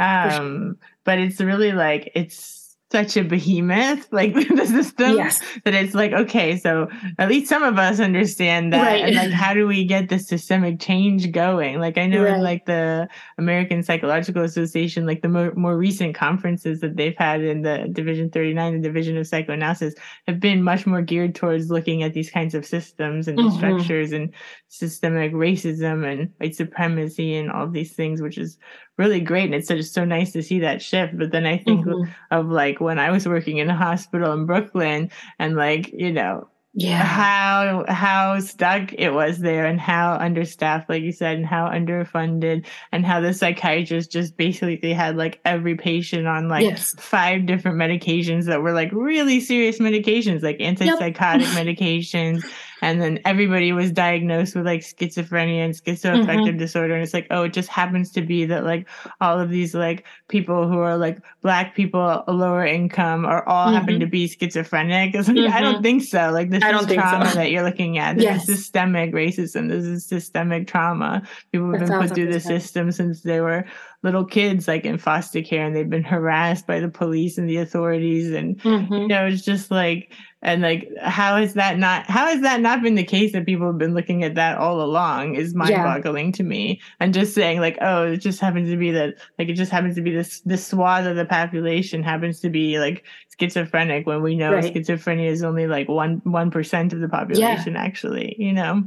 Um, 0.00 0.30
sure. 0.30 0.76
But 1.04 1.18
it's 1.18 1.42
really 1.42 1.72
like 1.72 2.10
it's 2.14 2.57
such 2.90 3.16
a 3.16 3.22
behemoth, 3.22 4.10
like 4.12 4.32
the 4.34 4.66
system, 4.66 5.16
yes. 5.16 5.40
that 5.64 5.74
it's 5.74 5.94
like, 5.94 6.12
okay, 6.12 6.56
so 6.56 6.88
at 7.18 7.28
least 7.28 7.48
some 7.48 7.62
of 7.62 7.78
us 7.78 8.00
understand 8.00 8.72
that. 8.72 8.82
Right. 8.82 9.04
And 9.04 9.14
like, 9.14 9.30
how 9.30 9.52
do 9.52 9.66
we 9.66 9.84
get 9.84 10.08
the 10.08 10.18
systemic 10.18 10.80
change 10.80 11.30
going? 11.30 11.80
Like, 11.80 11.98
I 11.98 12.06
know 12.06 12.24
right. 12.24 12.34
in 12.34 12.42
like 12.42 12.64
the 12.64 13.08
American 13.36 13.82
Psychological 13.82 14.42
Association, 14.42 15.06
like 15.06 15.20
the 15.20 15.28
more, 15.28 15.52
more 15.54 15.76
recent 15.76 16.14
conferences 16.14 16.80
that 16.80 16.96
they've 16.96 17.16
had 17.16 17.42
in 17.42 17.62
the 17.62 17.88
Division 17.92 18.30
39, 18.30 18.80
the 18.80 18.88
Division 18.88 19.18
of 19.18 19.26
Psychoanalysis, 19.26 19.94
have 20.26 20.40
been 20.40 20.62
much 20.62 20.86
more 20.86 21.02
geared 21.02 21.34
towards 21.34 21.70
looking 21.70 22.02
at 22.02 22.14
these 22.14 22.30
kinds 22.30 22.54
of 22.54 22.64
systems 22.64 23.28
and 23.28 23.38
mm-hmm. 23.38 23.56
structures 23.56 24.12
and 24.12 24.32
systemic 24.68 25.32
racism 25.32 26.10
and 26.10 26.32
white 26.38 26.54
supremacy 26.54 27.34
and 27.36 27.50
all 27.50 27.68
these 27.68 27.92
things, 27.92 28.22
which 28.22 28.38
is 28.38 28.56
really 28.98 29.20
great 29.20 29.44
and 29.44 29.54
it's 29.54 29.68
just 29.68 29.94
so 29.94 30.04
nice 30.04 30.32
to 30.32 30.42
see 30.42 30.58
that 30.60 30.82
shift 30.82 31.16
but 31.16 31.30
then 31.30 31.46
i 31.46 31.56
think 31.56 31.86
mm-hmm. 31.86 32.10
of 32.30 32.48
like 32.48 32.80
when 32.80 32.98
i 32.98 33.10
was 33.10 33.26
working 33.26 33.58
in 33.58 33.70
a 33.70 33.76
hospital 33.76 34.32
in 34.32 34.44
brooklyn 34.44 35.10
and 35.38 35.56
like 35.56 35.92
you 35.92 36.12
know 36.12 36.48
yeah 36.74 37.02
how 37.02 37.84
how 37.88 38.38
stuck 38.38 38.92
it 38.92 39.10
was 39.10 39.38
there 39.38 39.64
and 39.66 39.80
how 39.80 40.12
understaffed 40.14 40.88
like 40.88 41.02
you 41.02 41.12
said 41.12 41.36
and 41.36 41.46
how 41.46 41.68
underfunded 41.68 42.64
and 42.92 43.06
how 43.06 43.20
the 43.20 43.32
psychiatrists 43.32 44.12
just 44.12 44.36
basically 44.36 44.76
they 44.76 44.92
had 44.92 45.16
like 45.16 45.40
every 45.44 45.74
patient 45.74 46.26
on 46.26 46.48
like 46.48 46.64
yes. 46.64 46.94
five 46.98 47.46
different 47.46 47.78
medications 47.78 48.44
that 48.44 48.62
were 48.62 48.72
like 48.72 48.92
really 48.92 49.40
serious 49.40 49.78
medications 49.78 50.42
like 50.42 50.58
antipsychotic 50.58 51.40
yep. 51.40 51.66
medications 51.66 52.44
and 52.82 53.00
then 53.00 53.18
everybody 53.24 53.72
was 53.72 53.90
diagnosed 53.92 54.54
with 54.54 54.64
like 54.64 54.80
schizophrenia 54.80 55.64
and 55.64 55.74
schizoaffective 55.74 56.26
mm-hmm. 56.26 56.58
disorder 56.58 56.94
and 56.94 57.02
it's 57.02 57.14
like 57.14 57.26
oh 57.30 57.44
it 57.44 57.52
just 57.52 57.68
happens 57.68 58.10
to 58.10 58.22
be 58.22 58.44
that 58.44 58.64
like 58.64 58.88
all 59.20 59.38
of 59.38 59.50
these 59.50 59.74
like 59.74 60.04
people 60.28 60.68
who 60.68 60.78
are 60.78 60.96
like 60.96 61.18
black 61.42 61.74
people 61.74 62.24
lower 62.28 62.64
income 62.64 63.24
are 63.24 63.46
all 63.48 63.66
mm-hmm. 63.66 63.76
happen 63.76 64.00
to 64.00 64.06
be 64.06 64.28
schizophrenic 64.28 65.14
like, 65.14 65.26
mm-hmm. 65.26 65.52
i 65.52 65.60
don't 65.60 65.74
mm-hmm. 65.74 65.82
think 65.82 66.02
so 66.02 66.30
like 66.30 66.50
this 66.50 66.62
I 66.62 66.76
is 66.78 66.86
trauma 66.86 67.28
so. 67.30 67.34
that 67.36 67.50
you're 67.50 67.64
looking 67.64 67.98
at 67.98 68.16
this 68.16 68.24
yes. 68.24 68.48
is 68.48 68.56
systemic 68.56 69.12
racism 69.12 69.68
this 69.68 69.84
is 69.84 70.06
systemic 70.06 70.66
trauma 70.66 71.22
people 71.52 71.70
have 71.72 71.80
been 71.80 71.98
put 71.98 72.14
through 72.14 72.32
the 72.32 72.40
system 72.40 72.92
since 72.92 73.22
they 73.22 73.40
were 73.40 73.64
little 74.02 74.24
kids 74.24 74.68
like 74.68 74.84
in 74.84 74.96
foster 74.96 75.42
care 75.42 75.66
and 75.66 75.74
they've 75.74 75.90
been 75.90 76.04
harassed 76.04 76.66
by 76.66 76.78
the 76.78 76.88
police 76.88 77.36
and 77.36 77.48
the 77.48 77.56
authorities 77.56 78.32
and 78.32 78.60
mm-hmm. 78.60 78.92
you 78.94 79.08
know 79.08 79.26
it's 79.26 79.42
just 79.42 79.70
like 79.70 80.12
and 80.40 80.62
like 80.62 80.88
how 81.02 81.36
is 81.36 81.54
that 81.54 81.78
not 81.78 82.06
how 82.06 82.26
has 82.26 82.40
that 82.42 82.60
not 82.60 82.80
been 82.80 82.94
the 82.94 83.02
case 83.02 83.32
that 83.32 83.44
people 83.44 83.66
have 83.66 83.78
been 83.78 83.94
looking 83.94 84.22
at 84.22 84.36
that 84.36 84.56
all 84.56 84.80
along 84.82 85.34
is 85.34 85.52
mind-boggling 85.52 86.26
yeah. 86.26 86.32
to 86.32 86.44
me 86.44 86.80
and 87.00 87.12
just 87.12 87.34
saying 87.34 87.58
like 87.58 87.76
oh 87.80 88.04
it 88.04 88.18
just 88.18 88.40
happens 88.40 88.70
to 88.70 88.76
be 88.76 88.92
that 88.92 89.14
like 89.38 89.48
it 89.48 89.54
just 89.54 89.72
happens 89.72 89.96
to 89.96 90.02
be 90.02 90.12
this 90.12 90.40
this 90.42 90.64
swath 90.64 91.04
of 91.04 91.16
the 91.16 91.24
population 91.24 92.02
happens 92.02 92.38
to 92.38 92.50
be 92.50 92.78
like 92.78 93.04
schizophrenic 93.38 94.06
when 94.06 94.22
we 94.22 94.36
know 94.36 94.52
right. 94.52 94.72
schizophrenia 94.72 95.26
is 95.26 95.42
only 95.42 95.66
like 95.66 95.88
one 95.88 96.20
one 96.22 96.52
percent 96.52 96.92
of 96.92 97.00
the 97.00 97.08
population 97.08 97.74
yeah. 97.74 97.82
actually 97.82 98.36
you 98.38 98.52
know 98.52 98.82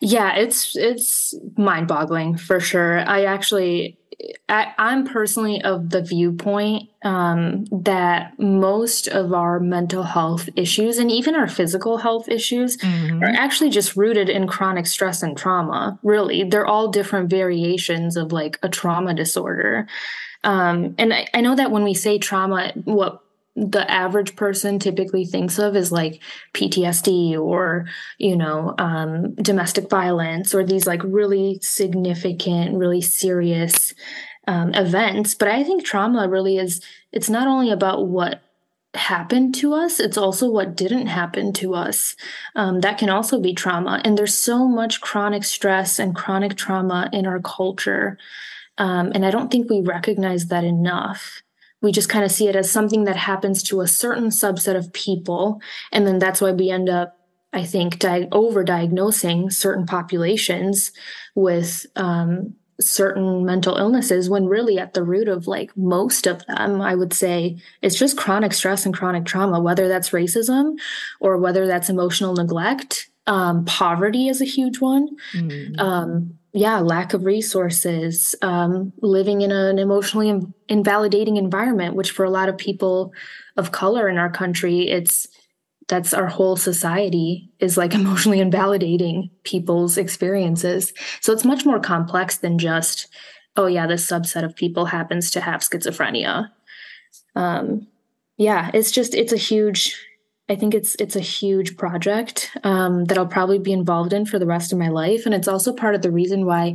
yeah 0.00 0.34
it's 0.34 0.76
it's 0.76 1.34
mind-boggling 1.56 2.36
for 2.36 2.60
sure 2.60 3.00
i 3.00 3.24
actually 3.24 3.98
I, 4.48 4.74
am 4.78 5.06
personally 5.06 5.62
of 5.62 5.90
the 5.90 6.02
viewpoint 6.02 6.88
um, 7.02 7.66
that 7.66 8.38
most 8.38 9.06
of 9.06 9.32
our 9.32 9.60
mental 9.60 10.02
health 10.02 10.48
issues 10.56 10.98
and 10.98 11.10
even 11.10 11.36
our 11.36 11.46
physical 11.46 11.98
health 11.98 12.28
issues 12.28 12.76
mm-hmm. 12.78 13.22
are 13.22 13.28
actually 13.28 13.70
just 13.70 13.96
rooted 13.96 14.28
in 14.28 14.48
chronic 14.48 14.86
stress 14.86 15.22
and 15.22 15.36
trauma. 15.36 15.98
Really, 16.02 16.42
they're 16.42 16.66
all 16.66 16.88
different 16.88 17.30
variations 17.30 18.16
of 18.16 18.32
like 18.32 18.58
a 18.62 18.68
trauma 18.68 19.14
disorder. 19.14 19.86
Um, 20.42 20.96
and 20.98 21.14
I, 21.14 21.28
I 21.32 21.40
know 21.40 21.54
that 21.54 21.70
when 21.70 21.84
we 21.84 21.94
say 21.94 22.18
trauma, 22.18 22.72
what 22.84 23.22
the 23.58 23.90
average 23.90 24.36
person 24.36 24.78
typically 24.78 25.24
thinks 25.24 25.58
of 25.58 25.74
is 25.74 25.90
like 25.90 26.22
PTSD 26.54 27.36
or, 27.38 27.86
you 28.18 28.36
know, 28.36 28.74
um, 28.78 29.34
domestic 29.34 29.90
violence 29.90 30.54
or 30.54 30.64
these 30.64 30.86
like 30.86 31.02
really 31.02 31.58
significant, 31.60 32.76
really 32.76 33.00
serious 33.00 33.94
um, 34.46 34.72
events. 34.74 35.34
But 35.34 35.48
I 35.48 35.64
think 35.64 35.84
trauma 35.84 36.28
really 36.28 36.56
is, 36.56 36.80
it's 37.10 37.28
not 37.28 37.48
only 37.48 37.72
about 37.72 38.06
what 38.06 38.40
happened 38.94 39.54
to 39.56 39.74
us, 39.74 39.98
it's 39.98 40.16
also 40.16 40.48
what 40.48 40.76
didn't 40.76 41.08
happen 41.08 41.52
to 41.54 41.74
us. 41.74 42.14
Um, 42.54 42.80
that 42.80 42.98
can 42.98 43.10
also 43.10 43.40
be 43.40 43.54
trauma. 43.54 44.00
And 44.04 44.16
there's 44.16 44.34
so 44.34 44.68
much 44.68 45.00
chronic 45.00 45.42
stress 45.42 45.98
and 45.98 46.14
chronic 46.14 46.56
trauma 46.56 47.10
in 47.12 47.26
our 47.26 47.40
culture. 47.40 48.18
Um, 48.78 49.10
and 49.14 49.26
I 49.26 49.32
don't 49.32 49.50
think 49.50 49.68
we 49.68 49.80
recognize 49.80 50.46
that 50.46 50.62
enough 50.62 51.42
we 51.80 51.92
just 51.92 52.08
kind 52.08 52.24
of 52.24 52.32
see 52.32 52.48
it 52.48 52.56
as 52.56 52.70
something 52.70 53.04
that 53.04 53.16
happens 53.16 53.62
to 53.64 53.80
a 53.80 53.88
certain 53.88 54.28
subset 54.28 54.76
of 54.76 54.92
people 54.92 55.60
and 55.92 56.06
then 56.06 56.18
that's 56.18 56.40
why 56.40 56.52
we 56.52 56.70
end 56.70 56.88
up 56.88 57.16
i 57.52 57.64
think 57.64 57.98
di- 57.98 58.28
over 58.32 58.64
diagnosing 58.64 59.50
certain 59.50 59.86
populations 59.86 60.92
with 61.34 61.86
um, 61.96 62.54
certain 62.80 63.44
mental 63.44 63.76
illnesses 63.76 64.30
when 64.30 64.46
really 64.46 64.78
at 64.78 64.94
the 64.94 65.02
root 65.02 65.28
of 65.28 65.46
like 65.46 65.76
most 65.76 66.26
of 66.26 66.44
them 66.46 66.80
i 66.80 66.94
would 66.94 67.12
say 67.12 67.56
it's 67.82 67.98
just 67.98 68.16
chronic 68.16 68.52
stress 68.52 68.86
and 68.86 68.94
chronic 68.94 69.24
trauma 69.24 69.60
whether 69.60 69.88
that's 69.88 70.10
racism 70.10 70.76
or 71.20 71.38
whether 71.38 71.66
that's 71.66 71.90
emotional 71.90 72.34
neglect 72.34 73.10
um, 73.26 73.66
poverty 73.66 74.28
is 74.28 74.40
a 74.40 74.46
huge 74.46 74.80
one 74.80 75.08
mm-hmm. 75.34 75.78
um, 75.78 76.37
yeah 76.52 76.78
lack 76.78 77.14
of 77.14 77.24
resources 77.24 78.34
um, 78.42 78.92
living 79.02 79.42
in 79.42 79.50
an 79.50 79.78
emotionally 79.78 80.40
invalidating 80.68 81.36
environment 81.36 81.94
which 81.94 82.10
for 82.10 82.24
a 82.24 82.30
lot 82.30 82.48
of 82.48 82.56
people 82.56 83.12
of 83.56 83.72
color 83.72 84.08
in 84.08 84.18
our 84.18 84.30
country 84.30 84.88
it's 84.88 85.28
that's 85.88 86.12
our 86.12 86.26
whole 86.26 86.56
society 86.56 87.50
is 87.58 87.76
like 87.76 87.94
emotionally 87.94 88.40
invalidating 88.40 89.30
people's 89.42 89.98
experiences. 89.98 90.92
So 91.20 91.32
it's 91.32 91.44
much 91.44 91.64
more 91.64 91.80
complex 91.80 92.38
than 92.38 92.58
just, 92.58 93.08
oh 93.56 93.66
yeah, 93.66 93.86
this 93.86 94.06
subset 94.06 94.44
of 94.44 94.54
people 94.54 94.84
happens 94.84 95.30
to 95.32 95.40
have 95.40 95.60
schizophrenia. 95.60 96.50
Um, 97.34 97.88
yeah, 98.36 98.70
it's 98.72 98.92
just 98.92 99.14
it's 99.14 99.32
a 99.32 99.38
huge. 99.38 99.96
I 100.48 100.56
think 100.56 100.74
it's 100.74 100.94
it's 100.96 101.16
a 101.16 101.20
huge 101.20 101.76
project 101.76 102.50
um, 102.64 103.04
that 103.06 103.18
I'll 103.18 103.26
probably 103.26 103.58
be 103.58 103.72
involved 103.72 104.12
in 104.12 104.24
for 104.24 104.38
the 104.38 104.46
rest 104.46 104.72
of 104.72 104.78
my 104.78 104.88
life, 104.88 105.26
and 105.26 105.34
it's 105.34 105.48
also 105.48 105.72
part 105.72 105.94
of 105.94 106.02
the 106.02 106.10
reason 106.10 106.46
why. 106.46 106.74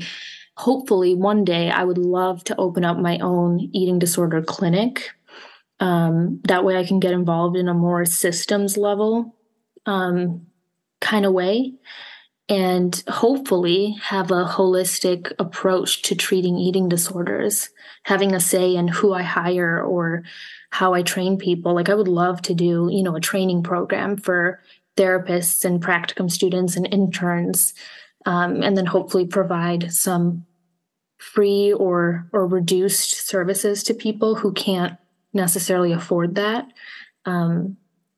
Hopefully, 0.55 1.15
one 1.15 1.43
day 1.43 1.71
I 1.71 1.83
would 1.83 1.97
love 1.97 2.43
to 2.43 2.55
open 2.57 2.86
up 2.86 2.99
my 2.99 3.17
own 3.17 3.59
eating 3.73 3.97
disorder 3.97 4.39
clinic 4.43 5.09
um, 5.83 6.39
that 6.45 6.63
way, 6.63 6.77
I 6.77 6.86
can 6.86 7.01
get 7.01 7.12
involved 7.12 7.57
in 7.57 7.67
a 7.67 7.73
more 7.73 8.05
systems 8.05 8.77
level 8.77 9.36
um, 9.86 10.47
kind 11.01 11.25
of 11.25 11.33
way 11.33 11.73
and 12.47 13.03
hopefully 13.09 13.97
have 14.01 14.31
a 14.31 14.45
holistic 14.45 15.33
approach 15.39 16.01
to 16.03 16.15
treating 16.15 16.57
eating 16.57 16.88
disorders, 16.88 17.69
having 18.03 18.33
a 18.33 18.39
say 18.39 18.75
in 18.75 18.88
who 18.88 19.13
I 19.13 19.23
hire 19.23 19.81
or 19.83 20.23
how 20.73 20.95
I 20.95 21.03
train 21.03 21.38
people. 21.38 21.75
Like, 21.75 21.88
I 21.88 21.93
would 21.93 22.07
love 22.07 22.41
to 22.41 22.55
do, 22.55 22.89
you 22.91 23.03
know, 23.03 23.15
a 23.15 23.21
training 23.21 23.62
program 23.62 24.17
for 24.17 24.59
therapists 24.97 25.63
and 25.63 25.79
practicum 25.79 26.31
students 26.31 26.75
and 26.75 26.91
interns, 26.91 27.75
um, 28.25 28.63
and 28.63 28.75
then 28.75 28.88
hopefully 28.88 29.27
provide 29.27 29.93
some 29.93 30.47
free 31.19 31.71
or 31.73 32.27
or 32.33 32.47
reduced 32.47 33.27
services 33.27 33.83
to 33.83 33.93
people 33.93 34.33
who 34.33 34.51
can't 34.51 34.97
necessarily 35.31 35.91
afford 35.91 36.33
that. 36.36 36.65
Um, 37.25 37.77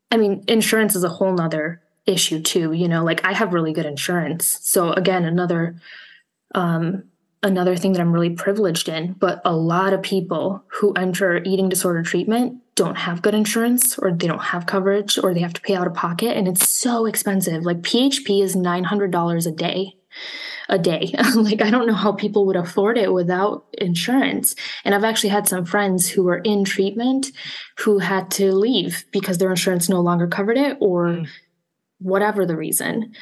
I 0.09 0.15
mean, 0.15 0.45
insurance 0.47 0.95
is 0.95 1.03
a 1.03 1.09
whole 1.09 1.33
nother 1.33 1.81
issue 2.05 2.41
too. 2.41 2.71
You 2.71 2.87
know, 2.87 3.03
like 3.03 3.25
I 3.25 3.33
have 3.33 3.53
really 3.53 3.73
good 3.73 3.85
insurance, 3.85 4.59
so 4.61 4.93
again, 4.93 5.25
another 5.25 5.75
um, 6.55 7.03
another 7.43 7.75
thing 7.75 7.93
that 7.93 8.01
I'm 8.01 8.11
really 8.11 8.31
privileged 8.31 8.89
in. 8.89 9.13
But 9.13 9.41
a 9.45 9.55
lot 9.55 9.93
of 9.93 10.01
people 10.01 10.63
who 10.67 10.93
enter 10.93 11.41
eating 11.43 11.69
disorder 11.69 12.03
treatment 12.03 12.61
don't 12.75 12.95
have 12.95 13.21
good 13.21 13.33
insurance, 13.33 13.97
or 13.97 14.11
they 14.11 14.27
don't 14.27 14.39
have 14.39 14.65
coverage, 14.65 15.17
or 15.17 15.33
they 15.33 15.39
have 15.39 15.53
to 15.53 15.61
pay 15.61 15.75
out 15.75 15.87
of 15.87 15.93
pocket, 15.93 16.35
and 16.35 16.47
it's 16.47 16.69
so 16.69 17.05
expensive. 17.05 17.63
Like 17.63 17.81
PHP 17.81 18.43
is 18.43 18.55
nine 18.55 18.83
hundred 18.83 19.11
dollars 19.11 19.45
a 19.45 19.51
day 19.51 19.95
a 20.69 20.79
day. 20.79 21.13
like 21.35 21.61
I 21.61 21.69
don't 21.69 21.87
know 21.87 21.93
how 21.93 22.11
people 22.11 22.45
would 22.47 22.55
afford 22.55 22.97
it 22.97 23.13
without 23.13 23.65
insurance. 23.73 24.55
And 24.83 24.95
I've 24.95 25.03
actually 25.03 25.29
had 25.29 25.47
some 25.47 25.65
friends 25.65 26.09
who 26.09 26.23
were 26.23 26.39
in 26.39 26.63
treatment 26.63 27.27
who 27.77 27.99
had 27.99 28.31
to 28.31 28.53
leave 28.53 29.05
because 29.11 29.37
their 29.37 29.49
insurance 29.49 29.89
no 29.89 30.01
longer 30.01 30.27
covered 30.27 30.57
it 30.57 30.77
or 30.79 31.07
mm. 31.07 31.27
whatever 31.99 32.45
the 32.45 32.57
reason, 32.57 33.13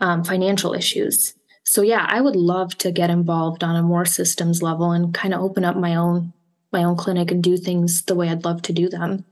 um, 0.00 0.24
financial 0.24 0.74
issues. 0.74 1.34
So 1.64 1.82
yeah, 1.82 2.06
I 2.08 2.20
would 2.20 2.36
love 2.36 2.76
to 2.78 2.90
get 2.90 3.10
involved 3.10 3.62
on 3.62 3.76
a 3.76 3.82
more 3.82 4.04
systems 4.04 4.62
level 4.62 4.92
and 4.92 5.14
kind 5.14 5.32
of 5.34 5.40
open 5.40 5.64
up 5.64 5.76
my 5.76 5.94
own 5.94 6.32
my 6.72 6.84
own 6.84 6.96
clinic 6.96 7.30
and 7.30 7.42
do 7.42 7.56
things 7.56 8.02
the 8.02 8.14
way 8.14 8.28
I'd 8.28 8.44
love 8.44 8.62
to 8.62 8.72
do 8.72 8.88
them. 8.88 9.24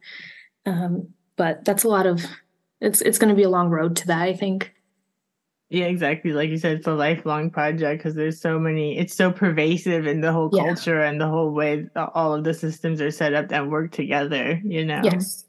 Um, 0.66 1.08
but 1.36 1.64
that's 1.64 1.84
a 1.84 1.88
lot 1.88 2.06
of 2.06 2.24
it's 2.80 3.00
it's 3.00 3.18
going 3.18 3.30
to 3.30 3.34
be 3.34 3.42
a 3.42 3.50
long 3.50 3.68
road 3.68 3.96
to 3.96 4.06
that, 4.08 4.22
I 4.22 4.34
think. 4.34 4.72
Yeah, 5.70 5.84
exactly. 5.84 6.32
Like 6.32 6.50
you 6.50 6.58
said, 6.58 6.78
it's 6.78 6.88
a 6.88 6.94
lifelong 6.94 7.50
project 7.50 8.00
because 8.02 8.16
there's 8.16 8.40
so 8.40 8.58
many, 8.58 8.98
it's 8.98 9.14
so 9.14 9.30
pervasive 9.30 10.04
in 10.04 10.20
the 10.20 10.32
whole 10.32 10.50
yeah. 10.52 10.64
culture 10.64 11.00
and 11.00 11.20
the 11.20 11.28
whole 11.28 11.52
way 11.52 11.86
all 11.94 12.34
of 12.34 12.42
the 12.42 12.54
systems 12.54 13.00
are 13.00 13.12
set 13.12 13.34
up 13.34 13.52
and 13.52 13.70
work 13.70 13.92
together, 13.92 14.60
you 14.64 14.84
know? 14.84 15.00
Yes, 15.04 15.44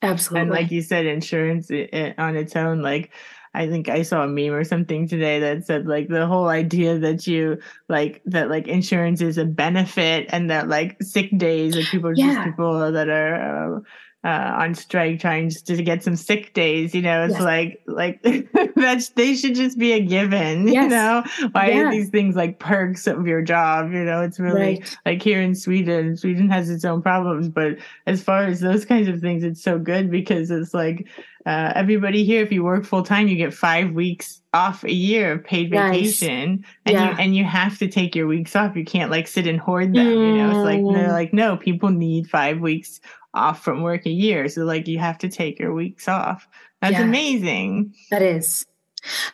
absolutely. 0.00 0.42
And 0.42 0.50
like 0.50 0.70
you 0.70 0.80
said, 0.80 1.06
insurance 1.06 1.72
it, 1.72 1.92
it, 1.92 2.18
on 2.18 2.36
its 2.36 2.54
own, 2.54 2.82
like, 2.82 3.10
I 3.54 3.68
think 3.68 3.88
I 3.88 4.02
saw 4.02 4.24
a 4.24 4.28
meme 4.28 4.52
or 4.52 4.64
something 4.64 5.06
today 5.06 5.38
that 5.38 5.64
said 5.64 5.86
like 5.86 6.08
the 6.08 6.26
whole 6.26 6.48
idea 6.48 6.98
that 6.98 7.26
you 7.26 7.58
like 7.88 8.20
that 8.26 8.50
like 8.50 8.66
insurance 8.66 9.20
is 9.20 9.38
a 9.38 9.44
benefit 9.44 10.26
and 10.30 10.50
that 10.50 10.68
like 10.68 11.00
sick 11.02 11.36
days 11.38 11.76
like 11.76 11.86
people 11.86 12.12
yeah. 12.16 12.34
just 12.34 12.44
people 12.46 12.90
that 12.90 13.08
are 13.08 13.76
uh, 13.76 13.80
uh, 14.24 14.56
on 14.56 14.74
strike 14.74 15.20
trying 15.20 15.50
just 15.50 15.66
to 15.66 15.82
get 15.82 16.02
some 16.02 16.16
sick 16.16 16.54
days. 16.54 16.94
You 16.94 17.02
know, 17.02 17.24
it's 17.24 17.34
yes. 17.34 17.42
like 17.42 17.82
like 17.86 18.22
that 18.22 19.10
they 19.14 19.34
should 19.34 19.54
just 19.54 19.78
be 19.78 19.92
a 19.92 20.00
given. 20.00 20.68
Yes. 20.74 20.84
You 20.84 20.88
know, 20.88 21.24
why 21.52 21.68
yeah. 21.68 21.76
are 21.82 21.90
these 21.90 22.08
things 22.08 22.34
like 22.34 22.58
perks 22.58 23.06
of 23.06 23.26
your 23.26 23.42
job? 23.42 23.92
You 23.92 24.02
know, 24.02 24.22
it's 24.22 24.40
really 24.40 24.60
right. 24.60 24.98
like 25.06 25.22
here 25.22 25.40
in 25.40 25.54
Sweden. 25.54 26.16
Sweden 26.16 26.48
has 26.48 26.68
its 26.68 26.84
own 26.84 27.00
problems, 27.00 27.48
but 27.48 27.76
as 28.06 28.22
far 28.22 28.44
as 28.44 28.60
those 28.60 28.84
kinds 28.84 29.08
of 29.08 29.20
things, 29.20 29.44
it's 29.44 29.62
so 29.62 29.78
good 29.78 30.10
because 30.10 30.50
it's 30.50 30.74
like 30.74 31.06
uh, 31.46 31.72
everybody 31.74 32.24
here, 32.24 32.42
if 32.42 32.50
you 32.50 32.64
work 32.64 32.84
full 32.84 33.02
time, 33.02 33.28
you 33.28 33.36
get 33.36 33.52
five 33.52 33.92
weeks 33.92 34.40
off 34.54 34.82
a 34.84 34.92
year 34.92 35.32
of 35.32 35.44
paid 35.44 35.70
vacation, 35.70 36.50
nice. 36.50 36.70
and 36.86 36.94
yeah. 36.94 37.10
you 37.10 37.16
and 37.18 37.36
you 37.36 37.44
have 37.44 37.78
to 37.78 37.88
take 37.88 38.14
your 38.14 38.26
weeks 38.26 38.56
off. 38.56 38.76
You 38.76 38.84
can't 38.84 39.10
like 39.10 39.26
sit 39.26 39.46
and 39.46 39.60
hoard 39.60 39.94
them. 39.94 40.06
Mm. 40.06 40.28
You 40.28 40.36
know, 40.36 40.48
it's 40.48 40.64
like 40.64 40.96
they're 40.96 41.08
mm. 41.08 41.12
like, 41.12 41.32
no, 41.32 41.56
people 41.56 41.90
need 41.90 42.30
five 42.30 42.60
weeks 42.60 43.00
off 43.34 43.62
from 43.62 43.82
work 43.82 44.06
a 44.06 44.10
year. 44.10 44.48
So 44.48 44.64
like 44.64 44.88
you 44.88 44.98
have 44.98 45.18
to 45.18 45.28
take 45.28 45.58
your 45.58 45.74
weeks 45.74 46.08
off. 46.08 46.48
That's 46.80 46.94
yeah, 46.94 47.02
amazing. 47.02 47.94
That 48.10 48.22
is. 48.22 48.64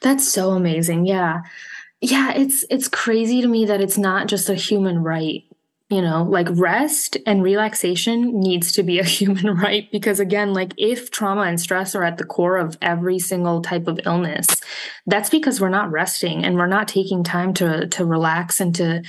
That's 0.01 0.27
so 0.27 0.51
amazing. 0.51 1.07
Yeah. 1.07 1.43
Yeah, 2.01 2.33
it's 2.33 2.65
it's 2.71 2.89
crazy 2.89 3.43
to 3.43 3.49
me 3.49 3.67
that 3.67 3.81
it's 3.81 3.99
not 3.99 4.27
just 4.27 4.49
a 4.49 4.55
human 4.55 5.03
right. 5.03 5.45
You 5.91 6.01
know, 6.01 6.23
like 6.23 6.47
rest 6.53 7.17
and 7.27 7.43
relaxation 7.43 8.39
needs 8.39 8.71
to 8.73 8.85
be 8.85 9.01
a 9.01 9.05
human 9.19 9.57
right 9.57 9.91
because 9.91 10.21
again, 10.21 10.55
like 10.55 10.73
if 10.77 11.11
trauma 11.11 11.43
and 11.43 11.61
stress 11.61 11.95
are 11.95 12.05
at 12.05 12.17
the 12.17 12.25
core 12.25 12.59
of 12.59 12.79
every 12.81 13.19
single 13.19 13.61
type 13.61 13.89
of 13.89 13.99
illness, 14.07 14.47
that's 15.07 15.31
because 15.31 15.61
we're 15.61 15.69
not 15.69 15.91
resting 15.91 16.45
and 16.45 16.57
we're 16.57 16.67
not 16.69 16.87
taking 16.87 17.25
time 17.25 17.53
to 17.55 17.89
to 17.89 18.05
relax 18.05 18.61
and 18.61 18.75
to 18.77 19.03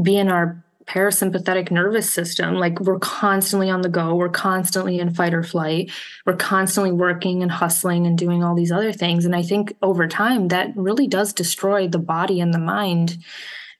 be 0.00 0.16
in 0.16 0.28
our 0.28 0.62
parasympathetic 0.88 1.70
nervous 1.70 2.10
system. 2.10 2.54
Like 2.54 2.80
we're 2.80 2.98
constantly 2.98 3.68
on 3.68 3.82
the 3.82 3.88
go, 3.88 4.14
we're 4.14 4.30
constantly 4.30 4.98
in 4.98 5.12
fight 5.12 5.34
or 5.34 5.42
flight, 5.42 5.90
we're 6.24 6.36
constantly 6.36 6.92
working 6.92 7.42
and 7.42 7.52
hustling 7.52 8.06
and 8.06 8.16
doing 8.16 8.42
all 8.42 8.54
these 8.54 8.72
other 8.72 8.92
things. 8.92 9.24
And 9.24 9.36
I 9.36 9.42
think 9.42 9.74
over 9.82 10.08
time 10.08 10.48
that 10.48 10.74
really 10.76 11.06
does 11.06 11.32
destroy 11.32 11.88
the 11.88 11.98
body 11.98 12.40
and 12.40 12.54
the 12.54 12.58
mind. 12.58 13.18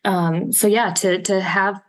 Um, 0.05 0.53
so 0.53 0.69
yeah, 0.69 0.93
to 0.95 1.23
to 1.23 1.41
have 1.41 1.81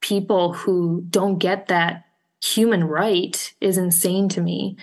people 0.00 0.52
who 0.52 1.04
don't 1.10 1.38
get 1.38 1.68
that 1.68 2.04
human 2.42 2.84
right 2.84 3.52
is 3.60 3.78
insane 3.78 4.28
to 4.30 4.40
me. 4.40 4.76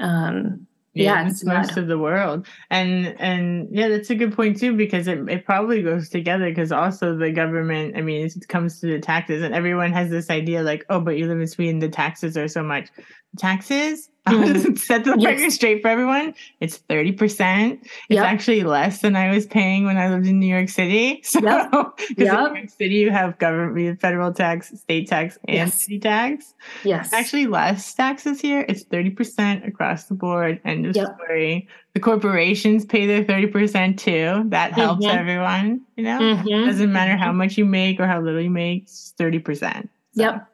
Um, 0.00 0.66
yeah, 0.96 1.22
yeah 1.22 1.28
it's 1.28 1.44
most 1.44 1.76
of 1.76 1.88
the 1.88 1.98
world 1.98 2.46
and 2.70 3.08
and 3.20 3.68
yeah 3.70 3.88
that's 3.88 4.08
a 4.08 4.14
good 4.14 4.34
point 4.34 4.58
too 4.58 4.74
because 4.74 5.06
it, 5.06 5.28
it 5.28 5.44
probably 5.44 5.82
goes 5.82 6.08
together 6.08 6.48
because 6.48 6.72
also 6.72 7.14
the 7.14 7.30
government 7.30 7.94
i 7.98 8.00
mean 8.00 8.24
it 8.24 8.48
comes 8.48 8.80
to 8.80 8.86
the 8.86 8.98
taxes 8.98 9.42
and 9.42 9.54
everyone 9.54 9.92
has 9.92 10.08
this 10.08 10.30
idea 10.30 10.62
like 10.62 10.86
oh 10.88 10.98
but 10.98 11.18
you 11.18 11.26
live 11.26 11.38
in 11.38 11.46
sweden 11.46 11.80
the 11.80 11.88
taxes 11.88 12.34
are 12.34 12.48
so 12.48 12.62
much 12.62 12.88
taxes 13.36 14.10
mm. 14.26 14.76
set 14.76 15.04
the 15.04 15.14
yes. 15.18 15.36
record 15.36 15.52
straight 15.52 15.82
for 15.82 15.88
everyone 15.88 16.34
it's 16.60 16.78
30% 16.90 17.78
it's 17.80 17.90
yep. 18.08 18.24
actually 18.24 18.64
less 18.64 19.00
than 19.00 19.14
i 19.14 19.32
was 19.32 19.46
paying 19.46 19.84
when 19.84 19.96
i 19.96 20.08
lived 20.08 20.26
in 20.26 20.40
new 20.40 20.52
york 20.52 20.68
city 20.68 21.20
so 21.24 21.40
because 21.40 21.94
yep. 22.16 22.18
yep. 22.18 22.38
in 22.38 22.52
new 22.52 22.58
york 22.58 22.70
city 22.70 22.94
you 22.96 23.10
have 23.10 23.38
government 23.38 24.00
federal 24.00 24.32
tax 24.32 24.76
state 24.80 25.06
tax 25.06 25.38
and 25.46 25.56
yes. 25.56 25.80
city 25.80 26.00
tax 26.00 26.54
yes 26.82 27.06
it's 27.06 27.14
actually 27.14 27.46
less 27.46 27.94
taxes 27.94 28.40
here 28.40 28.64
it's 28.68 28.82
30% 28.84 29.66
across 29.68 30.04
the 30.04 30.14
board 30.14 30.60
and 30.64 30.84
just 30.86 30.96
yep. 30.96 31.16
story 31.16 31.68
the 31.94 32.00
corporations 32.00 32.84
pay 32.84 33.06
their 33.06 33.22
30% 33.22 33.96
too 33.96 34.42
that 34.50 34.72
helps 34.72 35.06
mm-hmm. 35.06 35.16
everyone 35.16 35.80
you 35.96 36.02
know 36.02 36.18
mm-hmm. 36.18 36.66
doesn't 36.66 36.92
matter 36.92 37.16
how 37.16 37.32
much 37.32 37.56
you 37.56 37.64
make 37.64 38.00
or 38.00 38.08
how 38.08 38.20
little 38.20 38.40
you 38.40 38.50
make 38.50 38.82
it's 38.82 39.14
30% 39.20 39.82
so. 39.82 39.88
yep 40.14 40.48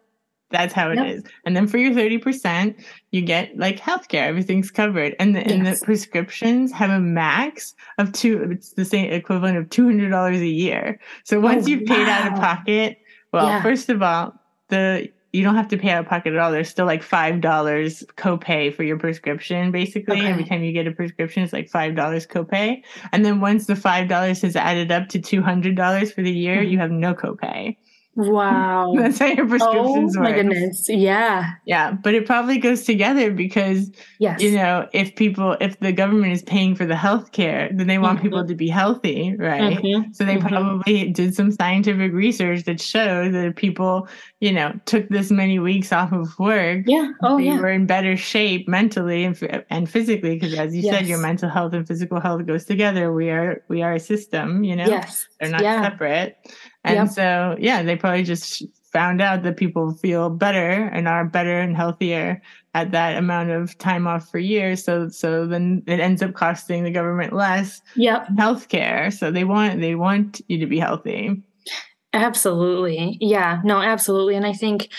that's 0.53 0.73
how 0.73 0.91
it 0.91 0.97
yep. 0.97 1.07
is. 1.07 1.25
And 1.45 1.57
then 1.57 1.67
for 1.67 1.79
your 1.79 1.93
30%, 1.93 2.83
you 3.11 3.23
get 3.23 3.57
like 3.57 3.79
healthcare. 3.79 4.27
Everything's 4.27 4.71
covered. 4.71 5.17
And 5.19 5.35
the, 5.35 5.41
yes. 5.41 5.51
and 5.51 5.67
the 5.67 5.81
prescriptions 5.85 6.71
have 6.73 6.91
a 6.91 7.01
max 7.01 7.75
of 7.99 8.13
two, 8.13 8.51
it's 8.51 8.73
the 8.75 8.85
same 8.85 9.11
equivalent 9.11 9.57
of 9.57 9.69
$200 9.69 10.41
a 10.41 10.47
year. 10.47 11.01
So 11.25 11.41
once 11.41 11.67
oh, 11.67 11.71
you've 11.71 11.89
wow. 11.89 11.97
paid 11.97 12.09
out 12.09 12.33
of 12.33 12.39
pocket, 12.39 12.99
well, 13.33 13.47
yeah. 13.47 13.63
first 13.63 13.89
of 13.89 14.03
all, 14.03 14.35
the, 14.69 15.09
you 15.33 15.43
don't 15.43 15.55
have 15.57 15.69
to 15.69 15.79
pay 15.79 15.91
out 15.91 16.05
of 16.05 16.11
pocket 16.11 16.35
at 16.35 16.39
all. 16.39 16.53
There's 16.53 16.69
still 16.69 16.85
like 16.85 17.03
$5 17.03 17.41
copay 17.41 18.75
for 18.75 18.83
your 18.83 18.99
prescription, 18.99 19.71
basically. 19.71 20.19
Okay. 20.19 20.27
Every 20.27 20.45
time 20.45 20.63
you 20.63 20.73
get 20.73 20.87
a 20.87 20.93
prescription, 20.93 21.43
it's 21.43 21.55
like 21.55 21.71
$5 21.71 21.97
copay. 22.29 22.83
And 23.13 23.25
then 23.25 23.41
once 23.41 23.67
the 23.67 23.75
$5 23.75 24.43
has 24.43 24.57
added 24.57 24.93
up 24.93 25.09
to 25.09 25.19
$200 25.19 26.13
for 26.13 26.23
the 26.23 26.31
year, 26.31 26.59
mm-hmm. 26.59 26.71
you 26.71 26.79
have 26.79 26.91
no 26.91 27.15
copay. 27.15 27.77
Wow. 28.15 28.93
That's 28.99 29.19
how 29.19 29.27
your 29.27 29.49
prescriptions 29.49 30.17
oh, 30.17 30.21
work. 30.21 30.31
my 30.31 30.33
goodness. 30.33 30.87
Yeah. 30.89 31.53
Yeah, 31.65 31.93
but 31.93 32.15
it 32.15 32.27
probably 32.27 32.59
goes 32.59 32.85
together 32.85 33.31
because 33.31 33.91
Yes. 34.19 34.41
you 34.43 34.53
know, 34.53 34.87
if 34.93 35.17
people 35.17 35.57
if 35.61 35.79
the 35.81 35.93
government 35.93 36.33
is 36.33 36.43
paying 36.43 36.75
for 36.75 36.85
the 36.85 36.95
health 36.97 37.33
care, 37.33 37.71
then 37.73 37.87
they 37.87 37.99
want 37.99 38.19
Mhm. 38.19 38.23
people 38.23 38.47
to 38.47 38.55
be 38.55 38.69
healthy, 38.69 39.35
right? 39.39 39.79
Mhm. 39.79 40.15
So 40.15 40.25
they 40.25 40.37
Mhm. 40.37 40.49
probably 40.49 41.11
did 41.11 41.35
some 41.35 41.51
scientific 41.51 42.13
research 42.13 42.65
that 42.65 42.81
showed 42.81 43.33
that 43.33 43.47
if 43.47 43.57
people, 43.57 44.07
you 44.41 44.53
know, 44.53 44.73
took 44.85 45.09
this 45.09 45.31
many 45.31 45.59
weeks 45.59 45.93
off 45.93 46.13
of 46.13 46.39
work, 46.39 46.85
Yeah. 46.87 47.09
Oh, 47.23 47.39
they 47.39 47.45
yeah. 47.47 47.61
were 47.61 47.71
in 47.71 47.87
better 47.87 48.17
shape 48.17 48.69
mentally 48.69 49.25
and, 49.25 49.65
and 49.71 49.89
physically 49.89 50.35
because 50.39 50.55
as 50.55 50.77
you 50.77 50.83
said 50.83 51.07
your 51.07 51.19
mental 51.19 51.49
health 51.49 51.73
and 51.73 51.87
physical 51.89 52.21
health 52.21 52.45
goes 52.47 52.65
together 52.67 53.13
we 53.13 53.31
are 53.31 53.63
we 53.69 53.83
are 53.83 53.95
a 53.95 54.01
system 54.01 54.63
you 54.65 54.77
know 54.77 54.87
Yes. 54.87 55.27
they're 55.41 55.51
not 55.51 55.63
yeah. 55.63 55.83
separate 55.83 56.37
and 56.85 56.97
Yep. 56.97 57.09
so 57.09 57.57
yeah 57.61 57.83
they 57.83 57.97
probably 57.97 58.23
just 58.25 58.63
found 58.93 59.21
out 59.23 59.43
that 59.43 59.57
people 59.57 59.93
feel 59.95 60.29
better 60.29 60.85
and 60.93 61.09
are 61.09 61.25
better 61.25 61.59
and 61.61 61.75
healthier 61.77 62.43
at 62.75 62.91
that 62.93 63.17
amount 63.17 63.51
of 63.51 63.77
time 63.79 64.07
off 64.07 64.29
for 64.31 64.39
years. 64.39 64.85
so 64.85 65.09
so 65.09 65.47
then 65.47 65.83
it 65.87 66.01
ends 66.01 66.23
up 66.23 66.35
costing 66.35 66.85
the 66.85 66.91
government 66.91 67.33
less 67.33 67.81
Yep. 67.97 68.29
health 68.39 68.69
care 68.69 69.11
so 69.11 69.31
they 69.31 69.45
want 69.45 69.81
they 69.81 69.95
want 69.95 70.41
you 70.49 70.59
to 70.59 70.67
be 70.67 70.79
healthy 70.79 71.43
Absolutely. 72.15 73.17
Yeah. 73.23 73.63
No, 73.65 73.81
absolutely. 73.81 74.35
And 74.37 74.45
I 74.47 74.53
think, 74.53 74.91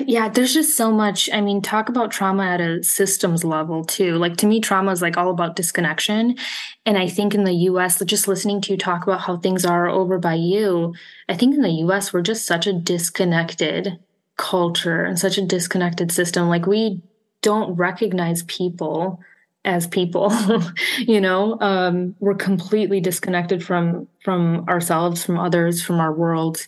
yeah, 0.00 0.28
there's 0.28 0.52
just 0.52 0.76
so 0.76 0.90
much. 0.90 1.30
I 1.32 1.40
mean, 1.40 1.62
talk 1.62 1.88
about 1.88 2.10
trauma 2.10 2.44
at 2.44 2.60
a 2.60 2.82
systems 2.82 3.44
level 3.44 3.84
too. 3.84 4.16
Like 4.16 4.36
to 4.38 4.46
me, 4.46 4.60
trauma 4.60 4.90
is 4.90 5.02
like 5.02 5.16
all 5.16 5.30
about 5.30 5.56
disconnection. 5.56 6.36
And 6.84 6.98
I 6.98 7.06
think 7.06 7.34
in 7.34 7.44
the 7.44 7.52
US, 7.52 8.02
just 8.04 8.26
listening 8.26 8.60
to 8.62 8.72
you 8.72 8.78
talk 8.78 9.04
about 9.04 9.20
how 9.20 9.36
things 9.36 9.64
are 9.64 9.88
over 9.88 10.18
by 10.18 10.34
you, 10.34 10.94
I 11.28 11.36
think 11.36 11.54
in 11.54 11.62
the 11.62 11.84
US, 11.84 12.12
we're 12.12 12.22
just 12.22 12.46
such 12.46 12.66
a 12.66 12.72
disconnected 12.72 13.98
culture 14.36 15.04
and 15.04 15.18
such 15.18 15.38
a 15.38 15.46
disconnected 15.46 16.10
system. 16.10 16.48
Like 16.48 16.66
we 16.66 17.02
don't 17.42 17.74
recognize 17.76 18.42
people 18.44 19.20
as 19.64 19.86
people 19.86 20.32
you 20.98 21.20
know 21.20 21.58
um, 21.60 22.14
we're 22.20 22.34
completely 22.34 23.00
disconnected 23.00 23.64
from 23.64 24.08
from 24.24 24.64
ourselves 24.68 25.24
from 25.24 25.38
others 25.38 25.82
from 25.82 26.00
our 26.00 26.12
world. 26.12 26.66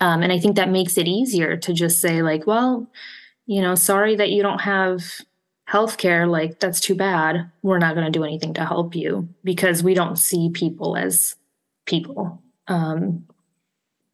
Um, 0.00 0.22
and 0.22 0.32
i 0.32 0.38
think 0.38 0.56
that 0.56 0.70
makes 0.70 0.98
it 0.98 1.06
easier 1.06 1.56
to 1.56 1.72
just 1.72 2.00
say 2.00 2.22
like 2.22 2.46
well 2.46 2.90
you 3.46 3.62
know 3.62 3.74
sorry 3.74 4.16
that 4.16 4.30
you 4.30 4.42
don't 4.42 4.60
have 4.60 5.02
health 5.66 5.96
care 5.96 6.26
like 6.26 6.60
that's 6.60 6.80
too 6.80 6.94
bad. 6.94 7.50
We're 7.62 7.78
not 7.78 7.94
going 7.94 8.06
to 8.06 8.16
do 8.16 8.24
anything 8.24 8.54
to 8.54 8.64
help 8.64 8.94
you 8.94 9.28
because 9.42 9.82
we 9.82 9.94
don't 9.94 10.16
see 10.16 10.50
people 10.50 10.96
as 10.96 11.36
people. 11.86 12.42
Um, 12.68 13.26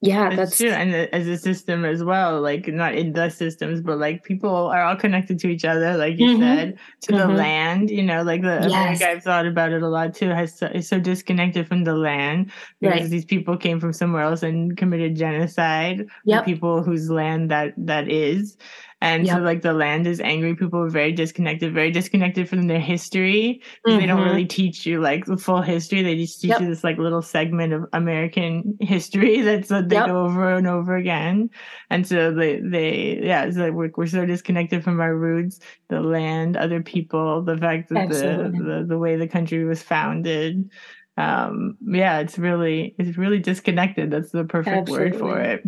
yeah 0.03 0.31
That's, 0.31 0.37
that's 0.37 0.57
true, 0.59 0.71
and 0.71 0.95
as 0.95 1.27
a 1.27 1.37
system 1.37 1.85
as 1.85 2.03
well. 2.03 2.41
Like 2.41 2.67
not 2.69 2.95
in 2.95 3.13
the 3.13 3.29
systems, 3.31 3.81
but 3.83 3.99
like 3.99 4.25
people 4.25 4.51
are 4.69 4.83
all 4.83 4.97
connected 4.97 5.39
to 5.41 5.49
each 5.49 5.65
other, 5.65 5.97
like 5.97 6.19
you 6.19 6.29
Mhm. 6.29 6.39
said, 6.39 6.79
to 7.03 7.13
the 7.13 7.29
Mhm. 7.29 7.37
land. 7.37 7.91
You 7.91 8.03
know, 8.03 8.23
like 8.23 8.43
the 8.43 8.69
Yes. 8.71 9.03
I've 9.03 9.23
thought 9.23 9.47
about 9.47 9.73
it 9.73 9.83
a 9.83 9.89
lot 9.89 10.15
too. 10.15 10.31
Has 10.31 10.57
so, 10.59 10.67
is 10.69 10.89
so 10.89 11.01
disconnected 11.01 11.69
from 11.69 11.85
the 11.85 11.95
land 11.95 12.51
because 12.81 13.03
Right. 13.03 13.11
these 13.11 13.25
people 13.27 13.57
came 13.57 13.79
from 13.81 13.93
somewhere 13.93 14.23
else 14.23 14.43
and 14.43 14.77
committed 14.77 15.17
genocide. 15.17 16.07
Yep. 16.25 16.45
The 16.47 16.53
people 16.55 16.83
whose 16.83 17.11
land 17.11 17.51
that 17.51 17.75
that 17.77 18.09
is. 18.09 18.57
And 19.03 19.27
so, 19.27 19.39
like, 19.39 19.63
the 19.63 19.73
land 19.73 20.07
is 20.07 20.21
angry. 20.21 20.55
People 20.55 20.81
are 20.81 20.91
very 20.91 21.13
disconnected, 21.13 21.73
very 21.73 21.91
disconnected 21.91 22.49
from 22.51 22.67
their 22.67 22.81
history. 22.81 23.63
'cause 23.87 23.97
They 23.97 24.07
don't 24.07 24.21
Mhm. 24.21 24.25
really 24.25 24.47
teach 24.47 24.85
you 24.85 25.01
like 25.01 25.25
the 25.25 25.39
full 25.39 25.63
history. 25.63 26.03
They 26.03 26.17
just 26.17 26.41
teach 26.41 26.51
Yep. 26.51 26.61
you 26.61 26.67
this 26.69 26.85
like 26.85 26.99
little 26.99 27.23
segment 27.23 27.73
of 27.73 27.87
American 27.95 28.77
history 28.81 29.41
that's 29.43 29.71
what 29.71 29.89
they 29.89 29.97
Yep. 29.97 30.07
go 30.07 30.25
over 30.27 30.53
and 30.55 30.67
over 30.67 30.97
again. 30.97 31.49
And 31.89 32.07
so 32.07 32.33
they, 32.35 32.61
they, 32.61 33.21
yeah, 33.23 33.45
it's 33.45 33.57
like 33.57 33.73
we're, 33.73 33.91
we're 33.97 34.07
so 34.07 34.27
disconnected 34.27 34.85
from 34.85 35.01
our 35.01 35.17
roots, 35.17 35.61
the 35.89 36.01
land, 36.03 36.57
other 36.59 36.83
people, 36.83 37.43
the 37.43 37.57
fact 37.57 37.89
that 37.89 38.09
the, 38.09 38.53
the, 38.63 38.85
the 38.87 38.99
way 38.99 39.17
the 39.17 39.29
country 39.29 39.65
was 39.65 39.83
founded. 39.83 40.71
Um, 41.17 41.77
yeah, 41.83 42.19
it's 42.21 42.39
really, 42.39 42.95
it's 42.99 43.17
really 43.19 43.39
disconnected. 43.39 44.11
That's 44.11 44.31
the 44.31 44.45
perfect 44.45 44.89
word 44.89 45.17
for 45.17 45.39
it. 45.41 45.65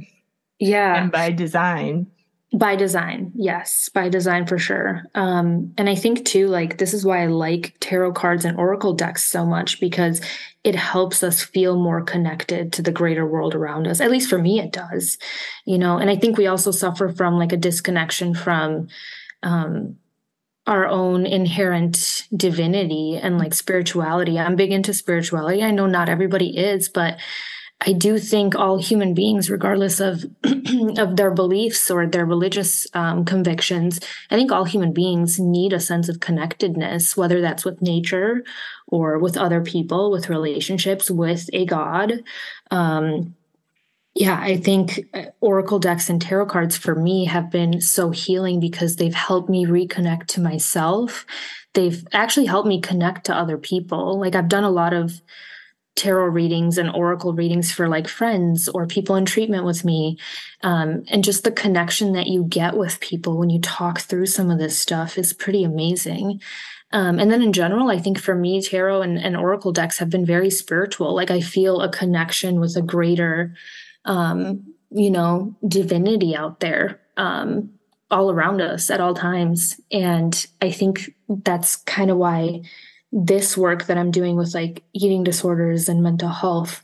yeah 0.59 1.03
And 1.03 1.11
by 1.13 1.31
design. 1.31 2.07
By 2.55 2.77
design, 2.77 3.33
yes, 3.35 3.89
by 3.89 4.11
design 4.11 4.47
for 4.47 4.59
sure. 4.59 5.05
Um, 5.15 5.73
and 5.79 5.89
I 5.89 5.95
think 5.95 6.27
too, 6.27 6.49
like 6.49 6.77
this 6.77 6.93
is 6.93 7.05
why 7.05 7.23
I 7.23 7.27
like 7.27 7.75
tarot 7.81 8.13
cards 8.13 8.45
and 8.45 8.59
oracle 8.59 8.93
decks 8.93 9.25
so 9.25 9.47
much 9.47 9.81
because 9.81 10.21
it 10.63 10.75
helps 10.75 11.23
us 11.23 11.43
feel 11.43 11.77
more 11.77 12.03
connected 12.03 12.71
to 12.75 12.83
the 12.83 12.93
greater 12.93 13.27
world 13.27 13.55
around 13.55 13.87
us. 13.87 14.03
At 14.03 14.11
least 14.11 14.29
for 14.29 14.37
me, 14.37 14.61
it 14.61 14.71
does. 14.71 15.17
You 15.65 15.79
know, 15.79 15.97
and 15.97 16.11
I 16.11 16.17
think 16.17 16.37
we 16.37 16.47
also 16.47 16.71
suffer 16.73 17.09
from 17.09 17.39
like 17.39 17.53
a 17.53 17.57
disconnection 17.57 18.35
from 18.35 18.89
um, 19.43 19.97
our 20.67 20.87
own 20.87 21.25
inherent 21.25 22.23
divinity 22.37 23.19
and 23.21 23.39
like 23.39 23.55
spirituality. 23.55 24.39
I'm 24.39 24.57
big 24.57 24.73
into 24.73 24.93
spirituality. 24.93 25.63
I 25.63 25.71
know 25.71 25.87
not 25.87 26.11
everybody 26.11 26.57
is, 26.57 26.91
but 26.91 27.19
I 27.87 27.93
do 27.93 28.19
think 28.19 28.55
all 28.55 28.79
human 28.79 29.15
beings, 29.15 29.51
regardless 29.51 30.01
of 30.01 30.25
of 30.99 31.17
their 31.17 31.31
beliefs 31.31 31.91
or 31.91 32.07
their 32.07 32.27
religious 32.27 32.87
um, 32.95 33.25
convictions, 33.25 34.01
I 34.31 34.37
think 34.37 34.53
all 34.53 34.65
human 34.65 34.93
beings 34.93 35.39
need 35.39 35.73
a 35.73 35.81
sense 35.81 36.09
of 36.09 36.21
connectedness, 36.21 37.17
whether 37.17 37.41
that's 37.41 37.65
with 37.65 37.83
nature 37.83 38.45
or 38.87 39.19
with 39.19 39.37
other 39.37 39.61
people, 39.61 40.11
with 40.11 40.29
relationships, 40.29 41.11
with 41.11 41.49
a 41.53 41.67
god. 41.67 42.23
Um, 42.71 43.35
yeah, 44.15 44.39
I 44.39 44.59
think 44.59 45.09
uh, 45.15 45.25
oracle 45.41 45.79
decks 45.79 46.11
and 46.11 46.21
tarot 46.21 46.47
cards 46.47 46.77
for 46.77 46.95
me 46.95 47.25
have 47.25 47.51
been 47.51 47.81
so 47.81 48.11
healing 48.11 48.61
because 48.61 48.97
they've 48.97 49.15
helped 49.15 49.49
me 49.49 49.65
reconnect 49.65 50.27
to 50.29 50.41
myself. 50.41 51.25
They've 51.75 52.07
actually 52.13 52.47
helped 52.47 52.69
me 52.69 52.81
connect 52.81 53.27
to 53.27 53.35
other 53.35 53.57
people. 53.57 54.21
Like 54.21 54.35
I've 54.35 54.49
done 54.49 54.65
a 54.65 54.71
lot 54.71 54.93
of 54.93 55.23
tarot 55.95 56.27
readings 56.27 56.79
and 56.79 56.91
oracle 56.91 57.35
readings 57.35 57.71
for 57.71 57.89
like 57.89 58.09
friends 58.09 58.69
or 58.69 58.87
people 58.87 59.17
in 59.17 59.25
treatment 59.25 59.65
with 59.65 59.85
me. 59.85 60.19
Um, 60.63 61.05
and 61.09 61.23
just 61.23 61.45
the 61.45 61.53
connection 61.53 62.13
that 62.13 62.27
you 62.27 62.45
get 62.45 62.77
with 62.77 63.01
people 63.01 63.39
when 63.39 63.51
you 63.51 63.61
talk 63.61 64.01
through 64.01 64.27
some 64.27 64.51
of 64.51 64.59
this 64.59 64.79
stuff 64.79 65.19
is 65.19 65.33
pretty 65.33 65.65
amazing. 65.65 66.41
Um, 66.93 67.19
and 67.19 67.31
then 67.31 67.43
in 67.43 67.53
general, 67.53 67.91
I 67.91 67.99
think 67.99 68.19
for 68.19 68.35
me, 68.35 68.61
tarot 68.63 69.03
and, 69.03 69.19
and 69.19 69.37
oracle 69.37 69.73
decks 69.73 69.99
have 69.99 70.11
been 70.11 70.27
very 70.27 70.51
spiritual. 70.51 71.15
Like 71.15 71.31
I 71.31 71.41
feel 71.41 71.81
a 71.81 71.91
connection 71.91 72.61
with 72.61 72.77
a 72.77 72.83
greater, 72.83 73.55
um, 74.05 74.75
you 74.91 75.11
know, 75.11 75.55
divinity 75.67 76.37
out 76.37 76.61
there. 76.61 77.01
Um, 77.17 77.71
all 78.13 78.31
around 78.31 78.61
us 78.61 78.91
at 78.91 79.01
all 79.01 79.15
times. 79.15 79.81
And 79.91 80.47
I 80.61 80.71
think 80.71 81.15
that's 81.29 81.77
kind 81.77 82.11
of 82.11 82.19
why 82.19 82.63
this 83.13 83.57
work 83.57 83.87
that 83.87 83.99
I'm 83.99 84.11
doing 84.11 84.37
with 84.37 84.55
like 84.55 84.83
eating 84.95 85.23
disorders 85.23 85.89
and 85.89 86.03
mental 86.03 86.31
health 86.31 86.83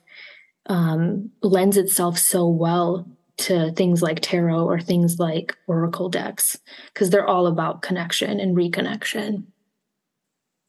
um, 0.66 1.30
lends 1.42 1.76
itself 1.76 2.18
so 2.18 2.46
well 2.46 3.08
to 3.38 3.72
things 3.72 4.02
like 4.02 4.20
tarot 4.20 4.64
or 4.64 4.80
things 4.80 5.18
like 5.18 5.56
oracle 5.66 6.08
decks 6.08 6.58
because 6.92 7.10
they're 7.10 7.26
all 7.26 7.46
about 7.46 7.82
connection 7.82 8.40
and 8.40 8.56
reconnection. 8.56 9.44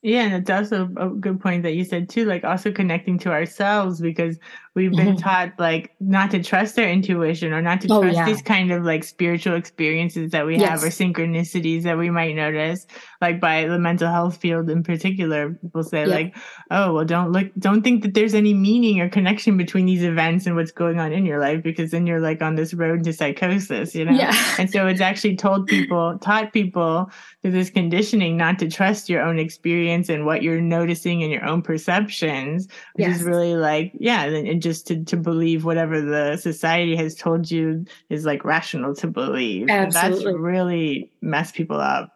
Yeah, 0.01 0.35
and 0.35 0.49
also 0.49 0.89
a 0.95 1.09
good 1.09 1.41
point 1.41 1.63
that 1.63 1.73
you 1.73 1.83
said 1.83 2.07
too, 2.07 2.23
like 2.23 2.45
also 2.45 2.71
connecting 2.71 3.19
to 3.19 3.31
ourselves 3.31 3.99
because 3.99 4.37
we've 4.75 4.91
been 4.91 5.15
Mhm. 5.15 5.21
taught 5.21 5.51
like 5.59 5.91
not 5.99 6.31
to 6.31 6.43
trust 6.43 6.77
our 6.79 6.85
intuition 6.85 7.51
or 7.53 7.61
not 7.61 7.81
to 7.81 7.87
Oh, 7.91 8.01
trust 8.01 8.15
yeah. 8.17 8.25
these 8.25 8.41
kind 8.41 8.71
of 8.71 8.83
like 8.83 9.03
spiritual 9.03 9.55
experiences 9.55 10.31
that 10.31 10.45
we 10.45 10.57
have 10.59 10.83
or 10.83 10.87
synchronicities 10.87 11.83
that 11.83 11.97
we 11.97 12.09
might 12.09 12.35
notice, 12.35 12.85
like 13.21 13.39
by 13.39 13.65
the 13.67 13.79
mental 13.79 14.09
health 14.11 14.37
field 14.37 14.69
in 14.69 14.83
particular. 14.83 15.51
People 15.61 15.83
say 15.83 15.99
Yep. 16.01 16.07
like, 16.09 16.35
oh, 16.71 16.93
well, 16.93 17.05
don't 17.05 17.31
look, 17.31 17.47
don't 17.57 17.81
think 17.81 18.03
that 18.03 18.13
there's 18.13 18.33
any 18.33 18.53
meaning 18.53 18.99
or 19.01 19.09
connection 19.09 19.57
between 19.57 19.85
these 19.85 20.03
events 20.03 20.45
and 20.45 20.55
what's 20.55 20.71
going 20.71 20.99
on 20.99 21.11
in 21.13 21.25
your 21.25 21.39
life 21.39 21.63
because 21.63 21.91
then 21.91 22.05
you're 22.07 22.19
like 22.21 22.41
on 22.41 22.55
this 22.55 22.73
road 22.73 23.03
to 23.03 23.13
psychosis, 23.13 23.95
you 23.95 24.05
know? 24.05 24.13
Yeah. 24.13 24.33
And 24.59 24.69
so 24.69 24.87
it's 24.87 25.01
actually 25.01 25.35
told 25.35 25.67
people, 25.67 26.17
taught 26.19 26.51
people 26.53 27.09
through 27.41 27.51
this 27.51 27.69
conditioning 27.69 28.37
not 28.37 28.59
to 28.59 28.69
trust 28.69 29.09
your 29.09 29.21
own 29.21 29.39
experience 29.39 30.09
and 30.09 30.25
what 30.25 30.43
you're 30.43 30.61
noticing 30.61 31.23
and 31.23 31.31
your 31.31 31.45
own 31.45 31.61
perceptions, 31.61 32.67
which 32.95 33.07
Yes. 33.07 33.17
is 33.17 33.23
really 33.23 33.55
like, 33.55 33.91
yeah, 33.99 34.23
and 34.25 34.58
and 34.59 34.61
just 34.61 34.87
to, 34.87 35.03
to 35.05 35.15
believe 35.15 35.63
whatever 35.63 36.01
the 36.01 36.35
society 36.37 36.95
has 36.95 37.15
told 37.15 37.49
you 37.49 37.85
is 38.09 38.25
like 38.25 38.43
rational 38.43 38.93
to 38.95 39.07
believe. 39.07 39.69
Absolutely. 39.69 40.25
that's 40.25 40.37
really 40.37 41.11
messed 41.21 41.55
people 41.55 41.79
up. 41.79 42.13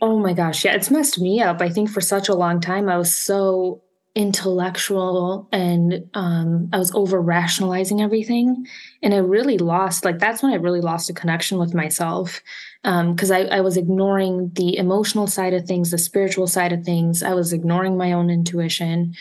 Oh 0.00 0.18
my 0.18 0.32
gosh. 0.32 0.64
Yeah, 0.64 0.74
it's 0.74 0.90
messed 0.90 1.20
me 1.20 1.42
up. 1.42 1.60
I 1.60 1.68
think 1.68 1.90
for 1.90 2.00
such 2.00 2.30
a 2.30 2.34
long 2.34 2.58
time, 2.58 2.88
I 2.88 2.96
was 2.96 3.14
so 3.14 3.82
intellectual 4.14 5.46
and 5.52 6.08
um, 6.14 6.70
I 6.72 6.78
was 6.78 6.94
over 6.94 7.20
rationalizing 7.20 8.00
everything. 8.00 8.66
And 9.02 9.12
I 9.12 9.18
really 9.18 9.58
lost, 9.58 10.06
like, 10.06 10.18
that's 10.18 10.42
when 10.42 10.52
I 10.52 10.56
really 10.56 10.80
lost 10.80 11.10
a 11.10 11.14
connection 11.14 11.58
with 11.58 11.74
myself 11.74 12.40
because 12.82 13.30
um, 13.30 13.36
I, 13.36 13.58
I 13.58 13.60
was 13.60 13.76
ignoring 13.76 14.52
the 14.54 14.78
emotional 14.78 15.26
side 15.26 15.52
of 15.52 15.66
things, 15.66 15.90
the 15.90 15.98
spiritual 15.98 16.46
side 16.46 16.72
of 16.72 16.82
things. 16.82 17.22
I 17.22 17.34
was 17.34 17.52
ignoring 17.52 17.98
my 17.98 18.12
own 18.12 18.30
intuition. 18.30 19.14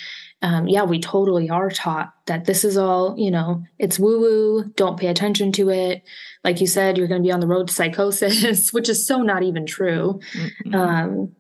Um, 0.43 0.67
yeah, 0.67 0.83
we 0.83 0.99
totally 0.99 1.49
are 1.49 1.69
taught 1.69 2.13
that 2.25 2.45
this 2.45 2.63
is 2.63 2.75
all, 2.75 3.15
you 3.17 3.29
know, 3.29 3.63
it's 3.77 3.99
woo 3.99 4.19
woo, 4.19 4.63
don't 4.75 4.99
pay 4.99 5.07
attention 5.07 5.51
to 5.53 5.69
it. 5.69 6.03
Like 6.43 6.59
you 6.59 6.67
said, 6.67 6.97
you're 6.97 7.07
going 7.07 7.21
to 7.21 7.27
be 7.27 7.31
on 7.31 7.41
the 7.41 7.47
road 7.47 7.67
to 7.67 7.73
psychosis, 7.73 8.73
which 8.73 8.89
is 8.89 9.05
so 9.05 9.21
not 9.21 9.43
even 9.43 9.67
true. 9.67 10.19
Mm-hmm. 10.33 10.75
Um, 10.75 11.35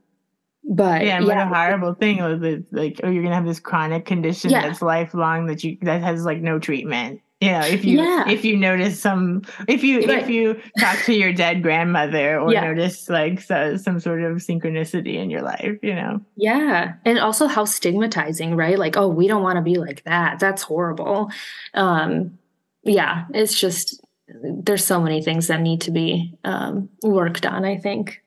but 0.63 1.05
yeah, 1.05 1.21
what 1.21 1.37
a 1.37 1.47
horrible 1.47 1.95
thing 1.95 2.23
with 2.23 2.65
like, 2.71 3.01
oh, 3.03 3.09
you're 3.09 3.23
gonna 3.23 3.35
have 3.35 3.45
this 3.45 3.59
chronic 3.59 4.05
condition 4.05 4.51
yeah. 4.51 4.61
that's 4.61 4.81
lifelong 4.81 5.47
that 5.47 5.63
you 5.63 5.77
that 5.81 6.01
has 6.01 6.23
like 6.23 6.39
no 6.39 6.59
treatment. 6.59 7.19
Know, 7.41 7.61
if 7.61 7.83
you 7.83 7.97
yeah. 7.97 8.29
if 8.29 8.45
you 8.45 8.55
notice 8.55 8.99
some 8.99 9.41
if 9.67 9.83
you 9.83 10.01
right. 10.01 10.21
if 10.21 10.29
you 10.29 10.61
talk 10.79 10.99
to 11.05 11.13
your 11.13 11.33
dead 11.33 11.63
grandmother 11.63 12.39
or 12.39 12.53
yeah. 12.53 12.61
notice 12.61 13.09
like 13.09 13.41
so, 13.41 13.77
some 13.77 13.99
sort 13.99 14.21
of 14.21 14.37
synchronicity 14.37 15.15
in 15.15 15.31
your 15.31 15.41
life, 15.41 15.77
you 15.81 15.95
know. 15.95 16.21
Yeah. 16.35 16.93
And 17.03 17.17
also 17.17 17.47
how 17.47 17.65
stigmatizing, 17.65 18.55
right? 18.55 18.77
Like, 18.77 18.95
oh, 18.95 19.07
we 19.07 19.27
don't 19.27 19.41
want 19.41 19.55
to 19.55 19.63
be 19.63 19.75
like 19.75 20.03
that. 20.03 20.39
That's 20.39 20.61
horrible. 20.61 21.31
Um 21.73 22.37
yeah, 22.83 23.25
it's 23.33 23.59
just 23.59 23.99
there's 24.27 24.85
so 24.85 25.01
many 25.01 25.23
things 25.23 25.47
that 25.47 25.61
need 25.61 25.81
to 25.81 25.91
be 25.91 26.35
um 26.43 26.89
worked 27.01 27.47
on, 27.47 27.65
I 27.65 27.77
think. 27.77 28.21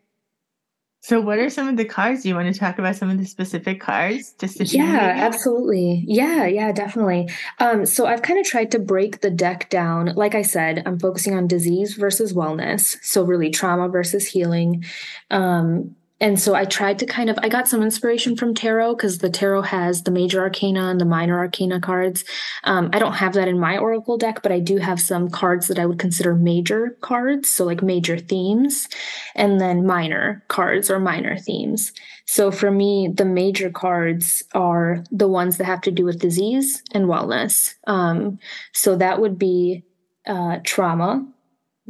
So, 1.04 1.20
what 1.20 1.38
are 1.38 1.50
some 1.50 1.68
of 1.68 1.76
the 1.76 1.84
cards? 1.84 2.22
Do 2.22 2.30
you 2.30 2.34
want 2.34 2.50
to 2.50 2.58
talk 2.58 2.78
about 2.78 2.96
some 2.96 3.10
of 3.10 3.18
the 3.18 3.26
specific 3.26 3.78
cards? 3.78 4.32
Just 4.38 4.56
to 4.56 4.64
yeah, 4.64 5.12
absolutely. 5.14 6.02
Yeah, 6.06 6.46
yeah, 6.46 6.72
definitely. 6.72 7.28
Um, 7.58 7.84
so, 7.84 8.06
I've 8.06 8.22
kind 8.22 8.40
of 8.40 8.46
tried 8.46 8.70
to 8.70 8.78
break 8.78 9.20
the 9.20 9.28
deck 9.28 9.68
down. 9.68 10.14
Like 10.14 10.34
I 10.34 10.40
said, 10.40 10.82
I'm 10.86 10.98
focusing 10.98 11.34
on 11.36 11.46
disease 11.46 11.92
versus 11.92 12.32
wellness. 12.32 12.96
So, 13.02 13.22
really, 13.22 13.50
trauma 13.50 13.90
versus 13.90 14.26
healing. 14.26 14.82
Um, 15.30 15.94
and 16.24 16.40
so 16.40 16.54
I 16.54 16.64
tried 16.64 16.98
to 17.00 17.06
kind 17.06 17.28
of 17.28 17.38
I 17.42 17.50
got 17.50 17.68
some 17.68 17.82
inspiration 17.82 18.34
from 18.34 18.54
tarot 18.54 18.94
because 18.94 19.18
the 19.18 19.28
tarot 19.28 19.60
has 19.60 20.04
the 20.04 20.10
major 20.10 20.40
arcana 20.40 20.88
and 20.88 20.98
the 20.98 21.04
minor 21.04 21.36
arcana 21.36 21.80
cards. 21.80 22.24
Um, 22.64 22.88
I 22.94 22.98
don't 22.98 23.12
have 23.12 23.34
that 23.34 23.46
in 23.46 23.60
my 23.60 23.76
oracle 23.76 24.16
deck, 24.16 24.40
but 24.42 24.50
I 24.50 24.58
do 24.58 24.78
have 24.78 24.98
some 24.98 25.28
cards 25.28 25.68
that 25.68 25.78
I 25.78 25.84
would 25.84 25.98
consider 25.98 26.34
major 26.34 26.96
cards, 27.02 27.50
so 27.50 27.66
like 27.66 27.82
major 27.82 28.16
themes, 28.16 28.88
and 29.34 29.60
then 29.60 29.86
minor 29.86 30.42
cards 30.48 30.90
or 30.90 30.98
minor 30.98 31.36
themes. 31.36 31.92
So 32.24 32.50
for 32.50 32.70
me, 32.70 33.10
the 33.14 33.26
major 33.26 33.68
cards 33.68 34.42
are 34.54 35.04
the 35.10 35.28
ones 35.28 35.58
that 35.58 35.66
have 35.66 35.82
to 35.82 35.90
do 35.90 36.06
with 36.06 36.20
disease 36.20 36.82
and 36.92 37.04
wellness. 37.04 37.74
Um, 37.86 38.38
so 38.72 38.96
that 38.96 39.20
would 39.20 39.38
be 39.38 39.84
uh, 40.26 40.60
trauma, 40.64 41.28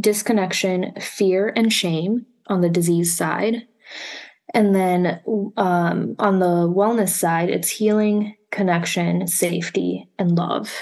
disconnection, 0.00 0.92
fear, 1.00 1.52
and 1.54 1.72
shame 1.72 2.26
on 2.48 2.62
the 2.62 2.68
disease 2.68 3.16
side 3.16 3.68
and 4.54 4.74
then 4.74 5.20
um, 5.56 6.14
on 6.18 6.38
the 6.38 6.68
wellness 6.68 7.10
side, 7.10 7.50
it's 7.50 7.68
healing, 7.68 8.36
connection, 8.50 9.26
safety, 9.26 10.08
and 10.18 10.36
love. 10.36 10.72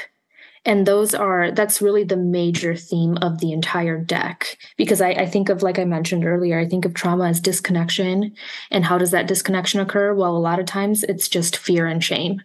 And 0.64 0.86
those 0.86 1.12
are, 1.12 1.50
that's 1.50 1.82
really 1.82 2.04
the 2.04 2.16
major 2.16 2.76
theme 2.76 3.16
of 3.20 3.40
the 3.40 3.50
entire 3.50 3.98
deck. 3.98 4.56
Because 4.76 5.00
I, 5.00 5.08
I, 5.10 5.26
think 5.26 5.48
of, 5.48 5.62
like 5.62 5.78
I 5.78 5.84
mentioned 5.84 6.24
earlier, 6.24 6.60
I 6.60 6.68
think 6.68 6.84
of 6.84 6.94
trauma 6.94 7.28
as 7.28 7.40
disconnection. 7.40 8.34
And 8.70 8.84
how 8.84 8.96
does 8.96 9.10
that 9.10 9.26
disconnection 9.26 9.80
occur? 9.80 10.14
Well, 10.14 10.36
a 10.36 10.38
lot 10.38 10.60
of 10.60 10.66
times 10.66 11.02
it's 11.02 11.28
just 11.28 11.56
fear 11.56 11.86
and 11.86 12.04
shame. 12.04 12.40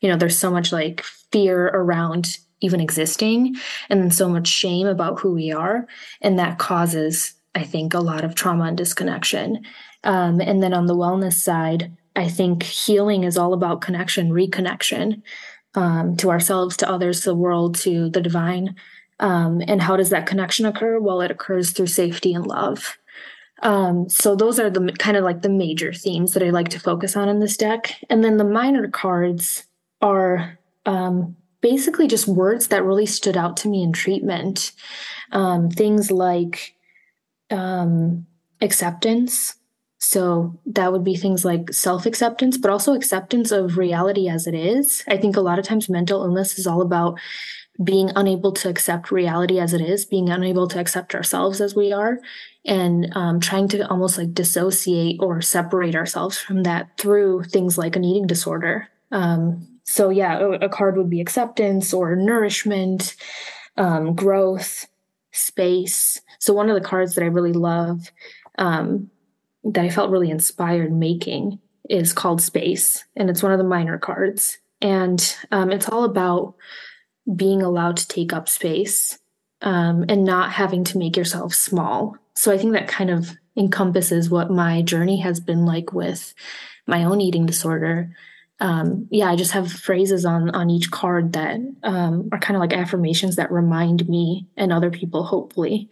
You 0.00 0.08
know, 0.08 0.16
there's 0.16 0.38
so 0.38 0.50
much 0.50 0.72
like 0.72 1.02
fear 1.02 1.66
around 1.66 2.38
even 2.60 2.80
existing, 2.80 3.54
and 3.88 4.00
then 4.00 4.10
so 4.10 4.28
much 4.28 4.48
shame 4.48 4.86
about 4.86 5.20
who 5.20 5.32
we 5.32 5.52
are. 5.52 5.86
And 6.20 6.38
that 6.38 6.58
causes, 6.58 7.34
I 7.54 7.62
think, 7.62 7.94
a 7.94 8.00
lot 8.00 8.24
of 8.24 8.34
trauma 8.34 8.64
and 8.64 8.76
disconnection. 8.76 9.64
Um, 10.04 10.40
and 10.40 10.62
then 10.62 10.72
on 10.72 10.86
the 10.86 10.96
wellness 10.96 11.34
side, 11.34 11.92
I 12.16 12.28
think 12.28 12.62
healing 12.62 13.24
is 13.24 13.36
all 13.36 13.52
about 13.52 13.80
connection, 13.80 14.30
reconnection 14.30 15.22
um, 15.74 16.16
to 16.16 16.30
ourselves, 16.30 16.76
to 16.78 16.90
others, 16.90 17.22
the 17.22 17.34
world, 17.34 17.76
to 17.76 18.10
the 18.10 18.20
divine. 18.20 18.74
Um, 19.20 19.62
and 19.66 19.82
how 19.82 19.96
does 19.96 20.10
that 20.10 20.26
connection 20.26 20.66
occur? 20.66 20.98
Well, 20.98 21.20
it 21.20 21.30
occurs 21.30 21.70
through 21.70 21.88
safety 21.88 22.32
and 22.32 22.46
love. 22.46 22.98
Um, 23.62 24.08
so 24.08 24.36
those 24.36 24.60
are 24.60 24.70
the 24.70 24.92
kind 24.98 25.16
of 25.16 25.24
like 25.24 25.42
the 25.42 25.48
major 25.48 25.92
themes 25.92 26.34
that 26.34 26.42
I 26.42 26.50
like 26.50 26.68
to 26.70 26.80
focus 26.80 27.16
on 27.16 27.28
in 27.28 27.40
this 27.40 27.56
deck. 27.56 27.94
And 28.08 28.22
then 28.22 28.36
the 28.36 28.44
minor 28.44 28.88
cards 28.88 29.64
are 30.00 30.58
um, 30.86 31.36
basically 31.60 32.06
just 32.06 32.28
words 32.28 32.68
that 32.68 32.84
really 32.84 33.06
stood 33.06 33.36
out 33.36 33.56
to 33.58 33.68
me 33.68 33.82
in 33.82 33.92
treatment. 33.92 34.72
Um, 35.32 35.70
things 35.70 36.10
like 36.10 36.74
um, 37.50 38.26
acceptance, 38.60 39.54
so 40.08 40.58
that 40.64 40.90
would 40.90 41.04
be 41.04 41.16
things 41.16 41.44
like 41.44 41.70
self 41.70 42.06
acceptance, 42.06 42.56
but 42.56 42.70
also 42.70 42.94
acceptance 42.94 43.52
of 43.52 43.76
reality 43.76 44.26
as 44.26 44.46
it 44.46 44.54
is. 44.54 45.04
I 45.06 45.18
think 45.18 45.36
a 45.36 45.42
lot 45.42 45.58
of 45.58 45.66
times 45.66 45.90
mental 45.90 46.22
illness 46.22 46.58
is 46.58 46.66
all 46.66 46.80
about 46.80 47.20
being 47.84 48.10
unable 48.16 48.52
to 48.52 48.70
accept 48.70 49.10
reality 49.10 49.60
as 49.60 49.74
it 49.74 49.82
is, 49.82 50.06
being 50.06 50.30
unable 50.30 50.66
to 50.68 50.80
accept 50.80 51.14
ourselves 51.14 51.60
as 51.60 51.74
we 51.74 51.92
are, 51.92 52.20
and 52.64 53.14
um, 53.14 53.38
trying 53.38 53.68
to 53.68 53.86
almost 53.90 54.16
like 54.16 54.32
dissociate 54.32 55.18
or 55.20 55.42
separate 55.42 55.94
ourselves 55.94 56.38
from 56.38 56.62
that 56.62 56.96
through 56.96 57.42
things 57.42 57.76
like 57.76 57.94
an 57.94 58.02
eating 58.02 58.26
disorder. 58.26 58.88
Um, 59.12 59.68
so, 59.84 60.08
yeah, 60.08 60.54
a, 60.62 60.70
card 60.70 60.96
would 60.96 61.10
be 61.10 61.20
acceptance 61.20 61.92
or 61.92 62.16
nourishment, 62.16 63.14
um, 63.76 64.14
growth, 64.14 64.86
space. 65.32 66.18
So, 66.38 66.54
one 66.54 66.70
of 66.70 66.74
the 66.80 66.88
cards 66.88 67.14
that 67.14 67.24
I 67.24 67.26
really 67.28 67.52
love 67.52 68.10
um, 68.56 69.10
that 69.68 69.84
I 69.84 69.90
felt 69.90 70.10
really 70.10 70.30
inspired 70.30 70.92
making 70.92 71.58
is 71.88 72.12
called 72.12 72.42
Space, 72.42 73.04
and 73.16 73.30
it's 73.30 73.42
one 73.42 73.52
of 73.52 73.58
the 73.58 73.64
minor 73.64 73.98
cards. 73.98 74.58
And 74.80 75.36
um, 75.50 75.70
it's 75.70 75.88
all 75.88 76.04
about 76.04 76.54
being 77.34 77.62
allowed 77.62 77.96
to 77.98 78.08
take 78.08 78.32
up 78.32 78.48
space 78.48 79.18
um, 79.62 80.04
and 80.08 80.24
not 80.24 80.52
having 80.52 80.84
to 80.84 80.98
make 80.98 81.16
yourself 81.16 81.54
small. 81.54 82.16
So 82.34 82.52
I 82.52 82.58
think 82.58 82.72
that 82.72 82.88
kind 82.88 83.10
of 83.10 83.36
encompasses 83.56 84.30
what 84.30 84.50
my 84.50 84.82
journey 84.82 85.18
has 85.18 85.40
been 85.40 85.66
like 85.66 85.92
with 85.92 86.32
my 86.86 87.04
own 87.04 87.20
eating 87.20 87.44
disorder. 87.44 88.14
Um, 88.60 89.08
yeah, 89.10 89.30
I 89.30 89.36
just 89.36 89.52
have 89.52 89.70
phrases 89.70 90.24
on 90.24 90.50
on 90.50 90.70
each 90.70 90.90
card 90.90 91.32
that 91.34 91.60
um, 91.82 92.28
are 92.32 92.38
kind 92.38 92.56
of 92.56 92.60
like 92.60 92.72
affirmations 92.72 93.36
that 93.36 93.52
remind 93.52 94.08
me 94.08 94.46
and 94.56 94.72
other 94.72 94.90
people, 94.90 95.24
hopefully, 95.24 95.88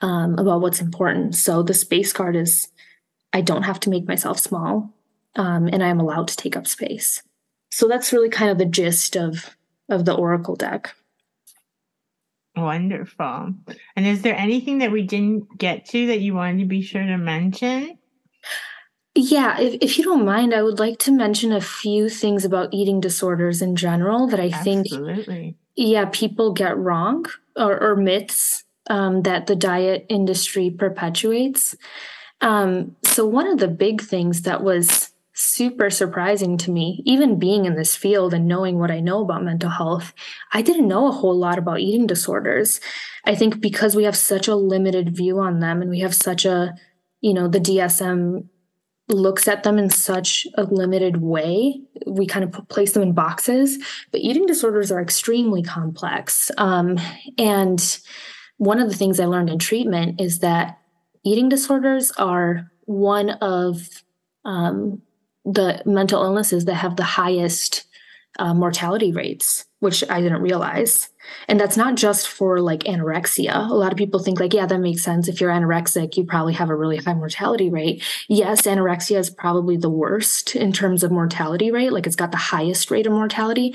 um, 0.00 0.38
about 0.38 0.60
what's 0.60 0.80
important. 0.80 1.34
So 1.34 1.62
the 1.62 1.74
space 1.74 2.12
card 2.12 2.36
is 2.36 2.68
I 3.34 3.42
don't 3.42 3.64
have 3.64 3.80
to 3.80 3.90
make 3.90 4.08
myself 4.08 4.38
small, 4.38 4.94
um, 5.36 5.66
and 5.66 5.82
I 5.82 5.88
am 5.88 6.00
allowed 6.00 6.28
to 6.28 6.36
take 6.36 6.56
up 6.56 6.66
space. 6.66 7.22
So 7.70 7.88
that's 7.88 8.12
really 8.12 8.30
kind 8.30 8.50
of 8.50 8.58
the 8.58 8.64
gist 8.64 9.16
of 9.16 9.56
of 9.90 10.06
the 10.06 10.14
Oracle 10.14 10.56
deck. 10.56 10.94
Wonderful. 12.56 13.54
And 13.96 14.06
is 14.06 14.22
there 14.22 14.36
anything 14.36 14.78
that 14.78 14.92
we 14.92 15.02
didn't 15.02 15.58
get 15.58 15.86
to 15.86 16.06
that 16.06 16.20
you 16.20 16.34
wanted 16.34 16.60
to 16.60 16.64
be 16.66 16.82
sure 16.82 17.04
to 17.04 17.18
mention? 17.18 17.98
Yeah, 19.16 19.60
if, 19.60 19.74
if 19.80 19.98
you 19.98 20.04
don't 20.04 20.24
mind, 20.24 20.54
I 20.54 20.62
would 20.62 20.78
like 20.78 20.98
to 21.00 21.12
mention 21.12 21.52
a 21.52 21.60
few 21.60 22.08
things 22.08 22.44
about 22.44 22.72
eating 22.72 23.00
disorders 23.00 23.60
in 23.60 23.76
general 23.76 24.28
that 24.28 24.40
I 24.40 24.50
Absolutely. 24.50 25.24
think, 25.24 25.56
yeah, 25.76 26.06
people 26.06 26.52
get 26.52 26.76
wrong 26.76 27.26
or, 27.56 27.80
or 27.80 27.96
myths 27.96 28.64
um, 28.88 29.22
that 29.22 29.46
the 29.46 29.56
diet 29.56 30.06
industry 30.08 30.70
perpetuates. 30.70 31.76
Um, 32.44 32.94
so, 33.04 33.26
one 33.26 33.48
of 33.48 33.58
the 33.58 33.68
big 33.68 34.02
things 34.02 34.42
that 34.42 34.62
was 34.62 35.10
super 35.32 35.90
surprising 35.90 36.56
to 36.58 36.70
me, 36.70 37.02
even 37.06 37.38
being 37.38 37.64
in 37.64 37.74
this 37.74 37.96
field 37.96 38.34
and 38.34 38.46
knowing 38.46 38.78
what 38.78 38.90
I 38.90 39.00
know 39.00 39.22
about 39.22 39.42
mental 39.42 39.70
health, 39.70 40.12
I 40.52 40.62
didn't 40.62 40.86
know 40.86 41.08
a 41.08 41.12
whole 41.12 41.36
lot 41.36 41.58
about 41.58 41.80
eating 41.80 42.06
disorders. 42.06 42.80
I 43.24 43.34
think 43.34 43.60
because 43.60 43.96
we 43.96 44.04
have 44.04 44.16
such 44.16 44.46
a 44.46 44.54
limited 44.54 45.16
view 45.16 45.40
on 45.40 45.58
them 45.58 45.80
and 45.80 45.90
we 45.90 46.00
have 46.00 46.14
such 46.14 46.44
a, 46.44 46.74
you 47.20 47.32
know, 47.32 47.48
the 47.48 47.58
DSM 47.58 48.46
looks 49.08 49.48
at 49.48 49.64
them 49.64 49.78
in 49.78 49.90
such 49.90 50.46
a 50.56 50.64
limited 50.64 51.16
way. 51.16 51.80
We 52.06 52.26
kind 52.26 52.44
of 52.44 52.68
place 52.68 52.92
them 52.92 53.02
in 53.02 53.12
boxes, 53.12 53.78
but 54.12 54.20
eating 54.20 54.46
disorders 54.46 54.92
are 54.92 55.00
extremely 55.00 55.62
complex. 55.62 56.50
Um, 56.58 57.00
and 57.38 57.98
one 58.58 58.80
of 58.80 58.88
the 58.88 58.96
things 58.96 59.18
I 59.18 59.24
learned 59.24 59.50
in 59.50 59.58
treatment 59.58 60.20
is 60.20 60.40
that 60.40 60.78
eating 61.24 61.48
disorders 61.48 62.10
are 62.12 62.70
one 62.86 63.30
of 63.30 64.02
um, 64.44 65.02
the 65.44 65.82
mental 65.84 66.22
illnesses 66.22 66.66
that 66.66 66.74
have 66.74 66.96
the 66.96 67.02
highest 67.02 67.84
uh, 68.38 68.52
mortality 68.52 69.12
rates, 69.12 69.64
which 69.78 70.02
I 70.10 70.20
didn't 70.20 70.42
realize. 70.42 71.08
And 71.48 71.58
that's 71.58 71.76
not 71.76 71.94
just 71.94 72.28
for 72.28 72.60
like 72.60 72.80
anorexia. 72.80 73.70
A 73.70 73.74
lot 73.74 73.92
of 73.92 73.98
people 73.98 74.20
think 74.20 74.40
like, 74.40 74.52
yeah, 74.52 74.66
that 74.66 74.78
makes 74.78 75.02
sense. 75.02 75.28
If 75.28 75.40
you're 75.40 75.50
anorexic, 75.50 76.16
you 76.16 76.24
probably 76.24 76.52
have 76.54 76.68
a 76.68 76.76
really 76.76 76.96
high 76.96 77.14
mortality 77.14 77.70
rate. 77.70 78.02
Yes, 78.28 78.62
anorexia 78.62 79.18
is 79.18 79.30
probably 79.30 79.76
the 79.76 79.90
worst 79.90 80.56
in 80.56 80.72
terms 80.72 81.04
of 81.04 81.12
mortality 81.12 81.70
rate. 81.70 81.92
Like 81.92 82.06
it's 82.06 82.16
got 82.16 82.32
the 82.32 82.36
highest 82.36 82.90
rate 82.90 83.06
of 83.06 83.12
mortality, 83.12 83.74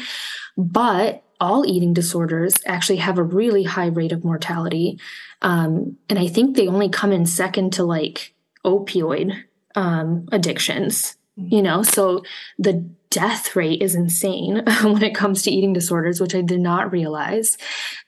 but 0.58 1.24
all 1.40 1.66
eating 1.66 1.94
disorders 1.94 2.56
actually 2.66 2.98
have 2.98 3.18
a 3.18 3.24
really 3.24 3.64
high 3.64 3.88
rate 3.88 4.12
of 4.12 4.24
mortality. 4.24 5.00
Um, 5.42 5.98
and 6.10 6.20
I 6.20 6.28
think 6.28 6.56
they 6.56 6.68
only 6.68 6.90
come 6.90 7.12
in 7.12 7.26
second 7.26 7.74
to 7.74 7.84
like 7.84 8.34
opioid 8.66 9.44
um, 9.76 10.28
addictions, 10.32 11.18
mm-hmm. 11.40 11.54
you 11.54 11.62
know? 11.62 11.84
So 11.84 12.24
the 12.58 12.86
death 13.10 13.56
rate 13.56 13.82
is 13.82 13.96
insane 13.96 14.64
when 14.84 15.04
it 15.04 15.16
comes 15.16 15.42
to 15.44 15.52
eating 15.52 15.74
disorders, 15.74 16.20
which 16.20 16.36
I 16.36 16.42
did 16.42 16.60
not 16.60 16.92
realize. 16.92 17.58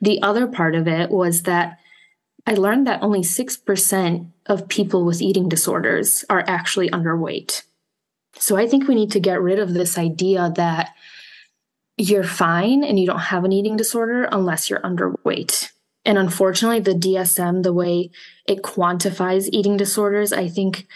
The 0.02 0.22
other 0.22 0.48
part 0.48 0.76
of 0.76 0.88
it 0.88 1.10
was 1.10 1.44
that 1.44 1.78
I 2.46 2.56
learned 2.56 2.88
that 2.88 3.04
only 3.04 3.22
6% 3.22 4.28
of 4.48 4.68
people 4.68 5.06
with 5.06 5.22
eating 5.22 5.48
disorders 5.48 6.26
are 6.30 6.44
actually 6.48 6.90
underweight. 6.90 7.64
So 8.36 8.58
I 8.58 8.68
think 8.68 8.88
we 8.88 8.96
need 8.96 9.12
to 9.12 9.20
get 9.20 9.42
rid 9.42 9.60
of 9.60 9.74
this 9.74 9.98
idea 9.98 10.52
that 10.56 10.94
you're 12.02 12.24
fine 12.24 12.84
and 12.84 13.00
you 13.00 13.06
don't 13.06 13.20
have 13.20 13.44
an 13.44 13.52
eating 13.52 13.78
disorder 13.78 14.28
unless 14.32 14.70
you're 14.70 14.82
underweight. 14.82 15.70
And 16.04 16.18
unfortunately, 16.18 16.80
the 16.80 16.98
DSM, 16.98 17.62
the 17.62 17.74
way 17.74 18.10
it 18.48 18.64
quantifies 18.64 19.50
eating 19.52 19.78
disorders, 19.78 20.34
I 20.34 20.48
think 20.48 20.88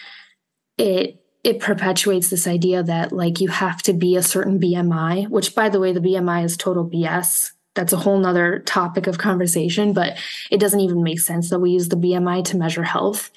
it 0.78 1.22
it 1.43 1.60
perpetuates 1.60 2.32
this 2.32 2.47
idea 2.47 2.82
that 2.82 3.12
like 3.12 3.39
you 3.39 3.49
have 3.49 3.84
to 3.84 3.93
be 3.93 4.16
a 4.16 4.24
certain 4.24 4.60
BMI, 4.60 5.30
which 5.30 5.53
by 5.53 5.70
the 5.70 5.80
way, 5.80 5.93
the 5.93 5.99
BMI 5.99 6.43
is 6.43 6.58
total 6.58 6.89
BS. 6.89 7.51
That's 7.76 7.93
a 7.93 7.97
whole 7.97 8.18
nother 8.18 8.60
topic 8.62 9.06
of 9.06 9.20
conversation, 9.20 9.93
but 9.93 10.18
it 10.49 10.60
doesn't 10.60 10.80
even 10.80 11.03
make 11.03 11.20
sense 11.20 11.51
that 11.51 11.60
we 11.60 11.70
use 11.70 11.89
the 11.89 11.97
BMI 11.97 12.43
to 12.45 12.58
measure 12.58 12.82
health. 12.82 13.30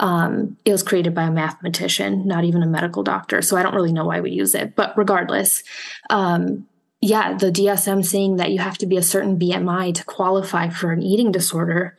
Um, 0.00 0.56
it 0.64 0.72
was 0.72 0.82
created 0.82 1.14
by 1.14 1.24
a 1.24 1.30
mathematician, 1.30 2.26
not 2.26 2.42
even 2.42 2.64
a 2.64 2.66
medical 2.66 3.04
doctor. 3.04 3.42
So 3.42 3.56
I 3.56 3.62
don't 3.62 3.74
really 3.74 3.92
know 3.92 4.06
why 4.06 4.20
we 4.20 4.32
use 4.32 4.56
it. 4.56 4.74
But 4.74 4.98
regardless, 4.98 5.62
um, 6.10 6.66
yeah, 7.02 7.34
the 7.34 7.50
DSM 7.50 8.04
saying 8.04 8.36
that 8.36 8.52
you 8.52 8.60
have 8.60 8.78
to 8.78 8.86
be 8.86 8.96
a 8.96 9.02
certain 9.02 9.38
BMI 9.38 9.92
to 9.94 10.04
qualify 10.04 10.68
for 10.68 10.92
an 10.92 11.02
eating 11.02 11.32
disorder 11.32 11.96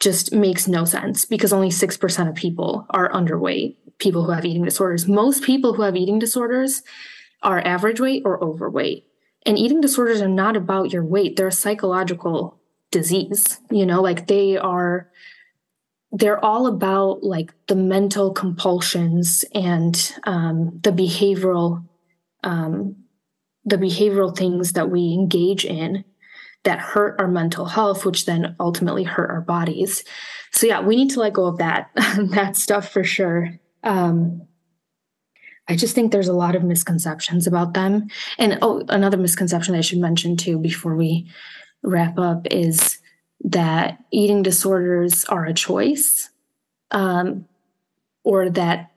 just 0.00 0.32
makes 0.32 0.66
no 0.66 0.84
sense 0.84 1.24
because 1.24 1.52
only 1.52 1.68
6% 1.68 2.28
of 2.28 2.34
people 2.34 2.86
are 2.90 3.12
underweight 3.12 3.76
people 3.98 4.24
who 4.24 4.30
have 4.30 4.44
eating 4.44 4.64
disorders. 4.64 5.06
Most 5.06 5.42
people 5.42 5.74
who 5.74 5.82
have 5.82 5.96
eating 5.96 6.18
disorders 6.18 6.82
are 7.42 7.60
average 7.60 8.00
weight 8.00 8.22
or 8.24 8.42
overweight. 8.42 9.04
And 9.44 9.58
eating 9.58 9.80
disorders 9.80 10.20
are 10.20 10.28
not 10.28 10.56
about 10.56 10.92
your 10.92 11.04
weight, 11.04 11.36
they're 11.36 11.48
a 11.48 11.52
psychological 11.52 12.58
disease. 12.90 13.60
You 13.70 13.86
know, 13.86 14.00
like 14.00 14.26
they 14.26 14.56
are 14.56 15.08
they're 16.10 16.42
all 16.42 16.66
about 16.66 17.22
like 17.22 17.52
the 17.66 17.74
mental 17.74 18.32
compulsions 18.32 19.44
and 19.54 20.14
um, 20.24 20.80
the 20.82 20.90
behavioral 20.90 21.84
um, 22.42 22.96
the 23.68 23.78
behavioral 23.78 24.36
things 24.36 24.72
that 24.72 24.90
we 24.90 25.12
engage 25.12 25.64
in 25.64 26.04
that 26.64 26.78
hurt 26.78 27.18
our 27.20 27.28
mental 27.28 27.66
health 27.66 28.04
which 28.04 28.26
then 28.26 28.56
ultimately 28.58 29.04
hurt 29.04 29.30
our 29.30 29.40
bodies 29.40 30.04
so 30.52 30.66
yeah 30.66 30.80
we 30.80 30.96
need 30.96 31.10
to 31.10 31.20
let 31.20 31.32
go 31.32 31.46
of 31.46 31.58
that 31.58 31.90
that 32.30 32.56
stuff 32.56 32.88
for 32.90 33.04
sure 33.04 33.58
um, 33.84 34.42
I 35.68 35.76
just 35.76 35.94
think 35.94 36.10
there's 36.10 36.28
a 36.28 36.34
lot 36.34 36.56
of 36.56 36.64
misconceptions 36.64 37.46
about 37.46 37.74
them. 37.74 38.08
And 38.38 38.58
oh, 38.62 38.82
another 38.88 39.18
misconception 39.18 39.74
I 39.74 39.82
should 39.82 39.98
mention 39.98 40.36
too 40.36 40.58
before 40.58 40.96
we 40.96 41.30
wrap 41.82 42.18
up 42.18 42.46
is 42.50 42.98
that 43.44 43.98
eating 44.10 44.42
disorders 44.42 45.24
are 45.24 45.44
a 45.44 45.54
choice, 45.54 46.30
um, 46.90 47.46
or 48.24 48.48
that 48.50 48.90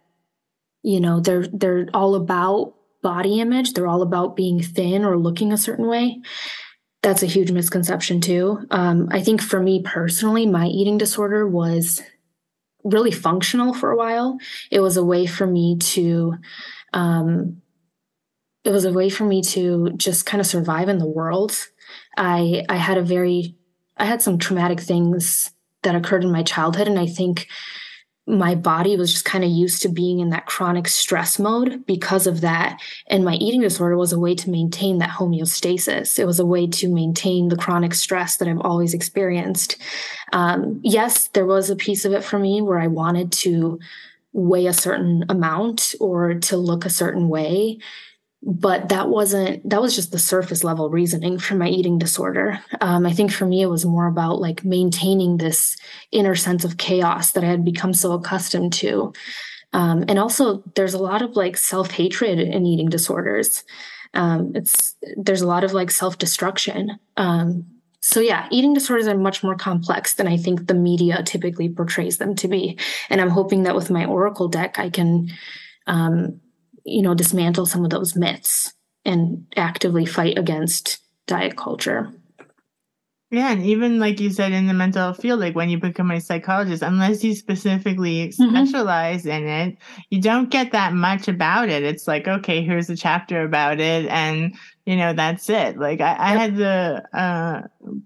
you 0.82 1.00
know 1.00 1.20
they're 1.20 1.46
they're 1.48 1.88
all 1.94 2.16
about 2.16 2.74
body 3.02 3.39
image. 3.39 3.74
They're 3.74 3.88
all 3.88 4.02
about 4.02 4.36
being 4.36 4.62
thin 4.62 5.04
or 5.06 5.18
looking 5.18 5.52
a 5.52 5.58
certain 5.58 5.88
way. 5.88 6.22
That's 7.02 7.24
a 7.24 7.28
huge 7.28 7.52
misconception 7.52 8.22
too. 8.22 8.66
Um, 8.70 9.10
I 9.12 9.22
think 9.22 9.41
for 9.41 9.62
me 9.62 9.82
personally, 9.84 10.45
my 10.45 10.68
eating 10.68 10.97
disorder 10.97 11.47
was 11.47 12.02
really 12.84 13.12
functional 13.12 13.74
for 13.74 13.91
a 13.91 13.97
while. 13.97 14.38
It 14.70 14.82
was 14.82 14.97
a 14.97 15.06
way 15.06 15.26
for 15.26 15.47
me 15.47 15.78
to, 15.78 16.36
um, 16.93 17.62
it 18.64 18.70
was 18.70 18.86
a 18.86 18.93
way 18.93 19.10
for 19.10 19.26
me 19.26 19.41
to 19.41 19.91
just 19.97 20.26
kind 20.26 20.39
of 20.39 20.47
survive 20.47 20.89
in 20.89 20.99
the 20.99 21.08
world. 21.08 21.68
I 22.18 22.64
I 22.70 22.78
had 22.78 22.97
a 22.97 23.04
very 23.04 23.56
I 23.97 24.06
had 24.06 24.22
some 24.22 24.38
traumatic 24.38 24.80
things 24.80 25.52
that 25.84 25.95
occurred 25.95 26.24
in 26.24 26.32
my 26.32 26.43
childhood, 26.43 26.88
and 26.88 26.99
I 26.99 27.08
think 27.08 27.47
my 28.28 28.54
body 28.54 28.96
was 28.96 29.12
just 29.12 29.26
kind 29.26 29.44
of 29.44 29.50
used 29.50 29.82
to 29.82 29.90
being 29.90 30.20
in 30.20 30.30
that 30.30 30.46
chronic 30.46 30.88
stress 30.88 31.40
mode 31.40 31.86
because 31.86 32.28
of 32.28 32.42
that. 32.42 32.80
And 33.08 33.26
my 33.26 33.34
eating 33.36 33.62
disorder 33.62 33.98
was 33.98 34.14
a 34.14 34.20
way 34.20 34.36
to 34.36 34.50
maintain 34.50 35.00
that 35.00 35.10
homeostasis. 35.10 36.20
It 36.20 36.26
was 36.26 36.40
a 36.40 36.46
way 36.46 36.68
to 36.68 36.88
maintain 36.88 37.48
the 37.48 37.58
chronic 37.58 37.94
stress 37.94 38.38
that 38.38 38.48
I've 38.48 38.62
always 38.62 38.94
experienced. 38.94 39.78
Um, 40.34 40.80
yes, 40.84 41.30
there 41.30 41.48
was 41.48 41.70
a 41.70 41.76
piece 41.76 42.06
of 42.06 42.14
it 42.14 42.24
for 42.24 42.38
me 42.38 42.62
where 42.62 42.80
I 42.80 42.88
wanted 42.88 43.32
to 43.34 43.80
weigh 44.34 44.68
a 44.68 44.74
certain 44.74 45.26
amount 45.28 45.96
or 46.00 46.36
to 46.36 46.58
look 46.58 46.86
a 46.86 46.90
certain 46.90 47.28
way 47.28 47.80
but 48.44 48.89
that 48.89 49.10
wasn't 49.10 49.68
that 49.70 49.82
was 49.82 49.96
just 49.96 50.12
the 50.12 50.20
surface 50.20 50.64
level 50.64 50.89
reasoning 50.89 51.38
for 51.38 51.56
my 51.56 51.68
eating 51.68 52.00
disorder. 52.00 52.60
Um, 52.80 53.06
i 53.06 53.14
think 53.14 53.32
for 53.32 53.46
me 53.46 53.62
it 53.62 53.68
was 53.68 53.86
more 53.86 54.08
about 54.08 54.39
like 54.39 54.66
maintaining 54.66 55.38
this 55.38 55.78
inner 56.12 56.36
sense 56.36 56.66
of 56.66 56.78
chaos 56.78 57.34
that 57.34 57.44
i 57.44 57.48
had 57.48 57.64
become 57.66 57.94
so 57.94 58.14
accustomed 58.14 58.74
to. 58.74 59.14
Um, 59.74 60.04
and 60.10 60.20
also 60.20 60.64
there's 60.76 60.94
a 60.94 61.02
lot 61.02 61.22
of 61.22 61.36
like 61.36 61.56
self-hatred 61.56 62.39
in 62.39 62.66
eating 62.66 62.89
disorders. 62.89 63.64
Um, 64.14 64.52
it's 64.56 64.96
there's 65.16 65.42
a 65.42 65.48
lot 65.48 65.64
of 65.64 65.72
like 65.72 65.92
self-destruction. 65.92 67.00
Um, 67.18 67.66
so 68.04 68.20
yeah 68.20 68.48
eating 68.50 68.74
disorders 68.74 69.08
are 69.08 69.16
much 69.16 69.44
more 69.44 69.56
complex 69.56 70.16
than 70.16 70.28
i 70.28 70.36
think 70.36 70.66
the 70.66 70.74
media 70.74 71.22
typically 71.24 71.70
portrays 71.70 72.18
them 72.18 72.34
to 72.36 72.48
be. 72.48 72.80
And 73.12 73.22
i'm 73.22 73.30
hoping 73.30 73.64
that 73.64 73.76
with 73.76 73.92
my 73.92 74.06
oracle 74.06 74.48
deck 74.48 74.80
i 74.80 74.89
can 74.89 75.30
um, 75.86 76.42
you 76.84 77.02
know, 77.02 77.14
dismantle 77.14 77.66
some 77.66 77.84
of 77.84 77.92
those 77.92 78.16
myths 78.16 78.74
and 79.06 79.46
actively 79.56 80.06
fight 80.06 80.38
against 80.38 81.00
diet 81.28 81.58
culture. 81.58 82.12
Yeah, 83.32 83.54
and 83.54 83.66
even 83.66 83.98
like 83.98 84.20
you 84.20 84.30
said 84.30 84.52
in 84.52 84.68
the 84.68 84.74
mental 84.74 85.04
health 85.04 85.22
field, 85.22 85.40
like 85.40 85.56
when 85.56 85.70
you 85.70 85.80
become 85.80 86.12
a 86.12 86.20
psychologist, 86.20 86.84
unless 86.84 87.24
you 87.24 87.34
specifically 87.34 88.28
mm-hmm. 88.28 88.50
specialize 88.50 89.26
in 89.26 89.48
it, 89.48 89.78
you 90.10 90.20
don't 90.20 90.50
get 90.50 90.74
that 90.74 90.94
much 90.94 91.30
about 91.30 91.70
it. 91.70 91.82
It's 91.82 92.10
like, 92.10 92.28
okay, 92.28 92.62
here's 92.62 92.90
a 92.90 92.96
chapter 92.98 93.44
about 93.44 93.80
it, 93.80 94.06
and 94.08 94.54
you 94.86 94.98
know 94.98 95.14
that's 95.14 95.50
it. 95.50 95.78
Like 95.78 96.02
I, 96.02 96.18
I 96.20 96.36
had 96.36 96.58
the 96.58 97.04
uh, 97.14 97.62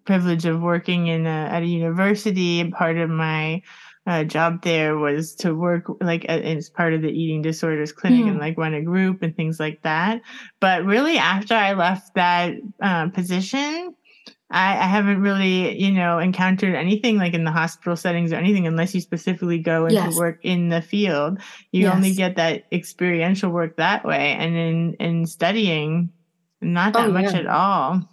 privilege 0.05 0.45
of 0.45 0.61
working 0.61 1.07
in 1.07 1.25
a, 1.25 1.49
at 1.51 1.63
a 1.63 1.65
university, 1.65 2.69
part 2.69 2.97
of 2.97 3.09
my 3.09 3.63
uh, 4.07 4.23
job 4.23 4.61
there 4.61 4.97
was 4.97 5.33
to 5.35 5.55
work 5.55 5.85
like 5.99 6.25
as 6.25 6.69
part 6.69 6.93
of 6.93 7.01
the 7.01 7.09
eating 7.09 7.41
disorders 7.41 7.91
clinic 7.91 8.25
mm. 8.25 8.29
and 8.29 8.39
like 8.39 8.57
run 8.57 8.73
a 8.73 8.81
group 8.81 9.23
and 9.23 9.35
things 9.35 9.59
like 9.59 9.81
that. 9.81 10.21
But 10.59 10.85
really, 10.85 11.17
after 11.17 11.55
I 11.55 11.73
left 11.73 12.13
that 12.15 12.53
uh, 12.81 13.09
position, 13.09 13.95
I, 14.51 14.77
I, 14.77 14.85
haven't 14.85 15.21
really, 15.21 15.81
you 15.81 15.91
know, 15.91 16.19
encountered 16.19 16.75
anything 16.75 17.17
like 17.17 17.33
in 17.33 17.45
the 17.45 17.51
hospital 17.51 17.95
settings 17.95 18.31
or 18.31 18.35
anything 18.35 18.67
unless 18.67 18.93
you 18.93 19.01
specifically 19.01 19.57
go 19.57 19.85
into 19.85 19.95
yes. 19.95 20.15
work 20.15 20.39
in 20.43 20.69
the 20.69 20.83
field. 20.83 21.39
You 21.71 21.83
yes. 21.83 21.95
only 21.95 22.13
get 22.13 22.35
that 22.35 22.65
experiential 22.71 23.49
work 23.49 23.77
that 23.77 24.05
way. 24.05 24.33
And 24.37 24.55
in, 24.55 24.93
in 24.99 25.25
studying, 25.25 26.11
not 26.61 26.93
that 26.93 27.09
oh, 27.09 27.11
much 27.11 27.33
yeah. 27.33 27.39
at 27.39 27.47
all. 27.47 28.07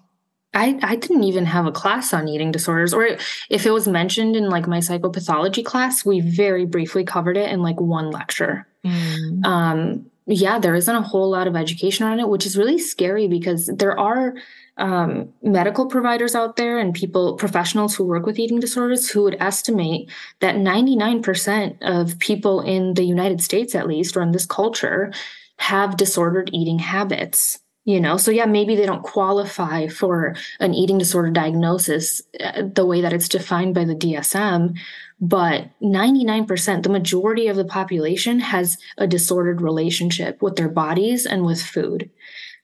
I, 0.54 0.78
I 0.82 0.96
didn't 0.96 1.24
even 1.24 1.46
have 1.46 1.66
a 1.66 1.72
class 1.72 2.12
on 2.12 2.28
eating 2.28 2.52
disorders, 2.52 2.92
or 2.92 3.16
if 3.48 3.64
it 3.64 3.70
was 3.70 3.88
mentioned 3.88 4.36
in 4.36 4.50
like 4.50 4.66
my 4.66 4.78
psychopathology 4.78 5.64
class, 5.64 6.04
we 6.04 6.20
very 6.20 6.66
briefly 6.66 7.04
covered 7.04 7.36
it 7.36 7.50
in 7.50 7.62
like 7.62 7.80
one 7.80 8.10
lecture. 8.10 8.66
Mm. 8.84 9.44
Um, 9.44 10.06
yeah, 10.26 10.58
there 10.58 10.74
isn't 10.74 10.94
a 10.94 11.02
whole 11.02 11.30
lot 11.30 11.46
of 11.46 11.56
education 11.56 12.06
on 12.06 12.20
it, 12.20 12.28
which 12.28 12.46
is 12.46 12.56
really 12.56 12.78
scary 12.78 13.28
because 13.28 13.66
there 13.66 13.98
are 13.98 14.34
um, 14.76 15.32
medical 15.42 15.86
providers 15.86 16.34
out 16.34 16.56
there 16.56 16.78
and 16.78 16.94
people, 16.94 17.34
professionals 17.36 17.94
who 17.94 18.04
work 18.04 18.26
with 18.26 18.38
eating 18.38 18.60
disorders, 18.60 19.08
who 19.08 19.22
would 19.22 19.36
estimate 19.40 20.10
that 20.40 20.56
99% 20.56 21.76
of 21.82 22.18
people 22.18 22.60
in 22.60 22.94
the 22.94 23.04
United 23.04 23.42
States, 23.42 23.74
at 23.74 23.86
least, 23.86 24.16
or 24.16 24.22
in 24.22 24.32
this 24.32 24.46
culture, 24.46 25.12
have 25.58 25.96
disordered 25.96 26.50
eating 26.52 26.78
habits 26.78 27.61
you 27.84 28.00
know? 28.00 28.16
So 28.16 28.30
yeah 28.30 28.46
maybe 28.46 28.76
they 28.76 28.86
don't 28.86 29.02
qualify 29.02 29.88
for 29.88 30.34
an 30.60 30.74
eating 30.74 30.98
disorder 30.98 31.30
diagnosis 31.30 32.22
uh, 32.40 32.62
the 32.74 32.86
way 32.86 33.00
that 33.00 33.12
it's 33.12 33.28
defined 33.28 33.74
by 33.74 33.84
the 33.84 33.94
DSM 33.96 34.76
but 35.22 35.68
99% 35.80 36.82
the 36.82 36.88
majority 36.88 37.46
of 37.46 37.56
the 37.56 37.64
population 37.64 38.40
has 38.40 38.76
a 38.98 39.06
disordered 39.06 39.62
relationship 39.62 40.42
with 40.42 40.56
their 40.56 40.68
bodies 40.68 41.26
and 41.26 41.46
with 41.46 41.62
food. 41.62 42.10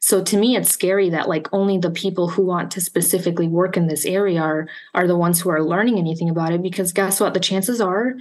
So 0.01 0.23
to 0.25 0.37
me 0.37 0.57
it's 0.57 0.71
scary 0.71 1.09
that 1.11 1.29
like 1.29 1.49
only 1.53 1.79
the 1.79 1.91
people 1.91 2.29
who 2.29 2.45
want 2.45 2.73
to 2.73 2.81
specifically 2.81 3.47
work 3.47 3.77
in 3.77 3.87
this 3.87 4.05
area 4.05 4.41
are 4.41 4.69
are 4.93 5.07
the 5.07 5.17
ones 5.17 5.41
who 5.41 5.51
are 5.51 5.63
learning 5.63 5.99
anything 5.99 6.29
about 6.29 6.53
it 6.53 6.63
because 6.63 6.93
guess 6.93 7.21
what? 7.21 7.33
The 7.33 7.41
chances 7.41 7.81
are 7.81 8.15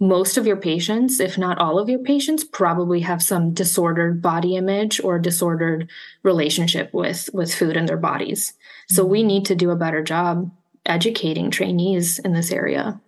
most 0.00 0.36
of 0.36 0.46
your 0.46 0.56
patients, 0.56 1.18
if 1.18 1.36
not 1.36 1.58
all 1.58 1.78
of 1.78 1.88
your 1.88 1.98
patients, 1.98 2.44
probably 2.44 3.00
have 3.00 3.22
some 3.22 3.52
disordered 3.52 4.22
body 4.22 4.56
image 4.56 5.00
or 5.02 5.18
disordered 5.18 5.90
relationship 6.22 6.92
with 6.94 7.28
with 7.32 7.54
food 7.54 7.76
and 7.76 7.88
their 7.88 7.96
bodies. 7.96 8.54
So 8.88 9.04
we 9.04 9.20
mm-hmm. 9.20 9.28
need 9.28 9.44
to 9.46 9.54
do 9.54 9.70
a 9.70 9.76
better 9.76 10.02
job 10.02 10.50
educating 10.86 11.50
trainees 11.50 12.18
in 12.18 12.32
this 12.32 12.52
area. 12.52 13.00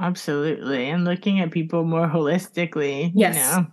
Absolutely. 0.00 0.88
And 0.88 1.04
looking 1.04 1.40
at 1.40 1.50
people 1.50 1.84
more 1.84 2.08
holistically. 2.08 3.12
Yes. 3.14 3.36
You 3.36 3.60
know? 3.60 3.66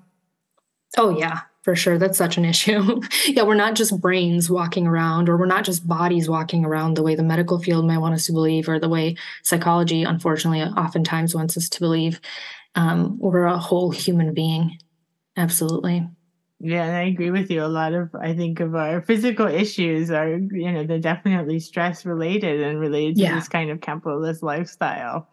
Oh 0.97 1.18
yeah 1.18 1.41
for 1.66 1.76
sure. 1.76 1.97
That's 1.97 2.18
such 2.20 2.38
an 2.38 2.45
issue. 2.45 3.01
Yeah 3.26 3.41
we're 3.41 3.55
not 3.55 3.74
just 3.74 3.99
brains 3.99 4.51
walking 4.51 4.86
around 4.86 5.28
or 5.28 5.36
we're 5.36 5.47
not 5.47 5.66
just 5.66 5.88
bodies 5.88 6.30
walking 6.30 6.63
around 6.63 6.95
the 6.95 7.01
way 7.01 7.16
the 7.16 7.24
medical 7.24 7.59
field 7.59 7.88
might 7.88 7.97
want 7.97 8.13
us 8.13 8.28
to 8.28 8.34
believe 8.34 8.70
or 8.70 8.80
the 8.80 8.88
way 8.88 9.16
psychology 9.41 10.03
unfortunately 10.03 10.61
oftentimes 10.61 11.34
wants 11.34 11.57
us 11.57 11.68
to 11.70 11.80
believe. 11.80 12.22
Um, 12.76 13.18
we're 13.20 13.45
a 13.45 13.57
whole 13.57 13.89
human 13.89 14.34
being. 14.36 14.78
Absolutely. 15.36 16.07
Yeah 16.59 16.84
and 16.84 16.95
i 16.95 17.03
agree 17.03 17.32
with 17.32 17.49
you. 17.49 17.63
A 17.63 17.68
lot 17.68 17.93
of 17.93 18.13
i 18.13 18.36
think 18.36 18.59
of 18.59 18.76
our 18.76 19.01
physical 19.01 19.47
issues 19.47 20.11
are 20.11 20.38
you 20.38 20.72
know 20.72 20.84
they're 20.84 20.99
definitely 20.99 21.59
stress 21.59 22.05
related 22.05 22.61
and 22.61 22.80
related 22.80 23.16
to 23.16 23.24
yeah. 23.24 23.36
this 23.36 23.47
kind 23.47 23.72
of 23.72 23.82
capitalist 23.82 24.43
lifestyle 24.43 25.28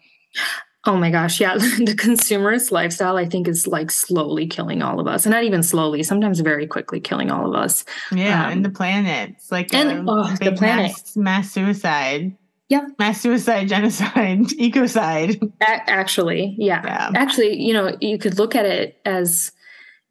Oh 0.84 0.96
my 0.96 1.10
gosh, 1.10 1.40
yeah. 1.40 1.54
the 1.58 1.94
consumerist 1.96 2.72
lifestyle, 2.72 3.16
I 3.16 3.24
think, 3.24 3.46
is 3.46 3.66
like 3.66 3.90
slowly 3.90 4.46
killing 4.46 4.82
all 4.82 4.98
of 4.98 5.06
us. 5.06 5.24
And 5.24 5.32
not 5.32 5.44
even 5.44 5.62
slowly, 5.62 6.02
sometimes 6.02 6.40
very 6.40 6.66
quickly 6.66 6.98
killing 7.00 7.30
all 7.30 7.48
of 7.48 7.54
us. 7.54 7.84
Yeah, 8.10 8.46
um, 8.46 8.52
and 8.52 8.64
the 8.64 8.70
planet. 8.70 9.30
It's 9.36 9.52
like 9.52 9.72
and, 9.72 10.08
oh, 10.08 10.34
the 10.40 10.52
planet. 10.52 10.90
Mass, 10.90 11.16
mass 11.16 11.52
suicide. 11.52 12.36
Yeah. 12.68 12.86
Mass 12.98 13.20
suicide, 13.20 13.68
genocide, 13.68 14.46
ecocide. 14.58 15.52
A- 15.60 15.90
actually, 15.90 16.56
yeah. 16.58 16.82
yeah. 16.84 17.10
Actually, 17.14 17.60
you 17.60 17.72
know, 17.72 17.96
you 18.00 18.18
could 18.18 18.38
look 18.38 18.56
at 18.56 18.66
it 18.66 18.98
as, 19.04 19.52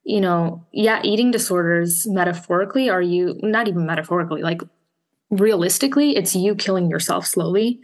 you 0.04 0.22
know, 0.22 0.66
yeah, 0.72 1.02
eating 1.04 1.32
disorders 1.32 2.08
metaphorically 2.08 2.90
are 2.90 3.02
you, 3.02 3.38
not 3.42 3.68
even 3.68 3.86
metaphorically, 3.86 4.42
like 4.42 4.62
realistically 5.32 6.16
it's 6.16 6.36
you 6.36 6.56
killing 6.56 6.90
yourself 6.90 7.26
slowly. 7.26 7.80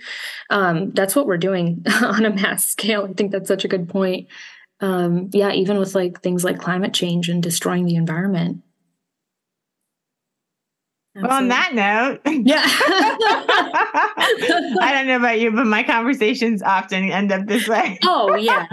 Um, 0.50 0.92
that's 0.92 1.16
what 1.16 1.26
we're 1.26 1.38
doing 1.38 1.84
on 2.02 2.26
a 2.26 2.30
mass 2.30 2.66
scale. 2.66 3.08
I 3.10 3.14
think 3.14 3.32
that's 3.32 3.48
such 3.48 3.66
a 3.66 3.70
good 3.70 3.90
point. 3.90 4.28
Um, 4.80 5.32
yeah 5.34 5.54
even 5.54 5.80
with 5.80 5.96
like 5.96 6.22
things 6.22 6.44
like 6.44 6.60
climate 6.60 6.94
change 6.94 7.30
and 7.30 7.42
destroying 7.42 7.86
the 7.86 7.96
environment 7.96 8.62
well, 11.22 11.32
on 11.32 11.48
that 11.48 11.74
note, 11.74 12.22
yeah. 12.46 12.64
I 14.80 14.92
don't 14.94 15.08
know 15.08 15.18
about 15.18 15.40
you, 15.40 15.52
but 15.52 15.66
my 15.66 15.84
conversations 15.84 16.62
often 16.62 17.10
end 17.12 17.32
up 17.32 17.48
this 17.48 17.68
way. 17.68 17.98
oh 18.04 18.36
yeah, 18.36 18.68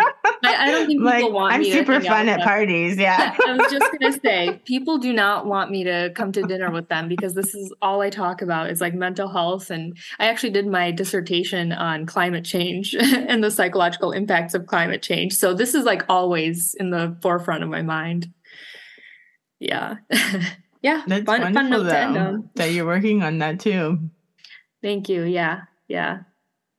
I, 0.45 0.67
I 0.67 0.71
don't 0.71 0.87
think 0.87 1.01
people 1.01 1.05
like, 1.05 1.33
want. 1.33 1.55
I'm 1.55 1.65
super 1.65 2.01
fun 2.01 2.29
at 2.29 2.41
parties. 2.41 2.97
Yeah, 2.97 3.35
I 3.47 3.53
was 3.53 3.71
just 3.71 3.91
gonna 3.99 4.19
say 4.21 4.61
people 4.65 4.99
do 4.99 5.13
not 5.13 5.47
want 5.47 5.71
me 5.71 5.85
to 5.85 6.13
come 6.15 6.33
to 6.33 6.43
dinner 6.43 6.71
with 6.71 6.89
them 6.89 7.09
because 7.09 7.35
this 7.35 7.55
is 7.55 7.73
all 7.81 8.01
I 8.01 8.11
talk 8.11 8.43
about 8.43 8.71
is 8.71 8.81
like 8.81 8.95
mental 8.95 9.29
health, 9.29 9.71
and 9.71 9.97
I 10.19 10.27
actually 10.27 10.51
did 10.51 10.67
my 10.67 10.91
dissertation 10.91 11.73
on 11.73 12.05
climate 12.07 12.45
change 12.45 12.95
and 12.95 13.43
the 13.43 13.51
psychological 13.51 14.13
impacts 14.13 14.55
of 14.55 14.67
climate 14.67 15.03
change. 15.03 15.35
So 15.35 15.55
this 15.55 15.75
is 15.75 15.85
like 15.85 16.03
always 16.09 16.75
in 16.75 16.91
the 16.91 17.17
forefront 17.23 17.63
of 17.63 17.69
my 17.69 17.83
mind. 17.83 18.33
Yeah 19.61 19.97
yeah, 20.85 21.03
that's 21.07 21.25
fun, 21.25 21.55
fun 21.55 21.71
though, 21.71 22.45
that 22.57 22.73
you're 22.73 22.85
working 22.85 23.23
on 23.23 23.39
that 23.39 23.59
too. 23.59 23.99
Thank 24.83 25.09
you. 25.09 25.23
Yeah, 25.23 25.63
yeah. 25.89 26.21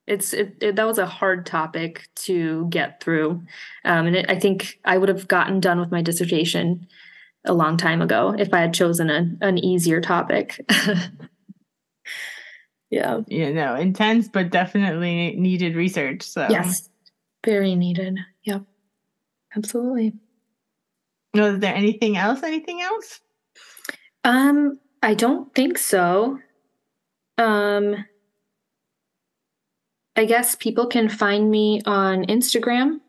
It's 0.05 0.31
it, 0.31 0.57
it, 0.61 0.75
that 0.75 0.85
was 0.85 0.99
a 0.99 1.07
hard 1.07 1.47
topic 1.47 2.07
to 2.17 2.67
get 2.69 3.01
through, 3.01 3.41
um, 3.83 4.05
and 4.05 4.15
it, 4.15 4.29
I 4.29 4.39
think 4.39 4.79
I 4.85 4.99
would 4.99 5.09
have 5.09 5.27
gotten 5.27 5.59
done 5.59 5.79
with 5.79 5.89
my 5.89 6.03
dissertation 6.03 6.85
a 7.45 7.53
long 7.55 7.77
time 7.77 7.99
ago 7.99 8.35
if 8.37 8.53
I 8.53 8.59
had 8.59 8.75
chosen 8.75 9.09
a, 9.09 9.27
an 9.41 9.57
easier 9.57 10.01
topic. 10.01 10.63
yeah. 12.91 13.21
You 13.27 13.53
know, 13.55 13.73
intense 13.73 14.27
but 14.27 14.51
definitely 14.51 15.35
needed 15.35 15.75
research. 15.75 16.21
So 16.21 16.45
yes, 16.47 16.89
very 17.43 17.73
needed. 17.73 18.19
Yep, 18.43 18.61
absolutely. 19.55 20.13
Was 21.33 21.57
there 21.57 21.73
anything 21.73 22.17
else? 22.17 22.43
Anything 22.43 22.83
else? 22.83 23.19
Um, 24.25 24.79
I 25.01 25.13
don't 25.13 25.53
think 25.53 25.77
so. 25.77 26.39
Um, 27.37 28.05
I 30.15 30.25
guess 30.25 30.55
people 30.55 30.87
can 30.87 31.09
find 31.09 31.49
me 31.49 31.81
on 31.85 32.25
Instagram. 32.25 32.99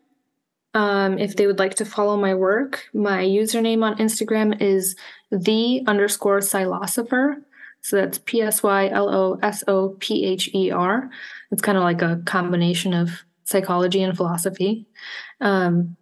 Um, 0.74 1.18
if 1.18 1.36
they 1.36 1.46
would 1.46 1.58
like 1.58 1.76
to 1.76 1.86
follow 1.86 2.18
my 2.18 2.34
work, 2.34 2.84
my 2.92 3.24
username 3.24 3.82
on 3.82 3.96
Instagram 3.96 4.60
is 4.60 4.94
the 5.30 5.82
underscore 5.86 6.40
Psylosopher. 6.40 7.36
So 7.80 7.96
that's 7.96 8.18
P 8.18 8.42
S 8.42 8.62
Y 8.62 8.88
L 8.88 9.08
O 9.08 9.38
S 9.42 9.64
O 9.68 9.96
P 10.00 10.26
H 10.26 10.50
E 10.54 10.70
R. 10.70 11.08
It's 11.50 11.62
kind 11.62 11.78
of 11.78 11.84
like 11.84 12.02
a 12.02 12.20
combination 12.26 12.92
of 12.92 13.10
psychology 13.44 14.02
and 14.02 14.14
philosophy. 14.14 14.86
Um, 15.40 15.96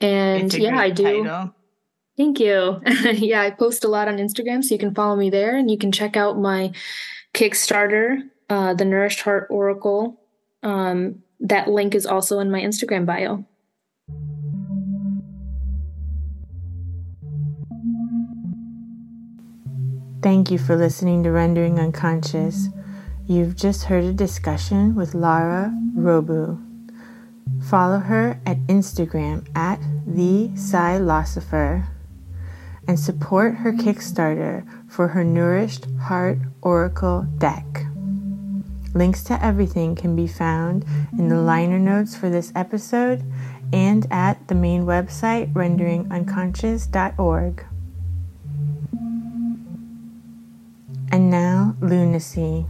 and 0.00 0.52
yeah, 0.52 0.76
I 0.76 0.90
do. 0.90 1.24
Title. 1.24 1.54
Thank 2.16 2.38
you. 2.38 2.80
yeah, 2.86 3.42
I 3.42 3.50
post 3.50 3.84
a 3.84 3.88
lot 3.88 4.06
on 4.08 4.18
Instagram, 4.18 4.62
so 4.62 4.74
you 4.74 4.78
can 4.78 4.94
follow 4.94 5.16
me 5.16 5.30
there 5.30 5.56
and 5.56 5.70
you 5.70 5.76
can 5.76 5.90
check 5.90 6.16
out 6.16 6.38
my 6.38 6.72
Kickstarter, 7.34 8.22
uh, 8.48 8.74
the 8.74 8.84
Nourished 8.84 9.22
Heart 9.22 9.48
Oracle. 9.50 10.20
Um, 10.62 11.22
that 11.40 11.68
link 11.68 11.94
is 11.94 12.06
also 12.06 12.38
in 12.38 12.50
my 12.50 12.60
Instagram 12.60 13.04
bio. 13.04 13.44
Thank 20.22 20.50
you 20.50 20.56
for 20.56 20.76
listening 20.76 21.22
to 21.24 21.30
Rendering 21.30 21.78
Unconscious. 21.78 22.68
You've 23.26 23.56
just 23.56 23.84
heard 23.84 24.04
a 24.04 24.12
discussion 24.12 24.94
with 24.94 25.14
Lara 25.14 25.76
Robu. 25.96 26.62
Follow 27.68 27.98
her 27.98 28.40
at 28.46 28.58
Instagram 28.68 29.46
at 29.54 29.80
the 30.06 30.48
Psylosopher 30.54 31.86
and 32.86 32.98
support 32.98 33.56
her 33.56 33.72
Kickstarter 33.72 34.66
for 34.88 35.08
her 35.08 35.24
Nourished 35.24 35.86
Heart 36.02 36.38
Oracle 36.62 37.26
deck. 37.38 37.64
Links 38.94 39.24
to 39.24 39.44
everything 39.44 39.96
can 39.96 40.14
be 40.14 40.26
found 40.26 40.84
in 41.18 41.28
the 41.28 41.40
liner 41.40 41.78
notes 41.78 42.16
for 42.16 42.30
this 42.30 42.52
episode 42.54 43.24
and 43.72 44.06
at 44.10 44.48
the 44.48 44.54
main 44.54 44.84
website 44.84 45.52
renderingunconscious.org. 45.52 47.66
And 51.10 51.30
now, 51.30 51.76
Lunacy, 51.80 52.66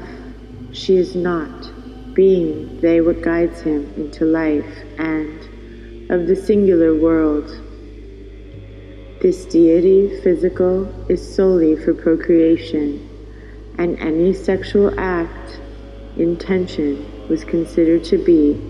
She 0.75 0.97
is 0.97 1.15
not, 1.15 1.71
being 2.15 2.81
they 2.81 3.01
what 3.01 3.23
guides 3.23 3.61
him 3.61 3.93
into 3.97 4.25
life 4.25 4.85
and 4.99 6.11
of 6.11 6.27
the 6.27 6.35
singular 6.37 6.95
world. 6.95 7.49
This 9.23 9.47
deity, 9.47 10.21
physical, 10.21 10.93
is 11.09 11.35
solely 11.35 11.77
for 11.77 11.95
procreation, 11.95 13.09
and 13.79 13.99
any 14.01 14.35
sexual 14.35 14.93
act, 14.99 15.61
intention, 16.17 17.29
was 17.29 17.45
considered 17.45 18.05
to 18.05 18.19
be 18.19 18.61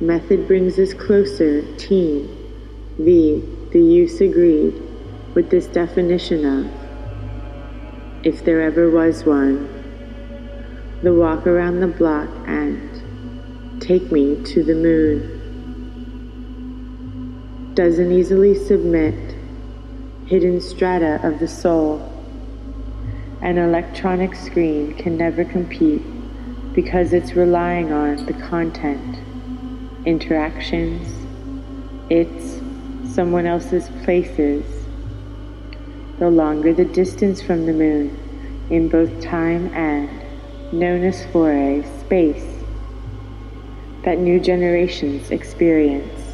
Method 0.00 0.46
brings 0.46 0.78
us 0.78 0.92
closer, 0.92 1.62
teen. 1.76 2.28
V, 2.98 3.42
the 3.72 3.80
use 3.80 4.20
agreed 4.20 4.74
with 5.34 5.50
this 5.50 5.66
definition 5.66 6.44
of, 6.44 6.70
if 8.22 8.44
there 8.44 8.60
ever 8.60 8.90
was 8.90 9.24
one, 9.24 9.75
the 11.02 11.12
walk 11.12 11.46
around 11.46 11.80
the 11.80 11.86
block 11.86 12.28
and 12.46 13.80
take 13.80 14.10
me 14.10 14.42
to 14.44 14.62
the 14.62 14.74
moon. 14.74 15.32
Doesn't 17.74 18.10
easily 18.10 18.54
submit 18.54 19.36
hidden 20.26 20.60
strata 20.60 21.20
of 21.22 21.38
the 21.38 21.46
soul. 21.48 22.00
An 23.42 23.58
electronic 23.58 24.34
screen 24.34 24.94
can 24.94 25.16
never 25.16 25.44
compete 25.44 26.02
because 26.72 27.12
it's 27.12 27.34
relying 27.34 27.92
on 27.92 28.26
the 28.26 28.32
content, 28.32 29.18
interactions, 30.04 31.12
it's 32.10 32.60
someone 33.14 33.46
else's 33.46 33.88
places. 34.04 34.64
The 36.18 36.30
longer 36.30 36.72
the 36.72 36.84
distance 36.84 37.42
from 37.42 37.66
the 37.66 37.72
moon, 37.72 38.66
in 38.70 38.88
both 38.88 39.22
time 39.22 39.72
and, 39.74 40.25
known 40.72 41.04
as 41.04 41.24
foray, 41.26 41.82
space, 42.00 42.46
that 44.04 44.18
new 44.18 44.40
generations 44.40 45.30
experience 45.30 46.26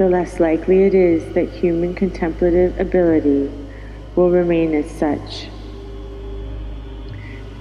the 0.00 0.08
less 0.08 0.40
likely 0.40 0.84
it 0.84 0.94
is 0.94 1.34
that 1.34 1.50
human 1.50 1.94
contemplative 1.94 2.80
ability 2.80 3.52
will 4.16 4.30
remain 4.30 4.74
as 4.74 4.90
such. 4.90 5.46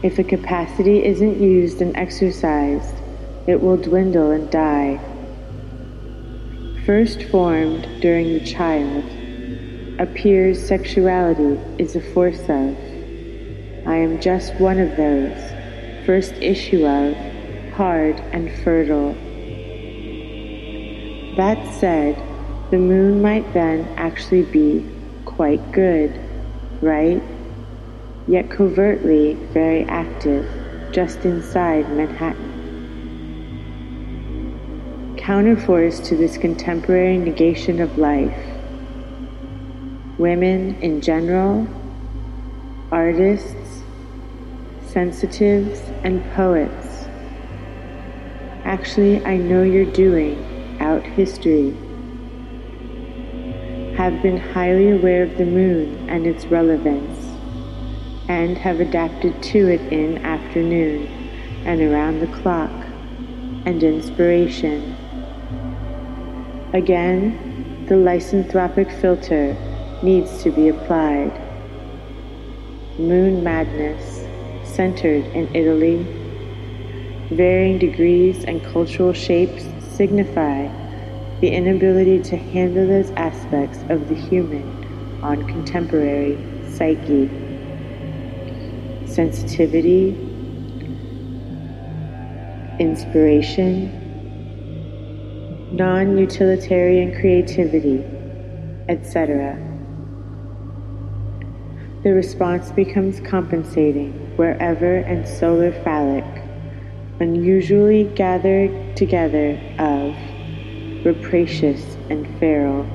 If 0.03 0.19
a 0.19 0.23
capacity 0.23 1.03
isn't 1.03 1.41
used 1.41 1.81
and 1.81 1.93
exercised, 1.97 2.95
it 3.45 3.61
will 3.61 3.75
dwindle 3.75 4.31
and 4.31 4.49
die. 4.49 5.01
First 6.85 7.23
formed 7.23 7.85
during 7.99 8.31
the 8.31 8.45
child, 8.45 9.03
appears 9.99 10.65
sexuality 10.65 11.59
is 11.77 11.97
a 11.97 12.13
force 12.13 12.39
of. 12.47 12.88
I 13.89 13.95
am 13.95 14.21
just 14.21 14.53
one 14.59 14.77
of 14.77 14.95
those, 14.97 15.35
first 16.05 16.33
issue 16.33 16.85
of, 16.85 17.15
hard 17.73 18.19
and 18.31 18.51
fertile. 18.63 19.15
That 21.35 21.57
said, 21.73 22.15
the 22.69 22.77
moon 22.77 23.19
might 23.19 23.51
then 23.51 23.91
actually 23.97 24.43
be 24.43 24.87
quite 25.25 25.71
good, 25.71 26.21
right? 26.83 27.19
Yet 28.27 28.51
covertly 28.51 29.33
very 29.53 29.85
active 29.85 30.45
just 30.91 31.25
inside 31.25 31.89
Manhattan. 31.89 32.45
Counterforce 35.17 36.05
to 36.09 36.15
this 36.15 36.37
contemporary 36.37 37.17
negation 37.17 37.81
of 37.81 37.97
life. 37.97 38.37
Women 40.19 40.79
in 40.83 41.01
general, 41.01 41.67
artists, 42.91 43.55
sensitives, 44.93 45.79
and 46.03 46.23
poets. 46.33 47.05
Actually, 48.65 49.23
I 49.25 49.37
know 49.37 49.63
you're 49.63 49.91
doing 49.91 50.77
out 50.79 51.03
history 51.03 51.75
have 53.99 54.21
been 54.21 54.37
highly 54.37 54.91
aware 54.91 55.23
of 55.23 55.37
the 55.37 55.45
moon 55.45 56.07
and 56.09 56.25
its 56.25 56.45
relevance, 56.45 57.19
and 58.29 58.57
have 58.57 58.79
adapted 58.79 59.43
to 59.43 59.67
it 59.67 59.81
in 59.91 60.17
afternoon 60.19 61.05
and 61.65 61.81
around 61.81 62.21
the 62.21 62.27
clock 62.27 62.71
and 63.65 63.83
inspiration. 63.83 64.95
Again, 66.71 67.85
the 67.89 67.95
lycanthropic 67.95 68.89
filter 69.01 69.53
needs 70.01 70.43
to 70.43 70.51
be 70.51 70.69
applied. 70.69 71.33
Moon 72.97 73.43
madness, 73.43 74.18
centered 74.79 75.25
in 75.35 75.53
Italy, 75.53 75.97
varying 77.31 77.77
degrees 77.77 78.45
and 78.45 78.63
cultural 78.63 79.11
shapes 79.11 79.65
signify 79.93 80.69
the 81.41 81.49
inability 81.49 82.23
to 82.23 82.37
handle 82.37 82.87
those 82.87 83.11
aspects 83.17 83.79
of 83.89 84.07
the 84.07 84.15
human 84.15 84.63
on 85.21 85.45
contemporary 85.47 86.37
psyche. 86.71 87.27
Sensitivity, 89.05 90.11
inspiration, 92.79 93.91
non 95.73 96.17
utilitarian 96.17 97.19
creativity, 97.19 98.01
etc. 98.87 99.59
The 102.03 102.13
response 102.13 102.71
becomes 102.71 103.19
compensating 103.19 104.28
wherever 104.39 104.99
and 104.99 105.27
solar 105.27 105.73
phallic, 105.83 106.23
unusually 107.19 108.05
gathered 108.15 108.95
together 108.95 109.59
of 109.77 110.15
rapacious 111.05 111.97
and 112.09 112.25
feral. 112.39 112.87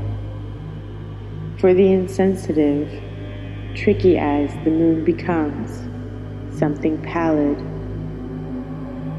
For 1.58 1.74
the 1.74 1.92
insensitive, 1.92 2.88
tricky 3.74 4.16
as 4.16 4.54
the 4.64 4.70
moon 4.70 5.04
becomes, 5.04 5.70
something 6.58 6.96
pallid, 7.02 7.58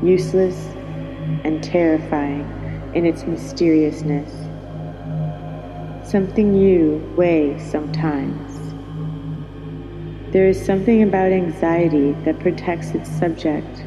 useless, 0.03 0.57
and 1.43 1.63
terrifying 1.63 2.41
in 2.95 3.05
its 3.05 3.23
mysteriousness. 3.25 4.31
Something 6.09 6.55
you 6.55 7.07
weigh 7.15 7.59
sometimes. 7.59 8.44
There 10.35 10.49
is 10.49 10.59
something 10.65 11.01
about 11.01 11.31
anxiety 11.31 12.11
that 12.25 12.41
protects 12.41 12.89
its 12.89 13.09
subject, 13.09 13.79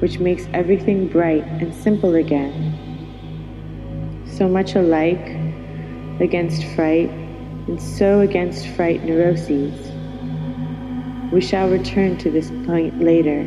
which 0.00 0.18
makes 0.18 0.48
everything 0.52 1.06
bright 1.06 1.44
and 1.44 1.72
simple 1.72 2.16
again 2.16 2.74
so 4.26 4.48
much 4.48 4.74
alike 4.74 5.24
against 6.18 6.64
fright, 6.74 7.10
and 7.68 7.80
so 7.80 8.22
against 8.22 8.66
fright 8.66 9.04
neuroses. 9.04 9.92
We 11.30 11.40
shall 11.40 11.70
return 11.70 12.18
to 12.18 12.28
this 12.28 12.50
point 12.66 13.00
later. 13.00 13.44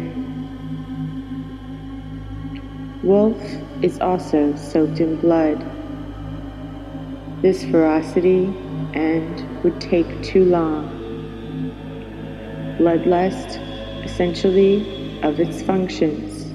Wolf 3.04 3.36
is 3.82 4.00
also 4.00 4.56
soaked 4.56 5.02
in 5.02 5.18
blood. 5.18 5.60
This 7.42 7.66
ferocity 7.66 8.46
and 8.94 9.64
would 9.66 9.82
take 9.82 10.24
too 10.24 10.46
long. 10.46 10.97
Bloodlust, 12.78 13.58
essentially, 14.06 15.20
of 15.24 15.40
its 15.40 15.64
functions, 15.64 16.54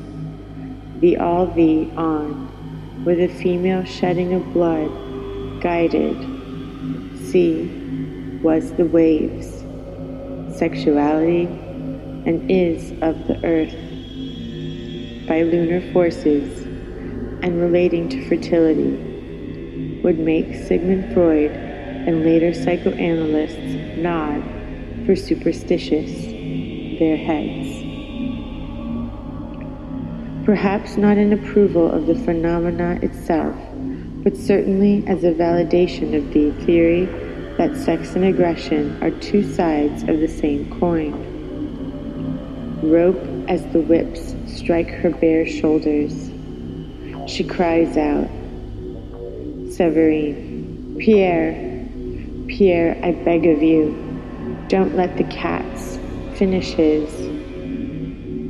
the 1.00 1.16
all 1.16 1.46
the 1.46 1.90
on 1.96 3.04
with 3.04 3.18
a 3.18 3.26
female 3.26 3.84
shedding 3.84 4.32
of 4.32 4.52
blood, 4.52 4.88
guided. 5.60 6.16
C 7.26 8.40
was 8.40 8.72
the 8.74 8.84
waves, 8.84 9.64
sexuality, 10.56 11.46
and 12.24 12.48
is 12.48 12.92
of 13.02 13.26
the 13.26 13.44
earth. 13.44 13.74
By 15.26 15.42
lunar 15.42 15.80
forces 15.92 16.62
and 17.42 17.60
relating 17.60 18.08
to 18.10 18.28
fertility 18.28 20.00
would 20.04 20.20
make 20.20 20.54
Sigmund 20.66 21.12
Freud 21.12 21.50
and 21.50 22.24
later 22.24 22.54
psychoanalysts 22.54 23.98
nod 23.98 24.61
for 25.06 25.16
superstitious 25.16 26.26
their 26.98 27.16
heads 27.16 27.92
perhaps 30.44 30.96
not 30.96 31.16
in 31.18 31.32
approval 31.32 31.90
of 31.90 32.06
the 32.06 32.14
phenomena 32.14 32.98
itself, 33.02 33.54
but 34.24 34.36
certainly 34.36 35.04
as 35.06 35.22
a 35.24 35.32
validation 35.32 36.16
of 36.16 36.32
the 36.32 36.50
theory 36.64 37.06
that 37.58 37.76
sex 37.76 38.14
and 38.16 38.24
aggression 38.24 39.00
are 39.02 39.10
two 39.20 39.42
sides 39.54 40.02
of 40.04 40.18
the 40.18 40.28
same 40.28 40.68
coin. 40.80 41.12
Rope 42.82 43.22
as 43.48 43.64
the 43.72 43.80
whips 43.80 44.34
strike 44.46 44.88
her 44.88 45.10
bare 45.10 45.46
shoulders. 45.46 46.30
She 47.30 47.44
cries 47.44 47.96
out, 47.96 48.28
Severine, 49.72 50.96
Pierre, 50.98 51.52
Pierre, 52.48 52.98
I 53.04 53.12
beg 53.12 53.46
of 53.46 53.62
you, 53.62 53.94
don't 54.68 54.94
let 54.96 55.16
the 55.16 55.24
cats 55.24 55.98
finish 56.38 56.72
his. 56.72 57.08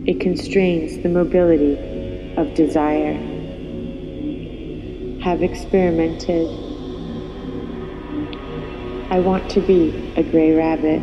It 0.06 0.20
constrains 0.20 1.02
the 1.02 1.08
mobility 1.08 2.34
of 2.36 2.54
desire. 2.54 3.14
Have 5.22 5.42
experimented. 5.42 6.48
I 9.10 9.20
want 9.20 9.50
to 9.50 9.60
be 9.60 10.12
a 10.16 10.22
gray 10.22 10.54
rabbit. 10.54 11.00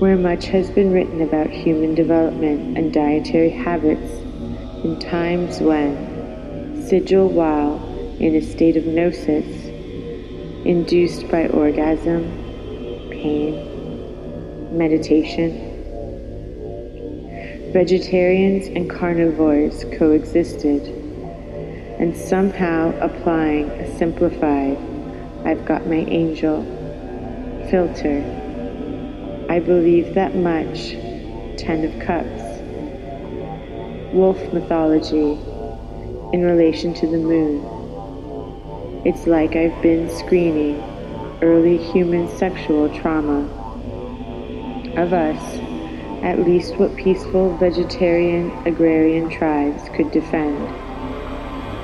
Where 0.00 0.16
much 0.16 0.46
has 0.46 0.70
been 0.70 0.92
written 0.92 1.20
about 1.20 1.50
human 1.50 1.94
development 1.94 2.78
and 2.78 2.92
dietary 2.92 3.50
habits, 3.50 4.12
in 4.84 4.98
times 4.98 5.60
when, 5.60 6.86
sigil 6.88 7.28
while 7.28 7.76
in 8.18 8.34
a 8.34 8.40
state 8.40 8.76
of 8.76 8.86
gnosis, 8.86 9.66
induced 10.64 11.28
by 11.28 11.48
orgasm, 11.48 12.49
pain, 13.20 14.76
meditation, 14.76 15.70
vegetarians 17.72 18.66
and 18.68 18.88
carnivores 18.90 19.84
coexisted, 19.98 20.82
and 21.98 22.16
somehow 22.16 22.92
applying 23.00 23.68
a 23.70 23.98
simplified, 23.98 24.78
I've 25.44 25.64
got 25.66 25.86
my 25.86 26.04
angel 26.08 26.64
filter. 27.70 28.24
I 29.48 29.60
believe 29.60 30.14
that 30.14 30.34
much, 30.34 30.92
Ten 31.58 31.84
of 31.84 31.98
Cups. 32.00 32.42
Wolf 34.12 34.40
mythology 34.52 35.38
in 36.32 36.42
relation 36.42 36.94
to 36.94 37.06
the 37.06 37.18
moon. 37.18 37.62
It's 39.04 39.26
like 39.26 39.56
I've 39.56 39.80
been 39.82 40.10
screening 40.10 40.89
early 41.42 41.78
human 41.78 42.28
sexual 42.36 42.88
trauma 43.00 43.40
of 44.96 45.12
us 45.12 45.60
at 46.22 46.40
least 46.40 46.76
what 46.76 46.94
peaceful 46.96 47.56
vegetarian 47.56 48.50
agrarian 48.66 49.30
tribes 49.30 49.88
could 49.96 50.10
defend. 50.10 50.58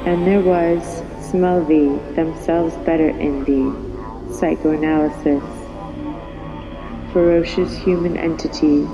And 0.07 0.26
there 0.26 0.42
was, 0.42 1.02
smell 1.30 1.64
thee, 1.64 1.96
themselves 2.14 2.74
better 2.84 3.09
in 3.09 3.44
thee, 3.44 4.34
psychoanalysis, 4.34 5.42
ferocious 7.12 7.76
human 7.78 8.16
entities. 8.18 8.88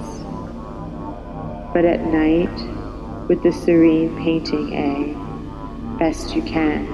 But 1.75 1.85
at 1.85 2.07
night, 2.07 3.29
with 3.29 3.43
the 3.43 3.53
serene 3.53 4.17
painting 4.19 4.73
A, 4.75 5.99
best 5.99 6.37
you 6.37 6.43
can. 6.43 6.87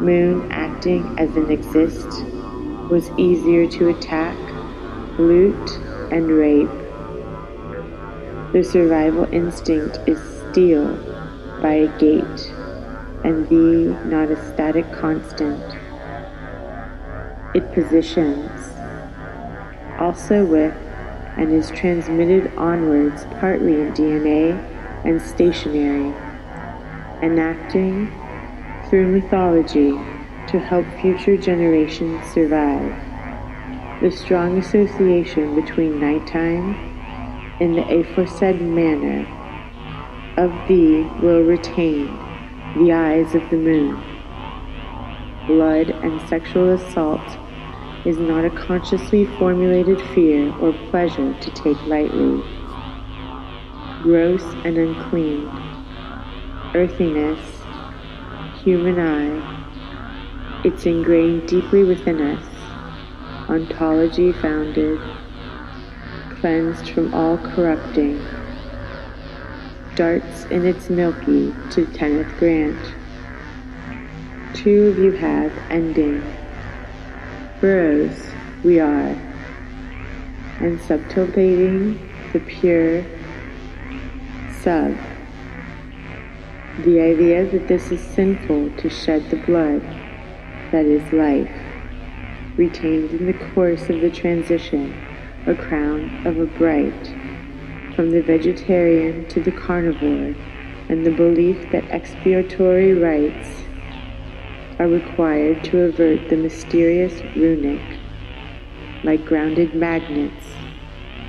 Moon 0.00 0.50
acting 0.52 1.18
as 1.18 1.34
an 1.34 1.50
exist 1.50 2.06
was 2.88 3.10
easier 3.18 3.66
to 3.66 3.88
attack, 3.88 4.36
loot, 5.18 5.70
and 6.12 6.28
rape. 6.28 6.68
The 8.52 8.62
survival 8.62 9.24
instinct 9.32 9.98
is 10.06 10.18
steel 10.50 10.96
by 11.60 11.74
a 11.74 11.98
gate, 11.98 12.52
and 13.24 13.48
thee 13.48 13.92
not 14.08 14.30
a 14.30 14.52
static 14.54 14.90
constant. 14.92 15.62
It 17.54 17.72
positions, 17.72 18.50
also 19.98 20.44
with, 20.44 20.74
and 21.36 21.52
is 21.52 21.70
transmitted 21.70 22.52
onwards 22.56 23.24
partly 23.40 23.74
in 23.74 23.92
DNA 23.94 24.52
and 25.04 25.20
stationary, 25.20 26.14
enacting 27.20 28.12
through 28.88 29.06
mythology 29.06 29.90
to 30.48 30.58
help 30.58 30.86
future 31.00 31.36
generations 31.36 32.24
survive 32.32 33.08
the 34.00 34.10
strong 34.12 34.56
association 34.58 35.56
between 35.56 35.98
nighttime 35.98 36.72
and 37.60 37.76
the 37.76 37.82
aforesaid 37.98 38.60
manner 38.62 39.26
of 40.36 40.52
thee 40.68 41.02
will 41.20 41.42
retain 41.42 42.06
the 42.76 42.92
eyes 42.92 43.34
of 43.34 43.42
the 43.50 43.56
moon. 43.56 44.00
Blood 45.48 45.90
and 45.90 46.20
sexual 46.28 46.70
assault 46.74 47.38
is 48.06 48.18
not 48.18 48.44
a 48.44 48.50
consciously 48.50 49.26
formulated 49.36 50.00
fear 50.14 50.54
or 50.58 50.72
pleasure 50.90 51.34
to 51.40 51.50
take 51.50 51.80
lightly. 51.86 52.40
Gross 54.02 54.44
and 54.64 54.78
unclean, 54.78 55.48
earthiness, 56.76 57.57
human 58.62 58.98
eye, 58.98 60.62
it's 60.64 60.86
ingrained 60.86 61.48
deeply 61.48 61.84
within 61.84 62.20
us 62.20 62.44
ontology 63.48 64.30
founded, 64.32 65.00
cleansed 66.38 66.90
from 66.90 67.14
all 67.14 67.38
corrupting, 67.38 68.22
darts 69.94 70.44
in 70.46 70.66
its 70.66 70.90
milky 70.90 71.54
to 71.70 71.86
tenth 71.86 72.28
grant. 72.38 72.94
Two 74.54 74.88
of 74.88 74.98
you 74.98 75.12
have 75.12 75.52
ending. 75.70 76.22
Burrows 77.60 78.26
we 78.62 78.78
are, 78.80 79.16
and 80.60 80.78
subtilating 80.80 81.98
the 82.32 82.40
pure 82.40 83.04
sub. 84.60 84.96
The 86.78 87.00
idea 87.00 87.44
that 87.44 87.66
this 87.66 87.90
is 87.90 88.00
sinful 88.14 88.70
to 88.76 88.88
shed 88.88 89.30
the 89.30 89.36
blood 89.36 89.82
that 90.70 90.86
is 90.86 91.12
life 91.12 91.50
retained 92.56 93.10
in 93.10 93.26
the 93.26 93.32
course 93.32 93.90
of 93.90 94.00
the 94.00 94.10
transition 94.10 94.94
a 95.44 95.56
crown 95.56 96.22
of 96.24 96.38
a 96.38 96.46
bright 96.46 97.16
from 97.96 98.12
the 98.12 98.22
vegetarian 98.22 99.26
to 99.26 99.40
the 99.40 99.50
carnivore 99.50 100.36
and 100.88 101.04
the 101.04 101.10
belief 101.10 101.68
that 101.72 101.90
expiatory 101.90 102.94
rites 102.94 103.64
are 104.78 104.86
required 104.88 105.64
to 105.64 105.80
avert 105.80 106.28
the 106.28 106.36
mysterious 106.36 107.22
runic, 107.34 107.98
like 109.02 109.24
grounded 109.24 109.74
magnets, 109.74 110.58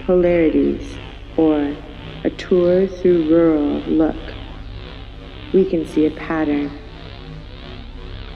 polarities, 0.05 0.99
or 1.37 1.75
a 2.23 2.29
tour 2.29 2.85
through 2.87 3.23
rural 3.23 3.81
look. 3.87 4.28
We 5.53 5.65
can 5.65 5.87
see 5.87 6.05
a 6.05 6.11
pattern. 6.11 6.71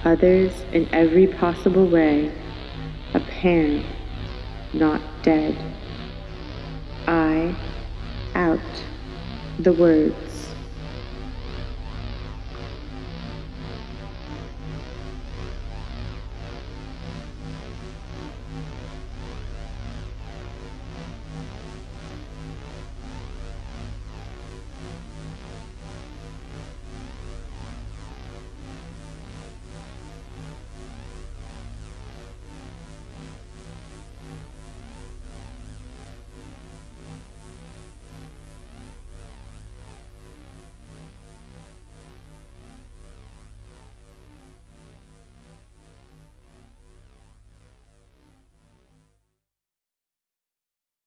Others, 0.04 0.66
in 0.74 0.90
every 0.94 1.28
possible 1.28 1.86
way, 1.86 2.32
apparent, 3.14 3.86
not 4.74 5.02
dead. 5.22 5.56
I, 7.08 7.56
out, 8.34 8.60
the 9.60 9.74
words. 9.74 10.33